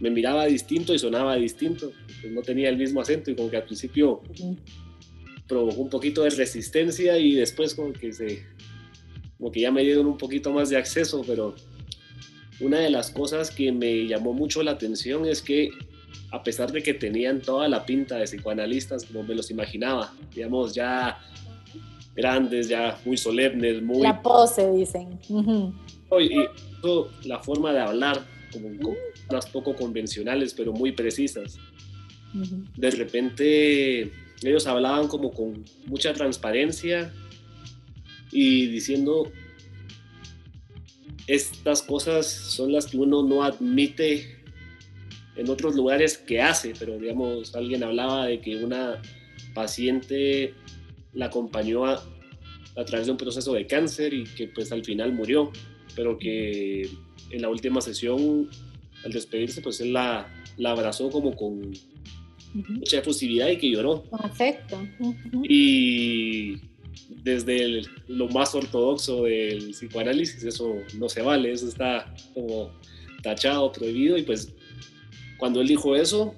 me 0.00 0.10
miraba 0.10 0.46
distinto 0.46 0.94
y 0.94 0.98
sonaba 0.98 1.36
distinto. 1.36 1.92
Pues 2.20 2.32
no 2.32 2.42
tenía 2.42 2.68
el 2.68 2.76
mismo 2.76 3.00
acento 3.00 3.30
y 3.30 3.36
como 3.36 3.50
que 3.50 3.58
al 3.58 3.64
principio 3.64 4.22
provocó 5.48 5.80
un 5.80 5.90
poquito 5.90 6.22
de 6.22 6.30
resistencia 6.30 7.18
y 7.18 7.34
después 7.34 7.74
como 7.74 7.92
que 7.92 8.12
se 8.12 8.46
como 9.38 9.50
que 9.52 9.60
ya 9.60 9.70
me 9.70 9.82
dieron 9.82 10.06
un 10.06 10.18
poquito 10.18 10.52
más 10.52 10.68
de 10.68 10.76
acceso, 10.76 11.22
pero 11.26 11.54
una 12.60 12.80
de 12.80 12.90
las 12.90 13.10
cosas 13.10 13.50
que 13.52 13.70
me 13.70 14.06
llamó 14.06 14.32
mucho 14.32 14.62
la 14.62 14.72
atención 14.72 15.26
es 15.26 15.42
que 15.42 15.70
a 16.32 16.42
pesar 16.42 16.72
de 16.72 16.82
que 16.82 16.92
tenían 16.92 17.40
toda 17.40 17.68
la 17.68 17.86
pinta 17.86 18.16
de 18.16 18.24
psicoanalistas 18.24 19.04
como 19.04 19.22
me 19.22 19.34
los 19.34 19.50
imaginaba, 19.50 20.12
digamos 20.34 20.74
ya 20.74 21.18
grandes, 22.16 22.68
ya 22.68 22.98
muy 23.04 23.16
solemnes, 23.16 23.80
muy... 23.80 24.02
La 24.02 24.20
pose, 24.20 24.72
dicen. 24.72 25.20
Y 26.18 27.28
la 27.28 27.38
forma 27.38 27.72
de 27.72 27.78
hablar, 27.78 28.26
como, 28.52 28.96
unas 29.30 29.46
poco 29.46 29.76
convencionales, 29.76 30.52
pero 30.52 30.72
muy 30.72 30.90
precisas. 30.90 31.58
De 32.76 32.90
repente 32.90 34.10
ellos 34.42 34.66
hablaban 34.66 35.08
como 35.08 35.32
con 35.32 35.64
mucha 35.86 36.12
transparencia 36.12 37.12
y 38.30 38.66
diciendo 38.66 39.32
estas 41.26 41.82
cosas 41.82 42.26
son 42.26 42.72
las 42.72 42.86
que 42.86 42.96
uno 42.96 43.22
no 43.22 43.42
admite 43.42 44.38
en 45.36 45.48
otros 45.50 45.76
lugares 45.76 46.18
que 46.18 46.40
hace, 46.40 46.72
pero 46.78 46.98
digamos, 46.98 47.54
alguien 47.54 47.84
hablaba 47.84 48.26
de 48.26 48.40
que 48.40 48.56
una 48.56 49.00
paciente 49.54 50.54
la 51.12 51.26
acompañó 51.26 51.86
a, 51.86 52.02
través 52.86 53.06
de 53.06 53.12
un 53.12 53.18
proceso 53.18 53.52
de 53.54 53.66
cáncer 53.66 54.14
y 54.14 54.24
que 54.24 54.48
pues 54.48 54.72
al 54.72 54.84
final 54.84 55.12
murió, 55.12 55.52
pero 55.94 56.18
que 56.18 56.88
en 57.30 57.42
la 57.42 57.48
última 57.48 57.80
sesión, 57.80 58.48
al 59.04 59.12
despedirse, 59.12 59.60
pues 59.60 59.80
él 59.80 59.92
la, 59.92 60.32
la 60.56 60.70
abrazó 60.70 61.10
como 61.10 61.36
con 61.36 61.72
mucha 62.54 62.98
efusividad 62.98 63.48
y 63.48 63.58
que 63.58 63.70
lloró. 63.70 64.02
Perfecto. 64.04 64.78
Y 65.42 66.56
desde 67.22 67.82
lo 68.06 68.28
más 68.28 68.54
ortodoxo 68.54 69.24
del 69.24 69.70
psicoanálisis, 69.70 70.42
eso 70.44 70.76
no 70.98 71.08
se 71.08 71.22
vale, 71.22 71.52
eso 71.52 71.68
está 71.68 72.14
como 72.34 72.70
tachado, 73.22 73.72
prohibido, 73.72 74.16
y 74.16 74.22
pues 74.22 74.52
cuando 75.36 75.60
él 75.60 75.68
dijo 75.68 75.94
eso, 75.96 76.34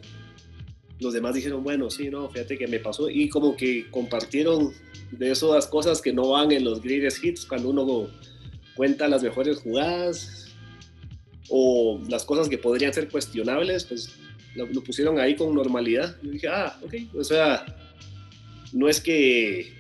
los 0.99 1.15
demás 1.15 1.35
dijeron, 1.35 1.63
bueno, 1.63 1.91
sí, 1.91 2.11
no, 2.11 2.29
fíjate 2.29 2.59
que 2.59 2.67
me 2.67 2.79
pasó, 2.79 3.09
y 3.09 3.29
como 3.29 3.57
que 3.57 3.91
compartieron 3.91 4.73
de 5.13 5.31
esas 5.31 5.67
cosas 5.67 6.01
que 6.01 6.13
no 6.13 6.31
van 6.31 6.53
en 6.53 6.65
los 6.65 6.83
greatest 6.83 7.25
hits, 7.25 7.45
cuando 7.45 7.71
uno 7.71 8.09
cuenta 8.75 9.09
las 9.09 9.23
mejores 9.23 9.59
jugadas 9.59 10.55
o 11.49 12.01
las 12.09 12.25
cosas 12.25 12.49
que 12.49 12.59
podrían 12.59 12.93
ser 12.93 13.09
cuestionables, 13.09 13.85
pues 13.85 14.17
lo, 14.55 14.83
pusieron 14.83 15.19
ahí 15.19 15.35
con 15.35 15.55
normalidad. 15.55 16.17
Yo 16.23 16.31
dije, 16.31 16.49
ah, 16.49 16.79
ok, 16.83 16.95
o 17.15 17.25
sea, 17.25 17.65
no 18.73 18.89
es 18.89 19.01
que, 19.01 19.73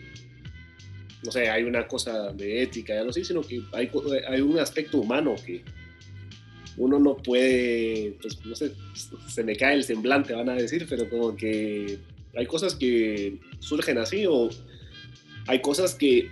no 1.24 1.30
sé, 1.30 1.48
hay 1.48 1.64
una 1.64 1.86
cosa 1.86 2.32
de 2.32 2.62
ética, 2.62 2.94
ya 2.94 3.04
no 3.04 3.12
sé, 3.12 3.24
sino 3.24 3.42
que 3.42 3.62
hay, 3.72 3.90
hay 4.28 4.40
un 4.40 4.58
aspecto 4.58 4.98
humano 4.98 5.34
que 5.44 5.62
uno 6.76 6.98
no 6.98 7.16
puede, 7.16 8.16
pues 8.22 8.44
no 8.44 8.54
sé, 8.54 8.72
se 9.28 9.44
me 9.44 9.56
cae 9.56 9.74
el 9.74 9.84
semblante, 9.84 10.32
van 10.32 10.48
a 10.48 10.54
decir, 10.54 10.86
pero 10.88 11.08
como 11.08 11.36
que 11.36 11.98
hay 12.36 12.46
cosas 12.46 12.74
que 12.74 13.38
surgen 13.58 13.98
así 13.98 14.24
o 14.26 14.48
hay 15.46 15.60
cosas 15.60 15.94
que 15.94 16.30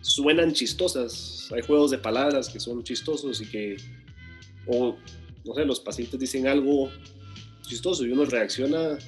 suenan 0.00 0.52
chistosas, 0.52 1.50
hay 1.52 1.62
juegos 1.62 1.90
de 1.90 1.98
palabras 1.98 2.48
que 2.48 2.60
son 2.60 2.82
chistosos 2.82 3.40
y 3.40 3.46
que, 3.46 3.76
o 4.66 4.96
no 5.44 5.54
sé, 5.54 5.64
los 5.64 5.80
pacientes 5.80 6.18
dicen 6.18 6.46
algo 6.48 6.90
chistoso 7.66 8.04
y 8.04 8.12
uno 8.12 8.24
reacciona 8.24 8.98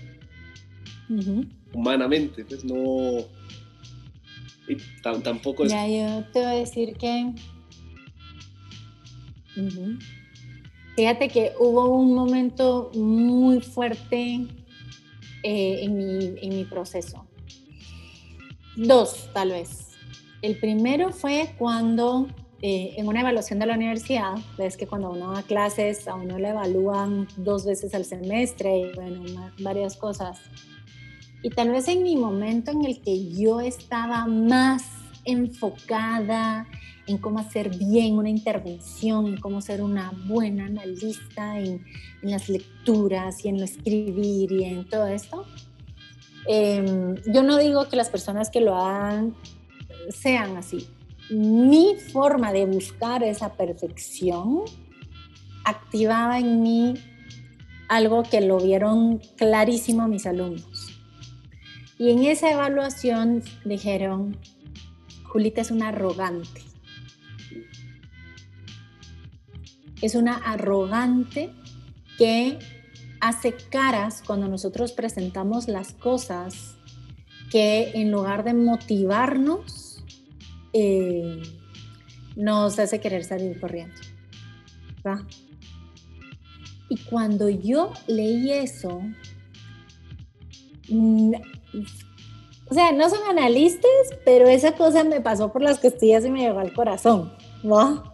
humanamente, 1.73 2.45
pues 2.45 2.65
no... 2.65 3.27
Y 4.69 4.77
tampoco 5.23 5.65
es... 5.65 5.71
Ya, 5.71 5.89
yo 5.89 6.25
te 6.33 6.41
voy 6.41 6.49
a 6.49 6.55
decir 6.55 6.95
que... 6.97 7.33
Fíjate 10.95 11.29
que 11.29 11.53
hubo 11.59 11.87
un 11.87 12.15
momento 12.15 12.91
muy 12.95 13.61
fuerte 13.61 14.47
eh, 15.43 15.79
en, 15.83 15.97
mi, 15.97 16.35
en 16.43 16.49
mi 16.51 16.65
proceso. 16.65 17.27
Dos, 18.77 19.31
tal 19.33 19.51
vez. 19.51 19.89
El 20.43 20.59
primero 20.59 21.13
fue 21.13 21.55
cuando 21.59 22.29
eh, 22.61 22.95
en 22.97 23.07
una 23.07 23.21
evaluación 23.21 23.61
de 23.61 23.67
la 23.67 23.75
universidad, 23.75 24.35
ves 24.57 24.77
que 24.77 24.89
cuando 24.89 25.11
uno 25.11 25.33
da 25.33 25.43
clases, 25.45 26.09
a 26.09 26.15
uno 26.17 26.39
le 26.39 26.49
evalúan 26.49 27.29
dos 27.37 27.65
veces 27.65 27.95
al 27.95 28.05
semestre 28.05 28.79
y 28.79 28.93
bueno, 28.95 29.23
varias 29.61 29.97
cosas. 29.97 30.41
Y 31.43 31.51
tal 31.51 31.71
vez 31.71 31.87
en 31.87 32.03
mi 32.03 32.17
momento 32.17 32.73
en 32.73 32.85
el 32.85 33.01
que 33.01 33.31
yo 33.31 33.61
estaba 33.61 34.27
más 34.27 34.83
enfocada 35.25 36.67
en 37.07 37.19
cómo 37.19 37.39
hacer 37.39 37.71
bien 37.77 38.15
una 38.19 38.29
intervención, 38.29 39.29
en 39.29 39.37
cómo 39.39 39.61
ser 39.61 39.81
una 39.81 40.13
buena 40.27 40.67
analista, 40.67 41.59
en, 41.59 41.85
las 42.23 42.49
lecturas 42.49 43.45
y 43.45 43.49
en 43.49 43.59
lo 43.59 43.65
escribir 43.65 44.51
y 44.51 44.65
en 44.65 44.85
todo 44.89 45.07
esto. 45.07 45.47
Em, 46.49 47.15
yo 47.33 47.45
no 47.45 47.57
digo 47.57 47.89
que 47.89 47.95
las 47.95 48.11
personas 48.11 48.51
que 48.51 48.61
lo 48.61 48.75
hagan 48.75 49.37
sean 50.11 50.57
así, 50.57 50.89
mi 51.31 51.97
forma 52.13 52.53
de 52.53 52.67
buscar 52.67 53.23
esa 53.23 53.55
perfección 53.55 54.63
activaba 55.65 56.39
en 56.39 56.63
mí 56.63 56.95
algo 57.89 58.23
que 58.23 58.41
lo 58.41 58.59
vieron 58.59 59.19
clarísimo 59.37 60.09
mis 60.09 60.27
alumnos. 60.27 61.01
Y 61.99 62.11
en 62.11 62.25
esa 62.25 62.51
evaluación 62.53 63.43
dijeron, 63.65 64.37
Julita 65.25 65.61
es 65.61 65.71
una 65.71 65.89
arrogante. 65.89 66.63
Es 70.01 70.15
una 70.15 70.37
arrogante 70.37 71.51
que 72.19 72.59
hace 73.21 73.53
caras 73.53 74.23
cuando 74.25 74.49
nosotros 74.49 74.93
presentamos 74.93 75.67
las 75.67 75.93
cosas 75.93 76.77
que 77.51 77.91
en 77.95 78.13
lugar 78.13 78.45
de 78.45 78.55
motivarnos, 78.55 79.88
eh, 80.81 81.43
nos 82.37 82.79
hace 82.79 83.01
querer 83.01 83.25
salir 83.25 83.59
corriendo. 83.61 83.95
Y 86.89 86.97
cuando 87.05 87.49
yo 87.49 87.93
leí 88.07 88.51
eso, 88.53 89.03
mm, 90.89 91.33
o 92.71 92.75
sea, 92.75 92.93
no 92.93 93.09
son 93.09 93.21
analistas, 93.29 93.91
pero 94.25 94.47
esa 94.49 94.73
cosa 94.73 95.05
me 95.05 95.21
pasó 95.21 95.53
por 95.53 95.63
las 95.63 95.79
costillas 95.79 96.25
y 96.25 96.31
me 96.31 96.41
llegó 96.41 96.61
al 96.61 96.73
corazón, 96.73 97.33
¿no? 97.63 98.13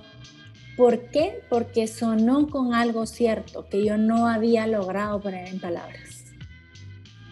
¿Por 0.77 1.11
qué? 1.11 1.41
Porque 1.49 1.87
sonó 1.87 2.49
con 2.49 2.75
algo 2.75 3.07
cierto 3.07 3.69
que 3.69 3.85
yo 3.85 3.97
no 3.97 4.27
había 4.27 4.67
logrado 4.67 5.21
poner 5.21 5.49
en 5.49 5.61
palabras. 5.61 6.25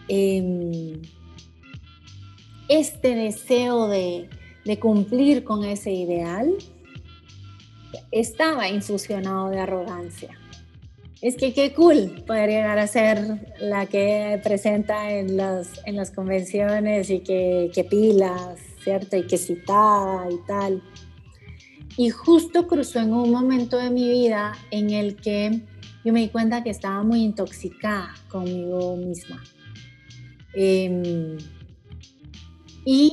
Em, 0.07 1.01
este 2.69 3.15
deseo 3.15 3.87
de, 3.87 4.29
de 4.65 4.79
cumplir 4.79 5.43
con 5.43 5.63
ese 5.63 5.91
ideal, 5.91 6.53
estaba 8.11 8.69
infusionado 8.69 9.49
de 9.49 9.59
arrogancia. 9.59 10.37
Es 11.21 11.37
que 11.37 11.53
qué 11.53 11.73
cool 11.73 12.23
poder 12.27 12.49
llegar 12.49 12.79
a 12.79 12.87
ser 12.87 13.55
la 13.59 13.85
que 13.85 14.39
presenta 14.43 15.11
en 15.11 15.37
las, 15.37 15.81
en 15.85 15.95
las 15.95 16.11
convenciones 16.11 17.09
y 17.09 17.19
que, 17.19 17.71
que 17.73 17.83
pilas, 17.85 18.59
¿cierto? 18.83 19.15
Y 19.15 19.25
que 19.25 19.37
citada 19.37 20.27
y 20.29 20.37
tal. 20.45 20.83
Y 21.95 22.09
justo 22.09 22.67
cruzó 22.67 22.99
en 22.99 23.13
un 23.13 23.31
momento 23.31 23.77
de 23.77 23.89
mi 23.89 24.09
vida 24.09 24.53
en 24.71 24.89
el 24.89 25.15
que 25.15 25.61
yo 26.03 26.11
me 26.11 26.21
di 26.21 26.29
cuenta 26.29 26.63
que 26.63 26.69
estaba 26.69 27.03
muy 27.03 27.21
intoxicada 27.21 28.13
conmigo 28.27 28.97
misma. 28.97 29.41
Em, 30.53 31.37
y 32.85 33.11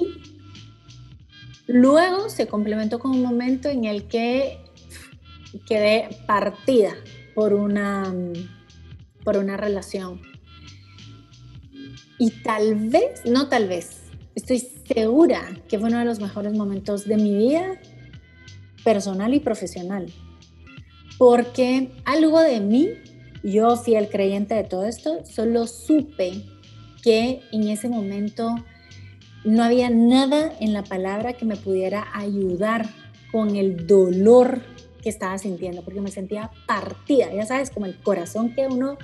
Luego 1.73 2.29
se 2.31 2.49
complementó 2.49 2.99
con 2.99 3.13
un 3.13 3.23
momento 3.23 3.69
en 3.69 3.85
el 3.85 4.09
que 4.09 4.59
quedé 5.69 6.09
partida 6.27 6.97
por 7.33 7.55
una, 7.55 8.13
por 9.23 9.37
una 9.37 9.57
relación. 9.57 10.21
Y 12.19 12.31
tal 12.43 12.75
vez, 12.75 13.25
no 13.25 13.49
tal 13.49 13.69
vez, 13.69 14.03
estoy 14.35 14.59
segura 14.59 15.43
que 15.69 15.79
fue 15.79 15.91
uno 15.91 16.01
de 16.01 16.07
los 16.07 16.19
mejores 16.19 16.55
momentos 16.55 17.07
de 17.07 17.17
mi 17.17 17.37
vida 17.37 17.81
personal 18.83 19.33
y 19.33 19.39
profesional. 19.39 20.13
Porque 21.19 21.93
algo 22.05 22.41
de 22.41 22.59
mí, 22.59 22.89
yo 23.45 23.77
fiel 23.77 24.09
creyente 24.09 24.57
de 24.57 24.65
todo 24.65 24.87
esto, 24.87 25.25
solo 25.25 25.69
supe 25.69 26.43
que 27.01 27.43
en 27.53 27.69
ese 27.69 27.89
momento 27.89 28.57
no 29.45 29.63
había 29.63 29.91
nada 29.91 30.53
en 30.61 30.73
la 30.73 30.83
palabra 30.83 31.33
que 31.33 31.45
me 31.45 31.57
pudiera 31.57 32.07
ayudar 32.13 32.89
con 33.33 33.57
el 33.57 33.87
dolor 33.87 34.63
que 35.03 35.09
estaba 35.09 35.39
sintiendo, 35.39 35.83
porque 35.83 36.01
me 36.01 36.11
sentía 36.11 36.51
partida, 36.67 37.33
ya 37.33 37.47
sabes, 37.47 37.71
como 37.71 37.87
el 37.87 37.97
corazón 37.97 38.55
que 38.55 38.67
uno 38.67 38.99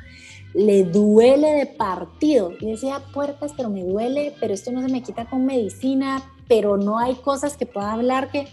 le 0.55 0.85
duele 0.85 1.53
de 1.53 1.67
partido. 1.67 2.53
Y 2.61 2.67
decía, 2.67 3.01
puertas, 3.13 3.53
pero 3.57 3.71
me 3.71 3.85
duele, 3.85 4.35
pero 4.41 4.55
esto 4.55 4.73
no 4.73 4.83
se 4.83 4.89
me 4.89 5.03
quita 5.03 5.27
con 5.27 5.47
medicina, 5.47 6.23
pero 6.49 6.77
no 6.77 6.99
hay 6.99 7.15
cosas 7.15 7.57
que 7.57 7.67
pueda 7.67 7.93
hablar 7.93 8.31
que 8.31 8.47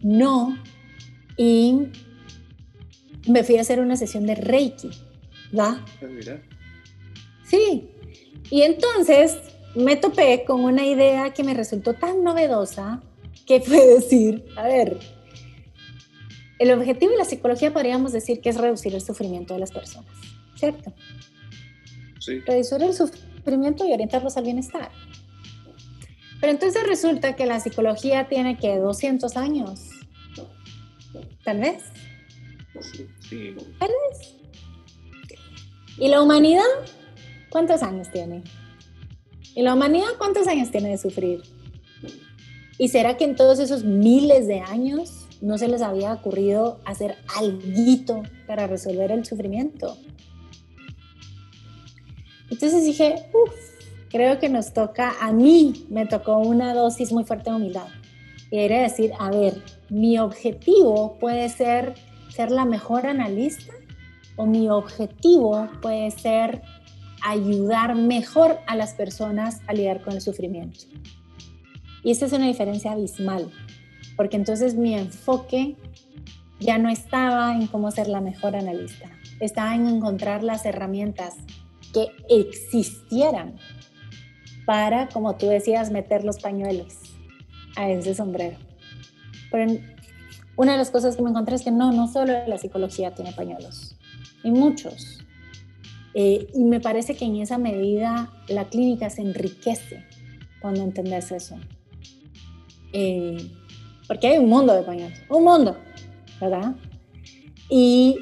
no. 0.00 0.56
Y 1.36 1.88
me 3.28 3.42
fui 3.42 3.56
a 3.56 3.60
hacer 3.62 3.80
una 3.80 3.96
sesión 3.96 4.26
de 4.26 4.36
Reiki, 4.36 4.90
¿va? 5.56 5.84
Ah, 6.02 6.38
sí. 7.44 7.90
Y 8.50 8.62
entonces 8.62 9.36
me 9.76 9.96
topé 9.96 10.44
con 10.44 10.64
una 10.64 10.86
idea 10.86 11.32
que 11.32 11.44
me 11.44 11.54
resultó 11.54 11.94
tan 11.94 12.24
novedosa 12.24 13.02
que 13.46 13.60
fue 13.60 13.86
decir, 13.94 14.44
a 14.56 14.64
ver, 14.64 14.98
el 16.58 16.72
objetivo 16.72 17.12
de 17.12 17.18
la 17.18 17.24
psicología 17.24 17.72
podríamos 17.72 18.12
decir 18.12 18.40
que 18.40 18.48
es 18.48 18.56
reducir 18.56 18.94
el 18.94 19.02
sufrimiento 19.02 19.54
de 19.54 19.60
las 19.60 19.70
personas, 19.70 20.10
¿cierto? 20.56 20.92
Sí. 22.18 22.40
Reducir 22.40 22.82
el 22.82 22.94
sufrimiento 22.94 23.86
y 23.86 23.92
orientarlos 23.92 24.36
al 24.36 24.44
bienestar. 24.44 24.90
Pero 26.40 26.52
entonces 26.52 26.82
resulta 26.86 27.36
que 27.36 27.46
la 27.46 27.60
psicología 27.60 28.28
tiene 28.28 28.56
que 28.56 28.76
200 28.76 29.36
años, 29.36 29.90
tal 31.44 31.60
vez. 31.60 31.84
Sí. 33.20 33.54
Tal 33.78 33.88
vez. 33.88 34.34
¿Y 35.98 36.08
la 36.08 36.22
humanidad? 36.22 36.64
¿Cuántos 37.50 37.82
años 37.82 38.10
tiene? 38.10 38.42
¿Y 39.56 39.62
la 39.62 39.74
humanidad 39.74 40.06
cuántos 40.18 40.46
años 40.46 40.70
tiene 40.70 40.90
de 40.90 40.98
sufrir? 40.98 41.42
¿Y 42.78 42.88
será 42.88 43.16
que 43.16 43.24
en 43.24 43.34
todos 43.34 43.58
esos 43.58 43.84
miles 43.84 44.46
de 44.46 44.60
años 44.60 45.26
no 45.40 45.56
se 45.56 45.66
les 45.66 45.80
había 45.80 46.12
ocurrido 46.12 46.78
hacer 46.84 47.16
algo 47.34 48.22
para 48.46 48.66
resolver 48.66 49.10
el 49.10 49.24
sufrimiento? 49.24 49.96
Entonces 52.50 52.84
dije, 52.84 53.30
uff, 53.32 53.54
creo 54.10 54.38
que 54.38 54.50
nos 54.50 54.74
toca, 54.74 55.14
a 55.20 55.32
mí 55.32 55.86
me 55.88 56.04
tocó 56.04 56.38
una 56.38 56.74
dosis 56.74 57.10
muy 57.10 57.24
fuerte 57.24 57.48
de 57.48 57.56
humildad. 57.56 57.88
Y 58.50 58.58
era 58.58 58.82
decir, 58.82 59.12
a 59.18 59.30
ver, 59.30 59.62
mi 59.88 60.18
objetivo 60.18 61.16
puede 61.18 61.48
ser 61.48 61.94
ser 62.28 62.50
la 62.50 62.66
mejor 62.66 63.06
analista 63.06 63.72
o 64.36 64.44
mi 64.44 64.68
objetivo 64.68 65.70
puede 65.80 66.10
ser 66.10 66.60
ayudar 67.26 67.94
mejor 67.94 68.58
a 68.66 68.76
las 68.76 68.94
personas 68.94 69.60
a 69.66 69.72
lidiar 69.72 70.02
con 70.02 70.14
el 70.14 70.20
sufrimiento. 70.20 70.80
Y 72.02 72.12
esta 72.12 72.26
es 72.26 72.32
una 72.32 72.46
diferencia 72.46 72.92
abismal, 72.92 73.50
porque 74.16 74.36
entonces 74.36 74.76
mi 74.76 74.94
enfoque 74.94 75.76
ya 76.60 76.78
no 76.78 76.88
estaba 76.88 77.54
en 77.54 77.66
cómo 77.66 77.90
ser 77.90 78.08
la 78.08 78.20
mejor 78.20 78.54
analista, 78.54 79.10
estaba 79.40 79.74
en 79.74 79.88
encontrar 79.88 80.42
las 80.42 80.64
herramientas 80.64 81.34
que 81.92 82.08
existieran 82.28 83.56
para, 84.64 85.08
como 85.08 85.36
tú 85.36 85.48
decías, 85.48 85.90
meter 85.90 86.24
los 86.24 86.38
pañuelos 86.38 86.94
a 87.76 87.90
ese 87.90 88.14
sombrero. 88.14 88.56
Pero 89.50 89.78
una 90.56 90.72
de 90.72 90.78
las 90.78 90.90
cosas 90.90 91.16
que 91.16 91.22
me 91.22 91.30
encontré 91.30 91.56
es 91.56 91.62
que 91.62 91.70
no, 91.70 91.92
no 91.92 92.06
solo 92.06 92.46
la 92.46 92.58
psicología 92.58 93.14
tiene 93.14 93.32
pañuelos, 93.32 93.96
y 94.42 94.50
muchos. 94.52 95.25
Eh, 96.18 96.48
y 96.54 96.64
me 96.64 96.80
parece 96.80 97.14
que 97.14 97.26
en 97.26 97.36
esa 97.36 97.58
medida 97.58 98.32
la 98.48 98.64
clínica 98.70 99.10
se 99.10 99.20
enriquece 99.20 100.02
cuando 100.62 100.82
entendés 100.82 101.30
eso. 101.30 101.56
Eh, 102.94 103.50
porque 104.08 104.28
hay 104.28 104.38
un 104.38 104.48
mundo 104.48 104.72
de 104.72 104.82
pañuelos, 104.82 105.18
un 105.28 105.44
mundo, 105.44 105.76
¿verdad? 106.40 106.74
Y 107.68 108.16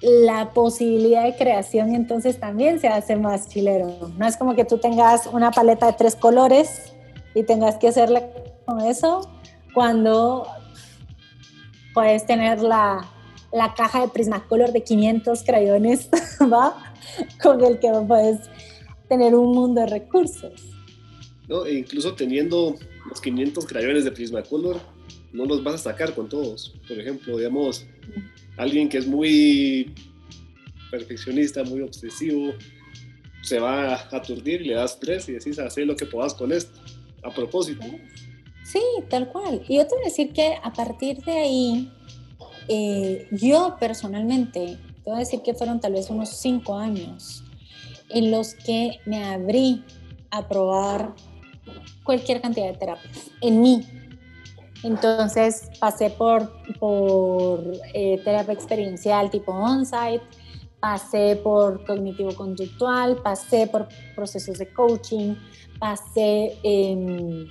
la 0.00 0.52
posibilidad 0.52 1.24
de 1.24 1.34
creación 1.34 1.96
entonces 1.96 2.38
también 2.38 2.78
se 2.78 2.86
hace 2.86 3.16
más 3.16 3.48
chilero. 3.48 4.12
No 4.16 4.24
es 4.24 4.36
como 4.36 4.54
que 4.54 4.64
tú 4.64 4.78
tengas 4.78 5.26
una 5.26 5.50
paleta 5.50 5.86
de 5.86 5.94
tres 5.94 6.14
colores 6.14 6.92
y 7.34 7.42
tengas 7.42 7.74
que 7.76 7.88
hacerle 7.88 8.30
con 8.66 8.82
eso 8.82 9.28
cuando 9.74 10.46
puedes 11.92 12.24
tener 12.24 12.60
la, 12.62 13.04
la 13.52 13.74
caja 13.74 14.02
de 14.02 14.08
Prismacolor 14.08 14.72
de 14.72 14.82
500 14.82 15.42
crayones, 15.42 16.08
¿va? 16.52 16.94
con 17.42 17.64
el 17.64 17.78
que 17.78 17.90
puedes 18.06 18.40
tener 19.08 19.34
un 19.34 19.52
mundo 19.52 19.80
de 19.82 19.86
recursos. 19.86 20.62
¿No? 21.48 21.64
E 21.64 21.74
incluso 21.74 22.14
teniendo 22.14 22.74
los 23.08 23.20
500 23.20 23.66
crayones 23.66 24.04
de 24.04 24.12
Prismacolor, 24.12 24.80
no 25.32 25.44
los 25.44 25.62
vas 25.62 25.74
a 25.74 25.78
sacar 25.78 26.14
con 26.14 26.28
todos. 26.28 26.74
Por 26.88 26.98
ejemplo, 26.98 27.36
digamos, 27.36 27.86
alguien 28.56 28.88
que 28.88 28.98
es 28.98 29.06
muy 29.06 29.94
perfeccionista, 30.90 31.62
muy 31.64 31.82
obsesivo, 31.82 32.52
se 33.42 33.60
va 33.60 33.94
a 33.94 34.16
aturdir, 34.16 34.62
le 34.62 34.74
das 34.74 34.98
tres 34.98 35.28
y 35.28 35.32
decís, 35.32 35.58
haz 35.58 35.76
lo 35.76 35.94
que 35.94 36.06
puedas 36.06 36.34
con 36.34 36.52
esto, 36.52 36.80
a 37.22 37.32
propósito. 37.32 37.84
Sí, 38.64 38.80
tal 39.08 39.28
cual. 39.30 39.62
Y 39.68 39.76
yo 39.76 39.86
te 39.86 39.94
voy 39.94 40.02
a 40.02 40.08
decir 40.08 40.32
que 40.32 40.54
a 40.60 40.72
partir 40.72 41.18
de 41.18 41.32
ahí, 41.32 41.92
eh, 42.68 43.28
yo 43.30 43.76
personalmente, 43.78 44.78
te 45.04 45.10
voy 45.10 45.16
a 45.16 45.18
decir 45.18 45.42
que 45.42 45.54
fueron 45.54 45.80
tal 45.80 45.92
vez 45.92 46.10
unos 46.10 46.30
cinco 46.30 46.76
años 46.76 47.44
en 48.08 48.30
los 48.30 48.54
que 48.54 48.98
me 49.06 49.24
abrí 49.24 49.84
a 50.30 50.46
probar 50.46 51.14
cualquier 52.04 52.40
cantidad 52.40 52.66
de 52.66 52.78
terapias 52.78 53.30
en 53.40 53.60
mí. 53.60 53.86
Entonces 54.82 55.70
pasé 55.80 56.10
por, 56.10 56.52
eh, 57.94 58.20
terapia 58.24 58.52
experiencial 58.52 59.30
tipo 59.30 59.52
on-site, 59.52 60.22
pasé 60.80 61.36
por 61.36 61.84
cognitivo-conductual, 61.86 63.16
pasé 63.22 63.66
por 63.66 63.88
procesos 64.14 64.58
de 64.58 64.72
coaching, 64.72 65.34
pasé 65.80 66.56
em, 66.62 67.48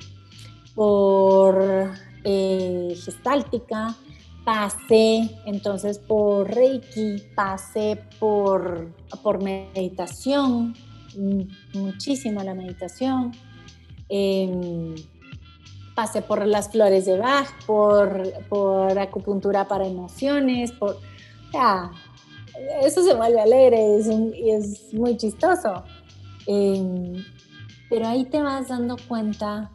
por 0.76 1.92
eh, 2.24 2.96
gestáltica, 3.04 3.96
pasé 4.46 5.30
entonces 5.46 5.98
por 5.98 6.48
Reiki, 6.54 7.24
pasé 7.36 8.00
por, 8.20 8.94
por 9.24 9.42
meditación, 9.44 10.76
muchísima 11.74 12.44
la 12.44 12.54
meditación. 12.54 13.32
Em, 14.08 14.94
pasé 15.96 16.22
por 16.22 16.46
las 16.46 16.70
flores 16.70 17.06
de 17.06 17.18
Bach, 17.18 17.48
por, 17.66 18.22
por 18.48 18.98
acupuntura 19.00 19.68
para 19.68 19.88
emociones, 19.88 20.72
por... 20.72 20.98
eso 22.84 23.04
se 23.04 23.16
vuelve 23.16 23.42
alegre 23.42 24.00
y 24.38 24.52
es 24.52 24.94
muy 24.94 25.18
chistoso. 25.18 25.84
Em, 26.46 27.26
pero 27.90 28.08
ahí 28.08 28.26
te 28.26 28.42
vas 28.42 28.68
dando 28.68 28.98
cuenta 29.08 29.72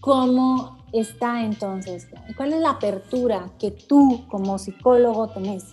cómo 0.00 0.75
está 0.92 1.44
entonces, 1.44 2.08
cuál 2.36 2.52
es 2.52 2.60
la 2.60 2.70
apertura 2.70 3.52
que 3.58 3.70
tú 3.70 4.26
como 4.28 4.58
psicólogo 4.58 5.28
tenés 5.28 5.64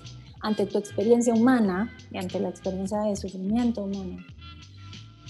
ante 0.42 0.66
tu 0.66 0.78
experiencia 0.78 1.34
humana 1.34 1.96
y 2.12 2.18
ante 2.18 2.40
la 2.40 2.50
experiencia 2.50 3.00
de 3.02 3.16
sufrimiento 3.16 3.84
humano, 3.84 4.18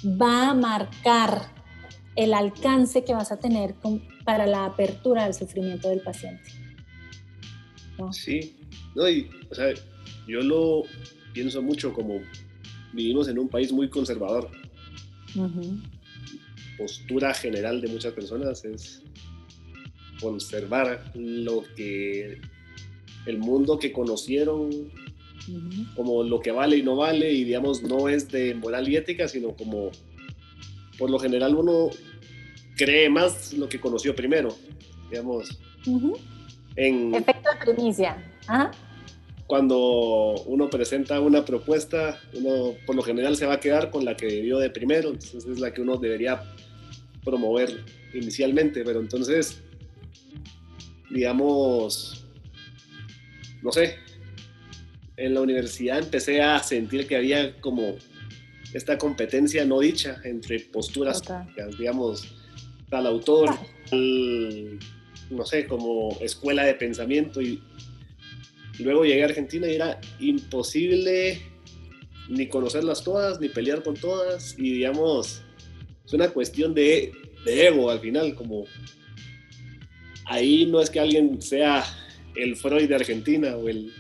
va 0.06 0.50
a 0.50 0.54
marcar 0.54 1.54
el 2.16 2.34
alcance 2.34 3.04
que 3.04 3.14
vas 3.14 3.32
a 3.32 3.38
tener 3.38 3.76
para 4.26 4.48
la 4.48 4.66
apertura 4.66 5.26
del 5.26 5.34
sufrimiento 5.34 5.90
del 5.90 6.02
paciente. 6.02 6.52
Sí, 8.12 8.56
no, 8.96 9.08
y, 9.08 9.30
o 9.50 9.56
sea, 9.56 9.74
yo 10.28 10.42
lo 10.42 10.84
pienso 11.34 11.62
mucho 11.62 11.94
como 11.94 12.20
vivimos 12.92 13.28
en 13.28 13.38
un 13.40 13.50
país 13.50 13.72
muy 13.72 13.90
conservador. 13.90 14.50
Postura 16.78 17.34
general 17.34 17.82
de 17.82 17.88
muchas 17.88 18.14
personas 18.14 18.66
es 18.66 19.03
conservar 20.20 21.12
lo 21.16 21.64
que 21.76 22.40
el 23.26 23.38
mundo 23.38 23.80
que 23.80 23.92
conocieron 23.92 24.70
como 25.96 26.24
lo 26.24 26.40
que 26.40 26.52
vale 26.52 26.78
y 26.78 26.84
no 26.84 26.96
vale 26.96 27.32
y 27.32 27.44
digamos 27.44 27.84
no 27.84 28.08
es 28.08 28.30
de 28.30 28.56
moral 28.56 28.88
y 28.88 28.96
ética 28.96 29.28
sino 29.28 29.56
como 29.56 29.92
por 30.98 31.10
lo 31.10 31.20
general 31.20 31.56
uno 31.56 31.90
cree 32.78 33.10
más 33.10 33.54
lo 33.54 33.68
que 33.68 33.80
conoció 33.80 34.16
primero 34.16 34.56
digamos. 35.10 35.60
En 36.76 37.14
efecto 37.14 37.50
de 37.52 37.74
primicia 37.74 38.32
cuando 39.48 40.36
uno 40.46 40.70
presenta 40.70 41.20
una 41.20 41.44
propuesta 41.44 42.20
uno 42.34 42.76
por 42.86 42.96
lo 42.96 43.02
general 43.02 43.36
se 43.36 43.46
va 43.46 43.56
a 43.56 43.60
quedar 43.60 43.92
con 43.92 44.06
la 44.06 44.16
que 44.16 44.42
vio 44.42 44.60
de 44.60 44.70
primero 44.70 45.10
entonces 45.10 45.46
es 45.46 45.60
la 45.60 45.74
que 45.74 45.82
uno 45.82 45.98
debería 45.98 46.42
promover 47.24 47.84
inicialmente 48.14 48.84
pero 48.84 49.02
entonces 49.02 49.62
digamos, 51.10 52.26
no 53.62 53.72
sé, 53.72 53.96
en 55.18 55.34
la 55.34 55.42
universidad 55.42 56.00
empecé 56.00 56.42
a 56.42 56.62
sentir 56.62 57.08
que 57.08 57.16
había 57.16 57.60
como 57.62 57.96
esta 58.74 58.98
competencia 58.98 59.66
no 59.66 59.80
dicha 59.80 60.20
entre 60.24 60.60
posturas, 60.60 61.22
digamos, 61.78 62.36
tal 62.90 63.06
autor, 63.06 63.56
no 65.30 65.46
sé, 65.46 65.68
como 65.68 66.18
escuela 66.22 66.64
de 66.64 66.74
pensamiento 66.74 67.42
y 67.42 67.62
luego 68.80 69.06
llegué 69.06 69.22
a 69.22 69.26
Argentina 69.26 69.68
y 69.68 69.76
era 69.76 70.02
imposible 70.20 71.42
ni 72.30 72.48
conocerlas 72.48 73.04
todas, 73.04 73.40
ni 73.40 73.50
pelear 73.50 73.84
con 73.84 73.96
todas 73.96 74.56
y 74.58 74.74
digamos, 74.74 75.44
es 76.06 76.14
una 76.14 76.30
cuestión 76.30 76.74
de, 76.74 77.12
de 77.46 77.68
ego 77.68 77.92
al 77.92 78.00
final, 78.00 78.34
como 78.34 78.66
ahí 80.26 80.66
no 80.66 80.82
es 80.82 80.90
que 80.90 81.00
alguien 81.00 81.42
sea 81.42 81.84
el 82.36 82.56
Freud 82.56 82.88
de 82.88 82.96
Argentina 82.96 83.56
o 83.56 83.68
el, 83.70 83.94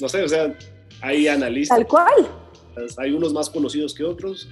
no 0.00 0.08
sé, 0.08 0.22
o 0.22 0.28
sea, 0.28 0.56
hay 1.00 1.28
analistas. 1.28 1.78
Tal 1.78 1.86
cual. 1.86 2.28
Hay 2.98 3.12
unos 3.12 3.32
más 3.32 3.48
conocidos 3.48 3.94
que 3.94 4.04
otros, 4.04 4.48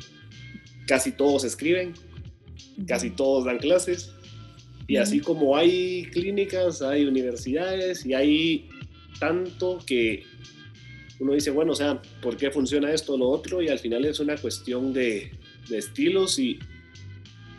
casi 0.86 1.12
todos 1.12 1.44
escriben, 1.44 1.92
casi 2.86 3.10
todos 3.10 3.44
dan 3.44 3.58
clases, 3.58 4.14
y 4.86 4.96
así 4.96 5.20
como 5.20 5.56
hay 5.56 6.06
clínicas, 6.12 6.82
hay 6.82 7.04
universidades 7.04 8.04
y 8.04 8.14
hay 8.14 8.68
tanto 9.18 9.78
que 9.86 10.24
uno 11.20 11.32
dice, 11.32 11.50
bueno, 11.50 11.72
o 11.72 11.74
sea, 11.74 12.02
¿por 12.20 12.36
qué 12.36 12.50
funciona 12.50 12.92
esto 12.92 13.14
o 13.14 13.18
lo 13.18 13.28
otro? 13.28 13.62
Y 13.62 13.68
al 13.68 13.78
final 13.78 14.04
es 14.04 14.20
una 14.20 14.36
cuestión 14.36 14.92
de, 14.92 15.30
de 15.68 15.78
estilos 15.78 16.38
y 16.38 16.58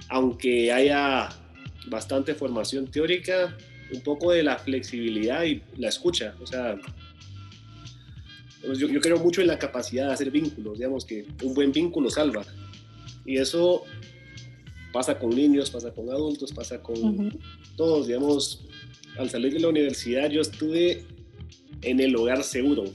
aunque 0.10 0.72
haya 0.72 1.30
bastante 1.88 2.36
formación 2.36 2.88
teórica, 2.88 3.58
un 3.94 4.02
poco 4.02 4.32
de 4.32 4.44
la 4.44 4.58
flexibilidad 4.58 5.44
y 5.44 5.62
la 5.78 5.90
escucha. 5.90 6.36
O 6.42 6.48
sea, 6.48 6.78
yo, 8.74 9.02
creo 9.02 9.18
mucho 9.20 9.42
en 9.42 9.48
la 9.48 9.60
capacidad 9.60 10.08
de 10.08 10.14
hacer 10.14 10.32
vínculos, 10.32 10.78
digamos 10.78 11.06
que 11.06 11.26
un 11.44 11.54
buen 11.54 11.72
vínculo 11.72 12.10
salva. 12.10 12.46
Y 13.26 13.38
eso 13.38 13.84
pasa 14.92 15.18
con 15.18 15.32
niños, 15.32 15.70
pasa 15.70 15.92
con 15.92 16.10
adultos, 16.10 16.52
pasa 16.54 16.82
con 16.82 17.38
todos, 17.76 18.08
digamos, 18.08 18.66
al 19.18 19.30
salir 19.30 19.54
de 19.54 19.60
la 19.60 19.70
universidad 19.70 20.30
yo 20.30 20.42
estuve 20.42 21.06
en 21.82 22.00
el 22.00 22.16
hogar 22.16 22.44
seguro. 22.44 22.86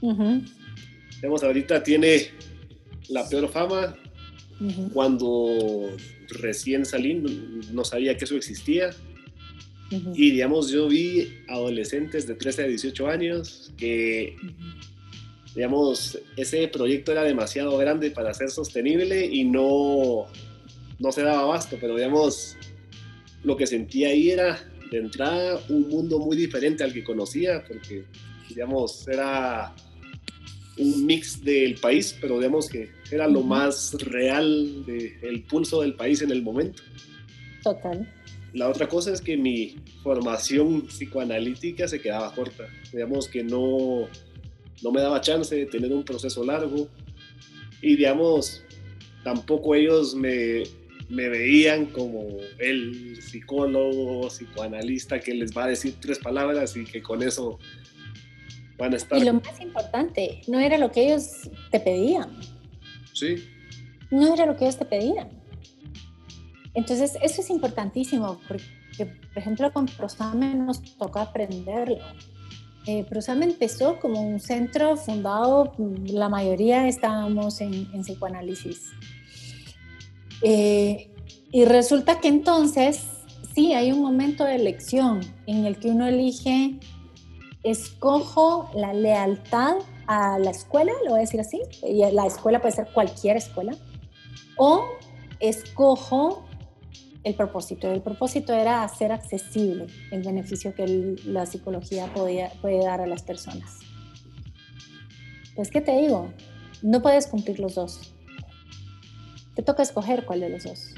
Digamos, 0.00 1.42
ahorita 1.42 1.82
tiene 1.82 2.28
la 3.08 3.28
peor 3.28 3.48
fama 3.48 3.96
cuando 4.92 5.90
recién 6.28 6.84
salí, 6.84 7.22
no 7.72 7.84
sabía 7.84 8.16
que 8.16 8.24
eso 8.24 8.36
existía. 8.36 8.90
Y 9.90 10.32
digamos, 10.32 10.70
yo 10.70 10.88
vi 10.88 11.38
adolescentes 11.48 12.26
de 12.26 12.34
13 12.34 12.64
a 12.64 12.66
18 12.66 13.06
años 13.08 13.72
que, 13.76 14.36
digamos, 15.54 16.18
ese 16.36 16.66
proyecto 16.68 17.12
era 17.12 17.22
demasiado 17.22 17.76
grande 17.78 18.10
para 18.10 18.34
ser 18.34 18.50
sostenible 18.50 19.24
y 19.24 19.44
no, 19.44 20.26
no 20.98 21.12
se 21.12 21.22
daba 21.22 21.42
abasto, 21.42 21.78
pero 21.80 21.94
digamos, 21.94 22.56
lo 23.44 23.56
que 23.56 23.66
sentía 23.66 24.08
ahí 24.08 24.30
era 24.30 24.58
de 24.90 24.98
entrada 24.98 25.60
un 25.68 25.88
mundo 25.88 26.18
muy 26.18 26.36
diferente 26.36 26.82
al 26.82 26.92
que 26.92 27.04
conocía, 27.04 27.64
porque, 27.66 28.04
digamos, 28.48 29.06
era 29.06 29.72
un 30.78 31.06
mix 31.06 31.42
del 31.42 31.76
país, 31.76 32.16
pero 32.20 32.38
digamos 32.38 32.68
que 32.68 32.90
era 33.10 33.26
lo 33.26 33.42
más 33.42 33.94
real 33.94 34.84
del 34.84 35.42
pulso 35.44 35.80
del 35.80 35.94
país 35.94 36.22
en 36.22 36.30
el 36.30 36.42
momento. 36.42 36.82
Total. 37.62 38.12
La 38.52 38.68
otra 38.68 38.88
cosa 38.88 39.12
es 39.12 39.20
que 39.20 39.36
mi 39.36 39.76
formación 40.02 40.86
psicoanalítica 40.86 41.88
se 41.88 42.00
quedaba 42.00 42.32
corta. 42.34 42.68
Digamos 42.92 43.28
que 43.28 43.42
no, 43.42 44.08
no 44.82 44.92
me 44.92 45.00
daba 45.00 45.20
chance 45.20 45.54
de 45.54 45.66
tener 45.66 45.92
un 45.92 46.04
proceso 46.04 46.44
largo 46.44 46.88
y 47.82 47.96
digamos, 47.96 48.64
tampoco 49.24 49.74
ellos 49.74 50.14
me, 50.14 50.62
me 51.08 51.28
veían 51.28 51.86
como 51.86 52.38
el 52.58 53.20
psicólogo, 53.22 54.28
psicoanalista 54.28 55.20
que 55.20 55.34
les 55.34 55.56
va 55.56 55.64
a 55.64 55.68
decir 55.68 55.94
tres 56.00 56.18
palabras 56.18 56.76
y 56.76 56.84
que 56.84 57.02
con 57.02 57.22
eso 57.22 57.58
van 58.76 58.92
a 58.92 58.96
estar. 58.96 59.18
Y 59.18 59.24
lo 59.24 59.34
más 59.34 59.60
importante, 59.60 60.42
no 60.48 60.58
era 60.58 60.78
lo 60.78 60.90
que 60.90 61.06
ellos 61.06 61.50
te 61.70 61.80
pedían. 61.80 62.38
Sí. 63.12 63.44
No 64.10 64.32
era 64.32 64.46
lo 64.46 64.56
que 64.56 64.64
ellos 64.64 64.78
te 64.78 64.84
pedían. 64.84 65.28
Entonces, 66.74 67.16
eso 67.22 67.40
es 67.40 67.50
importantísimo, 67.50 68.38
porque, 68.46 69.06
por 69.06 69.38
ejemplo, 69.38 69.72
con 69.72 69.86
Prosame 69.86 70.54
nos 70.54 70.82
toca 70.96 71.22
aprenderlo. 71.22 71.98
Eh, 72.86 73.04
Prosame 73.04 73.46
empezó 73.46 73.98
como 73.98 74.20
un 74.20 74.38
centro 74.38 74.96
fundado, 74.96 75.72
la 76.04 76.28
mayoría 76.28 76.86
estábamos 76.86 77.60
en, 77.60 77.86
psicoanálisis. 78.02 78.92
Eh, 80.42 81.10
y 81.50 81.64
resulta 81.64 82.20
que 82.20 82.28
entonces 82.28 83.02
sí, 83.54 83.72
hay 83.72 83.90
un 83.90 84.02
momento 84.02 84.44
de 84.44 84.54
elección 84.54 85.20
en 85.46 85.64
el 85.64 85.78
que 85.78 85.88
uno 85.88 86.06
elige, 86.06 86.78
escojo 87.70 88.70
la 88.74 88.92
lealtad 88.92 89.76
a 90.06 90.38
la 90.38 90.50
escuela, 90.50 90.92
lo 91.04 91.10
voy 91.10 91.18
a 91.18 91.22
decir 91.22 91.40
así, 91.40 91.60
y 91.82 91.98
la 92.12 92.26
escuela 92.26 92.60
puede 92.60 92.74
ser 92.74 92.88
cualquier 92.92 93.36
escuela, 93.36 93.72
o 94.56 94.84
escojo 95.40 96.46
el 97.24 97.34
propósito. 97.34 97.90
El 97.90 98.02
propósito 98.02 98.52
era 98.54 98.84
hacer 98.84 99.10
accesible 99.10 99.86
el 100.12 100.22
beneficio 100.22 100.74
que 100.74 101.16
la 101.24 101.44
psicología 101.44 102.06
podía, 102.14 102.52
puede 102.62 102.84
dar 102.84 103.00
a 103.00 103.06
las 103.06 103.24
personas. 103.24 103.80
Pues, 105.56 105.70
¿qué 105.70 105.80
te 105.80 105.96
digo? 105.96 106.32
No 106.82 107.02
puedes 107.02 107.26
cumplir 107.26 107.58
los 107.58 107.74
dos. 107.74 108.14
Te 109.56 109.62
toca 109.62 109.82
escoger 109.82 110.24
cuál 110.24 110.40
de 110.40 110.50
los 110.50 110.64
dos. 110.64 110.94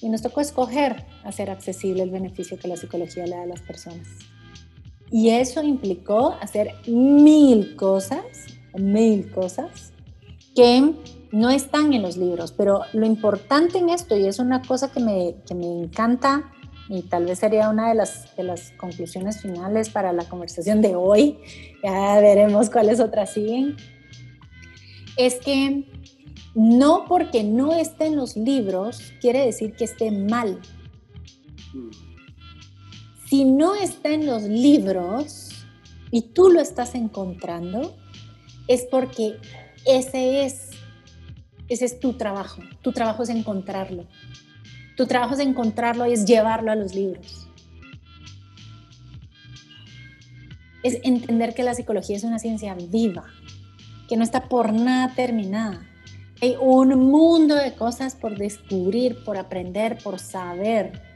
Y 0.00 0.08
nos 0.08 0.22
tocó 0.22 0.40
escoger 0.40 1.04
hacer 1.24 1.50
accesible 1.50 2.02
el 2.02 2.10
beneficio 2.10 2.58
que 2.58 2.68
la 2.68 2.76
psicología 2.76 3.26
le 3.26 3.36
da 3.36 3.42
a 3.42 3.46
las 3.46 3.60
personas. 3.62 4.08
Y 5.10 5.30
eso 5.30 5.62
implicó 5.62 6.36
hacer 6.40 6.72
mil 6.86 7.76
cosas, 7.76 8.24
mil 8.76 9.30
cosas, 9.30 9.92
que 10.54 10.94
no 11.32 11.50
están 11.50 11.92
en 11.92 12.02
los 12.02 12.16
libros, 12.16 12.52
pero 12.52 12.82
lo 12.92 13.06
importante 13.06 13.78
en 13.78 13.90
esto, 13.90 14.16
y 14.16 14.26
es 14.26 14.38
una 14.38 14.62
cosa 14.62 14.92
que 14.92 15.00
me, 15.00 15.36
que 15.46 15.54
me 15.54 15.66
encanta, 15.66 16.52
y 16.88 17.02
tal 17.02 17.24
vez 17.24 17.38
sería 17.40 17.70
una 17.70 17.88
de 17.88 17.94
las, 17.94 18.36
de 18.36 18.44
las 18.44 18.70
conclusiones 18.72 19.40
finales 19.40 19.88
para 19.88 20.12
la 20.12 20.28
conversación 20.28 20.80
de 20.80 20.94
hoy, 20.94 21.38
ya 21.82 22.20
veremos 22.20 22.70
cuáles 22.70 23.00
otras 23.00 23.32
siguen, 23.32 23.76
es 25.16 25.36
que 25.36 25.84
no 26.54 27.04
porque 27.08 27.42
no 27.42 27.74
esté 27.74 28.06
en 28.06 28.16
los 28.16 28.36
libros 28.36 29.12
quiere 29.20 29.44
decir 29.44 29.74
que 29.74 29.84
esté 29.84 30.10
mal. 30.10 30.60
Si 33.34 33.44
no 33.44 33.74
está 33.74 34.10
en 34.10 34.26
los 34.26 34.44
libros 34.44 35.66
y 36.12 36.22
tú 36.22 36.50
lo 36.50 36.60
estás 36.60 36.94
encontrando, 36.94 37.96
es 38.68 38.86
porque 38.88 39.38
ese 39.84 40.44
es 40.44 40.70
ese 41.68 41.84
es 41.84 41.98
tu 41.98 42.12
trabajo. 42.12 42.62
Tu 42.80 42.92
trabajo 42.92 43.24
es 43.24 43.30
encontrarlo. 43.30 44.06
Tu 44.96 45.08
trabajo 45.08 45.34
es 45.34 45.40
encontrarlo 45.40 46.06
y 46.06 46.12
es 46.12 46.26
llevarlo 46.26 46.70
a 46.70 46.76
los 46.76 46.94
libros. 46.94 47.48
Es 50.84 51.00
entender 51.02 51.54
que 51.54 51.64
la 51.64 51.74
psicología 51.74 52.16
es 52.16 52.22
una 52.22 52.38
ciencia 52.38 52.76
viva, 52.76 53.24
que 54.08 54.16
no 54.16 54.22
está 54.22 54.48
por 54.48 54.72
nada 54.72 55.12
terminada. 55.16 55.84
Hay 56.40 56.54
un 56.60 57.10
mundo 57.10 57.56
de 57.56 57.74
cosas 57.74 58.14
por 58.14 58.38
descubrir, 58.38 59.24
por 59.24 59.36
aprender, 59.38 59.98
por 60.04 60.20
saber. 60.20 61.13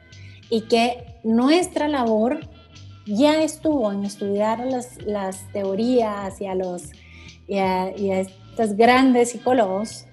Y 0.51 0.63
que 0.63 1.19
nuestra 1.25 1.89
labor 1.89 2.41
ya 3.07 3.43
estuvo 3.43 3.91
en 3.93 4.05
estudiar 4.05 4.67
las, 5.07 5.53
teorías 5.53 6.41
y 6.41 6.47
a, 6.47 6.55
los, 6.55 6.91
estos 7.49 8.77
grandes 8.77 9.31
psicólogos 9.31 10.05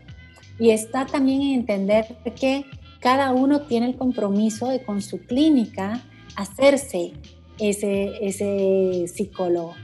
y 0.60 0.70
está 0.70 1.06
también 1.06 1.42
en 1.42 1.60
entender 1.60 2.18
que 2.36 2.66
cada 3.00 3.34
uno 3.34 3.62
tiene 3.64 3.88
el 3.88 3.98
compromiso 3.98 4.70
de 4.70 4.84
con 4.84 5.02
su 5.02 5.20
clínica 5.20 6.04
hacerse 6.36 7.14
ese, 7.60 8.26
ese 8.26 9.08
psicólogo. 9.08 9.76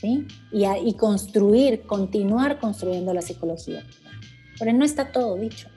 ¿sí? 0.00 0.26
Y, 0.52 0.64
y 0.64 0.94
construir, 0.94 1.82
continuar 1.82 2.58
construyendo 2.58 3.12
la 3.12 3.22
psicología. 3.22 3.84
Pero 4.58 4.72
no 4.72 4.84
está 4.84 5.12
todo 5.12 5.36
dicho. 5.36 5.68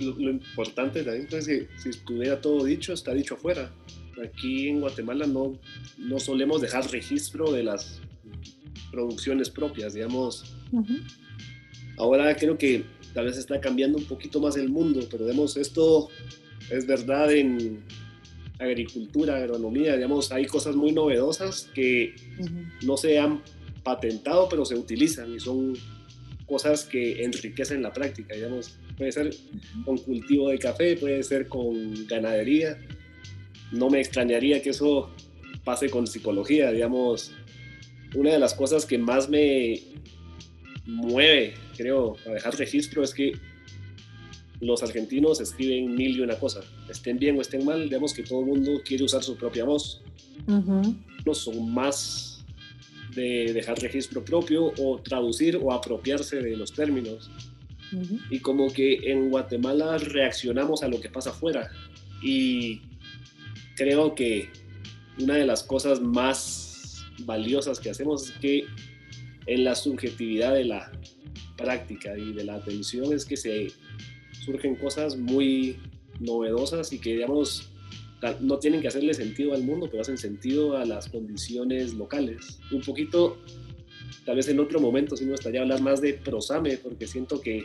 Lo, 0.00 0.30
importante 0.30 1.02
también 1.02 1.28
es 1.30 1.46
que 1.46 1.68
si 1.76 1.88
estuviera 1.90 2.40
todo 2.40 2.64
dicho, 2.64 2.92
está 2.92 3.14
dicho 3.14 3.34
afuera. 3.34 3.72
Aquí 4.22 4.68
en 4.68 4.80
Guatemala 4.80 5.26
no, 5.26 5.58
no 5.98 6.18
solemos 6.18 6.60
dejar 6.60 6.90
registro 6.90 7.52
de 7.52 7.62
las 7.62 8.00
producciones 8.90 9.50
propias, 9.50 9.94
digamos. 9.94 10.56
Ahora 11.96 12.34
creo 12.36 12.58
que 12.58 12.84
tal 13.14 13.26
vez 13.26 13.38
está 13.38 13.60
cambiando 13.60 13.98
un 13.98 14.04
poquito 14.04 14.40
más 14.40 14.56
el 14.56 14.68
mundo, 14.68 15.06
pero 15.10 15.24
digamos, 15.24 15.56
esto 15.56 16.08
es 16.70 16.86
verdad 16.86 17.32
en 17.32 17.82
agricultura, 18.58 19.36
agronomía, 19.36 19.96
digamos, 19.96 20.32
hay 20.32 20.46
cosas 20.46 20.76
muy 20.76 20.92
novedosas 20.92 21.68
que 21.74 22.14
no 22.82 22.96
se 22.96 23.18
han 23.18 23.42
patentado, 23.82 24.48
pero 24.48 24.64
se 24.64 24.74
utilizan 24.74 25.34
y 25.34 25.40
son 25.40 25.74
cosas 26.46 26.84
que 26.84 27.24
enriquecen 27.24 27.82
la 27.82 27.92
práctica, 27.92 28.34
digamos, 28.34 28.76
puede 29.00 29.12
ser 29.12 29.34
con 29.86 29.96
cultivo 29.96 30.50
de 30.50 30.58
café, 30.58 30.94
puede 30.94 31.22
ser 31.22 31.48
con 31.48 32.06
ganadería, 32.06 32.76
no 33.72 33.88
me 33.88 33.98
extrañaría 33.98 34.60
que 34.60 34.70
eso 34.70 35.10
pase 35.64 35.88
con 35.88 36.06
psicología, 36.06 36.70
digamos, 36.70 37.32
una 38.14 38.32
de 38.32 38.38
las 38.38 38.52
cosas 38.52 38.84
que 38.84 38.98
más 38.98 39.30
me 39.30 39.80
mueve, 40.84 41.54
creo, 41.78 42.16
a 42.26 42.30
dejar 42.32 42.58
registro 42.58 43.02
es 43.02 43.14
que 43.14 43.32
los 44.60 44.82
argentinos 44.82 45.40
escriben 45.40 45.94
mil 45.94 46.18
y 46.18 46.20
una 46.20 46.38
cosa, 46.38 46.60
estén 46.90 47.18
bien 47.18 47.38
o 47.38 47.40
estén 47.40 47.64
mal, 47.64 47.84
digamos 47.84 48.12
que 48.12 48.22
todo 48.22 48.40
el 48.40 48.46
mundo 48.48 48.82
quiere 48.84 49.04
usar 49.04 49.22
su 49.22 49.34
propia 49.34 49.64
voz. 49.64 50.02
No 51.24 51.34
son 51.34 51.72
más 51.72 52.44
de 53.14 53.50
dejar 53.54 53.78
registro 53.78 54.22
propio 54.22 54.74
o 54.78 55.00
traducir 55.00 55.56
o 55.56 55.72
apropiarse 55.72 56.36
de 56.42 56.54
los 56.54 56.74
términos. 56.74 57.30
Y 58.30 58.40
como 58.40 58.72
que 58.72 59.10
en 59.10 59.30
Guatemala 59.30 59.98
reaccionamos 59.98 60.82
a 60.82 60.88
lo 60.88 61.00
que 61.00 61.10
pasa 61.10 61.30
afuera. 61.30 61.70
Y 62.22 62.82
creo 63.76 64.14
que 64.14 64.50
una 65.18 65.34
de 65.34 65.46
las 65.46 65.62
cosas 65.62 66.00
más 66.00 67.04
valiosas 67.24 67.80
que 67.80 67.90
hacemos 67.90 68.30
es 68.30 68.32
que 68.38 68.64
en 69.46 69.64
la 69.64 69.74
subjetividad 69.74 70.54
de 70.54 70.64
la 70.64 70.92
práctica 71.56 72.16
y 72.16 72.32
de 72.32 72.44
la 72.44 72.54
atención 72.54 73.12
es 73.12 73.24
que 73.24 73.36
se 73.36 73.68
surgen 74.44 74.76
cosas 74.76 75.16
muy 75.16 75.76
novedosas 76.20 76.92
y 76.92 76.98
que 76.98 77.14
digamos 77.14 77.70
no 78.40 78.58
tienen 78.58 78.80
que 78.80 78.88
hacerle 78.88 79.14
sentido 79.14 79.54
al 79.54 79.62
mundo, 79.62 79.88
pero 79.90 80.02
hacen 80.02 80.18
sentido 80.18 80.76
a 80.76 80.84
las 80.84 81.08
condiciones 81.08 81.94
locales. 81.94 82.60
Un 82.70 82.82
poquito, 82.82 83.38
tal 84.24 84.36
vez 84.36 84.48
en 84.48 84.60
otro 84.60 84.80
momento 84.80 85.16
sí 85.16 85.24
me 85.24 85.32
gustaría 85.32 85.62
hablar 85.62 85.80
más 85.80 86.00
de 86.00 86.14
prosame, 86.14 86.76
porque 86.76 87.06
siento 87.06 87.40
que 87.40 87.64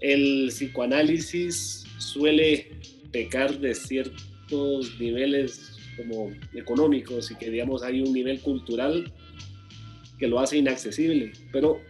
el 0.00 0.48
psicoanálisis 0.48 1.84
suele 1.98 2.68
pecar 3.12 3.58
de 3.60 3.74
ciertos 3.74 4.98
niveles 4.98 5.76
como 5.96 6.30
económicos 6.54 7.30
y 7.30 7.36
que 7.36 7.50
digamos 7.50 7.82
hay 7.82 8.00
un 8.00 8.12
nivel 8.12 8.40
cultural 8.40 9.12
que 10.18 10.26
lo 10.26 10.40
hace 10.40 10.56
inaccesible, 10.56 11.32
pero 11.52 11.80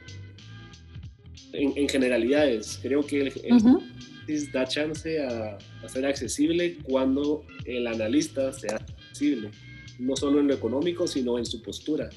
en, 1.52 1.88
generalidades 1.88 2.78
creo 2.82 3.06
que 3.06 3.20
el, 3.20 4.52
da 4.52 4.66
chance 4.66 5.20
a, 5.22 5.58
a, 5.82 5.88
ser 5.88 6.06
accesible 6.06 6.78
cuando 6.82 7.44
el 7.66 7.86
analista 7.86 8.52
sea 8.52 8.76
accesible, 8.76 9.50
no 9.98 10.16
solo 10.16 10.40
en 10.40 10.48
lo 10.48 10.54
económico, 10.54 11.06
sino 11.06 11.38
en 11.38 11.44
su 11.44 11.62
postura. 11.62 12.08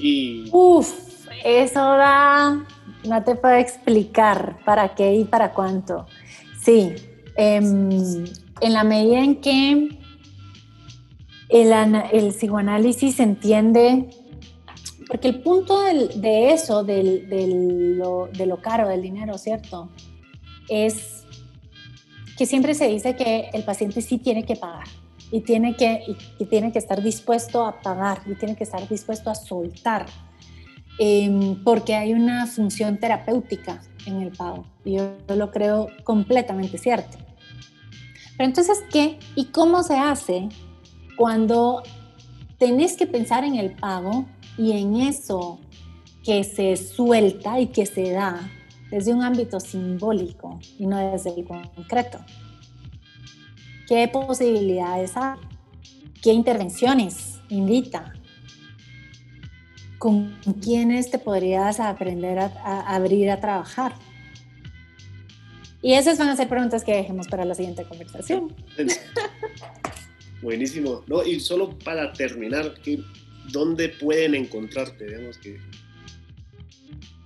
Y... 0.00 0.48
Uf, 0.52 1.28
eso 1.44 1.80
da, 1.80 2.66
no 3.06 3.24
te 3.24 3.34
puedo 3.34 3.54
explicar 3.56 4.58
para 4.64 4.94
qué 4.94 5.14
y 5.14 5.24
para 5.24 5.52
cuánto. 5.52 6.06
Sí, 6.60 6.94
em, 7.36 8.24
en 8.60 8.72
la 8.72 8.84
medida 8.84 9.20
en 9.20 9.40
que 9.40 9.98
el, 11.48 12.28
psicoanálisis 12.32 13.20
entiende, 13.20 14.10
porque 15.06 15.28
el 15.28 15.40
punto 15.40 15.82
de 15.82 16.52
eso, 16.52 16.84
de 16.84 17.96
lo 17.98 18.62
caro, 18.62 18.88
del 18.88 19.02
dinero, 19.02 19.38
¿cierto? 19.38 19.88
Es 20.68 21.24
que 22.36 22.46
siempre 22.46 22.74
se 22.74 22.88
dice 22.88 23.16
que 23.16 23.50
el 23.52 23.64
paciente 23.64 24.02
sí 24.02 24.18
tiene 24.18 24.44
que 24.44 24.54
pagar 24.54 24.86
y 25.30 25.40
tiene 25.40 25.76
que, 25.76 26.02
y, 26.38 26.44
tiene 26.46 26.72
que 26.72 26.78
estar 26.78 27.02
dispuesto 27.02 27.64
a 27.64 27.80
pagar 27.80 28.22
y 28.26 28.34
tiene 28.34 28.56
que 28.56 28.64
estar 28.64 28.86
dispuesto 28.88 29.30
a 29.30 29.34
soltar, 29.34 30.06
em, 30.98 31.62
porque 31.62 31.94
hay 31.94 32.12
una 32.12 32.46
función 32.46 32.98
terapéutica 32.98 33.82
en 34.06 34.22
el 34.22 34.32
pago. 34.32 34.64
Y 34.84 34.96
yo 34.96 35.16
lo 35.28 35.50
creo 35.50 35.88
completamente 36.04 36.78
cierto. 36.78 37.18
Pero 38.36 38.48
entonces, 38.48 38.82
¿qué 38.90 39.18
y 39.34 39.46
cómo 39.46 39.82
se 39.82 39.98
hace 39.98 40.48
cuando 41.16 41.82
tenés 42.58 42.96
que 42.96 43.06
pensar 43.06 43.44
en 43.44 43.56
el 43.56 43.72
pago 43.74 44.26
y 44.56 44.72
en 44.72 44.96
eso 44.96 45.58
que 46.24 46.44
se 46.44 46.76
suelta 46.76 47.60
y 47.60 47.68
que 47.68 47.86
se 47.86 48.10
da 48.12 48.50
desde 48.90 49.12
un 49.12 49.22
ámbito 49.22 49.60
simbólico 49.60 50.58
y 50.78 50.86
no 50.86 51.12
desde 51.12 51.30
el 51.30 51.46
concreto. 51.46 52.18
¿Qué 53.88 54.06
posibilidades 54.08 55.16
hay? 55.16 55.38
¿Qué 56.22 56.32
intervenciones 56.32 57.40
invita? 57.48 58.12
¿Con 59.98 60.38
quiénes 60.62 61.10
te 61.10 61.18
podrías 61.18 61.80
aprender 61.80 62.38
a, 62.38 62.94
abrir 62.94 63.30
a 63.30 63.40
trabajar? 63.40 63.94
Y 65.80 65.94
esas 65.94 66.18
van 66.18 66.28
a 66.28 66.36
ser 66.36 66.48
preguntas 66.48 66.84
que 66.84 66.92
dejemos 66.94 67.28
para 67.28 67.44
la 67.44 67.54
siguiente 67.54 67.84
conversación. 67.84 68.54
Buenísimo. 70.42 71.02
No, 71.06 71.24
y 71.24 71.40
solo 71.40 71.70
para 71.78 72.12
terminar, 72.12 72.74
¿qué, 72.82 73.00
¿dónde 73.50 73.88
pueden 73.88 74.34
encontrarte? 74.34 75.06
Digamos 75.06 75.38
que 75.38 75.58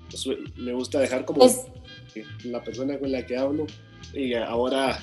pues, 0.08 0.26
me 0.56 0.72
gusta 0.72 1.00
dejar 1.00 1.24
como 1.24 1.40
Pues- 1.40 1.66
la 2.44 2.62
persona 2.62 2.98
con 2.98 3.10
la 3.10 3.24
que 3.24 3.36
hablo 3.36 3.66
y 4.12 4.34
ahora, 4.34 5.02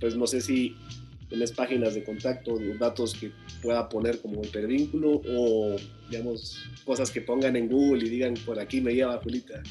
pues 0.00 0.16
no 0.16 0.26
sé 0.26 0.40
si 0.40 0.76
tienes 1.28 1.52
páginas 1.52 1.94
de 1.94 2.04
contacto, 2.04 2.58
datos 2.78 3.14
que 3.14 3.32
pueda 3.62 3.88
poner 3.88 4.20
como 4.20 4.42
hipervínculo 4.44 5.22
o, 5.28 5.76
digamos, 6.08 6.64
cosas 6.84 7.10
que 7.10 7.20
pongan 7.20 7.56
en 7.56 7.68
Google 7.68 8.06
y 8.06 8.10
digan, 8.10 8.34
por 8.44 8.60
aquí 8.60 8.80
me 8.80 8.94
lleva 8.94 9.18
Julita. 9.22 9.62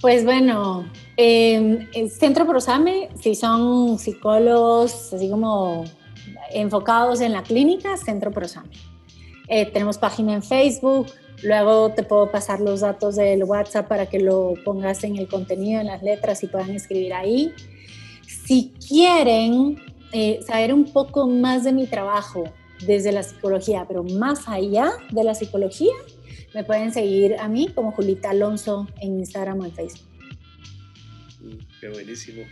Pues 0.00 0.24
bueno, 0.24 0.90
eh, 1.16 1.86
el 1.94 2.10
Centro 2.10 2.46
Prosame, 2.46 3.10
si 3.20 3.34
son 3.34 3.98
psicólogos 3.98 5.12
así 5.12 5.30
como 5.30 5.84
enfocados 6.52 7.20
en 7.20 7.32
la 7.32 7.42
clínica, 7.42 7.96
Centro 7.96 8.32
Prosame. 8.32 8.70
Eh, 9.46 9.66
tenemos 9.66 9.98
página 9.98 10.34
en 10.34 10.42
Facebook, 10.42 11.06
luego 11.42 11.92
te 11.92 12.02
puedo 12.02 12.30
pasar 12.30 12.60
los 12.60 12.80
datos 12.80 13.16
del 13.16 13.44
WhatsApp 13.44 13.86
para 13.86 14.06
que 14.06 14.18
lo 14.18 14.54
pongas 14.64 15.04
en 15.04 15.16
el 15.16 15.28
contenido, 15.28 15.80
en 15.80 15.86
las 15.86 16.02
letras 16.02 16.42
y 16.42 16.46
puedan 16.46 16.70
escribir 16.70 17.14
ahí. 17.14 17.52
Si 18.44 18.72
quieren 18.88 19.80
eh, 20.12 20.40
saber 20.46 20.74
un 20.74 20.84
poco 20.92 21.26
más 21.26 21.64
de 21.64 21.72
mi 21.72 21.86
trabajo 21.86 22.44
desde 22.86 23.12
la 23.12 23.22
psicología, 23.22 23.84
pero 23.86 24.02
más 24.02 24.48
allá 24.48 24.92
de 25.10 25.24
la 25.24 25.34
psicología, 25.34 25.92
me 26.54 26.64
pueden 26.64 26.92
seguir 26.92 27.36
a 27.38 27.48
mí 27.48 27.68
como 27.68 27.92
Julita 27.92 28.30
Alonso 28.30 28.86
en 29.00 29.18
Instagram 29.20 29.60
o 29.60 29.64
en 29.64 29.72
Facebook. 29.72 30.08
Mm, 31.40 31.58
Qué 31.80 31.88
buenísimo. 31.88 32.42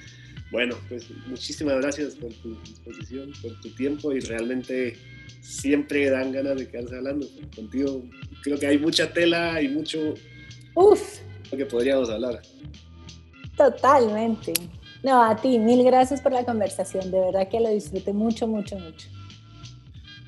Bueno, 0.50 0.74
pues 0.88 1.06
muchísimas 1.26 1.76
gracias 1.76 2.14
por 2.14 2.32
tu 2.34 2.56
disposición, 2.62 3.30
por 3.40 3.60
tu 3.60 3.70
tiempo 3.74 4.12
y 4.12 4.20
realmente 4.20 4.96
siempre 5.40 6.10
dan 6.10 6.32
ganas 6.32 6.56
de 6.56 6.68
quedarse 6.68 6.96
hablando 6.96 7.26
contigo. 7.54 8.02
Creo 8.42 8.58
que 8.58 8.66
hay 8.66 8.78
mucha 8.78 9.12
tela 9.12 9.62
y 9.62 9.68
mucho 9.68 10.14
Uf, 10.74 11.20
que 11.50 11.66
podríamos 11.66 12.10
hablar. 12.10 12.42
totalmente. 13.56 14.52
No, 15.02 15.22
a 15.22 15.36
ti, 15.36 15.58
mil 15.58 15.82
gracias 15.84 16.20
por 16.20 16.32
la 16.32 16.44
conversación. 16.44 17.10
De 17.10 17.20
verdad 17.20 17.48
que 17.48 17.60
lo 17.60 17.70
disfruté 17.70 18.12
mucho, 18.12 18.46
mucho, 18.46 18.78
mucho. 18.78 19.08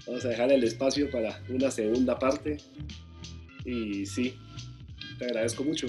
Vamos 0.07 0.25
a 0.25 0.29
dejar 0.29 0.51
el 0.51 0.65
espacio 0.65 1.11
para 1.11 1.41
una 1.49 1.71
segunda 1.71 2.19
parte. 2.19 2.59
Y 3.65 4.07
sí, 4.07 4.35
te 5.19 5.27
agradezco 5.27 5.63
mucho. 5.63 5.87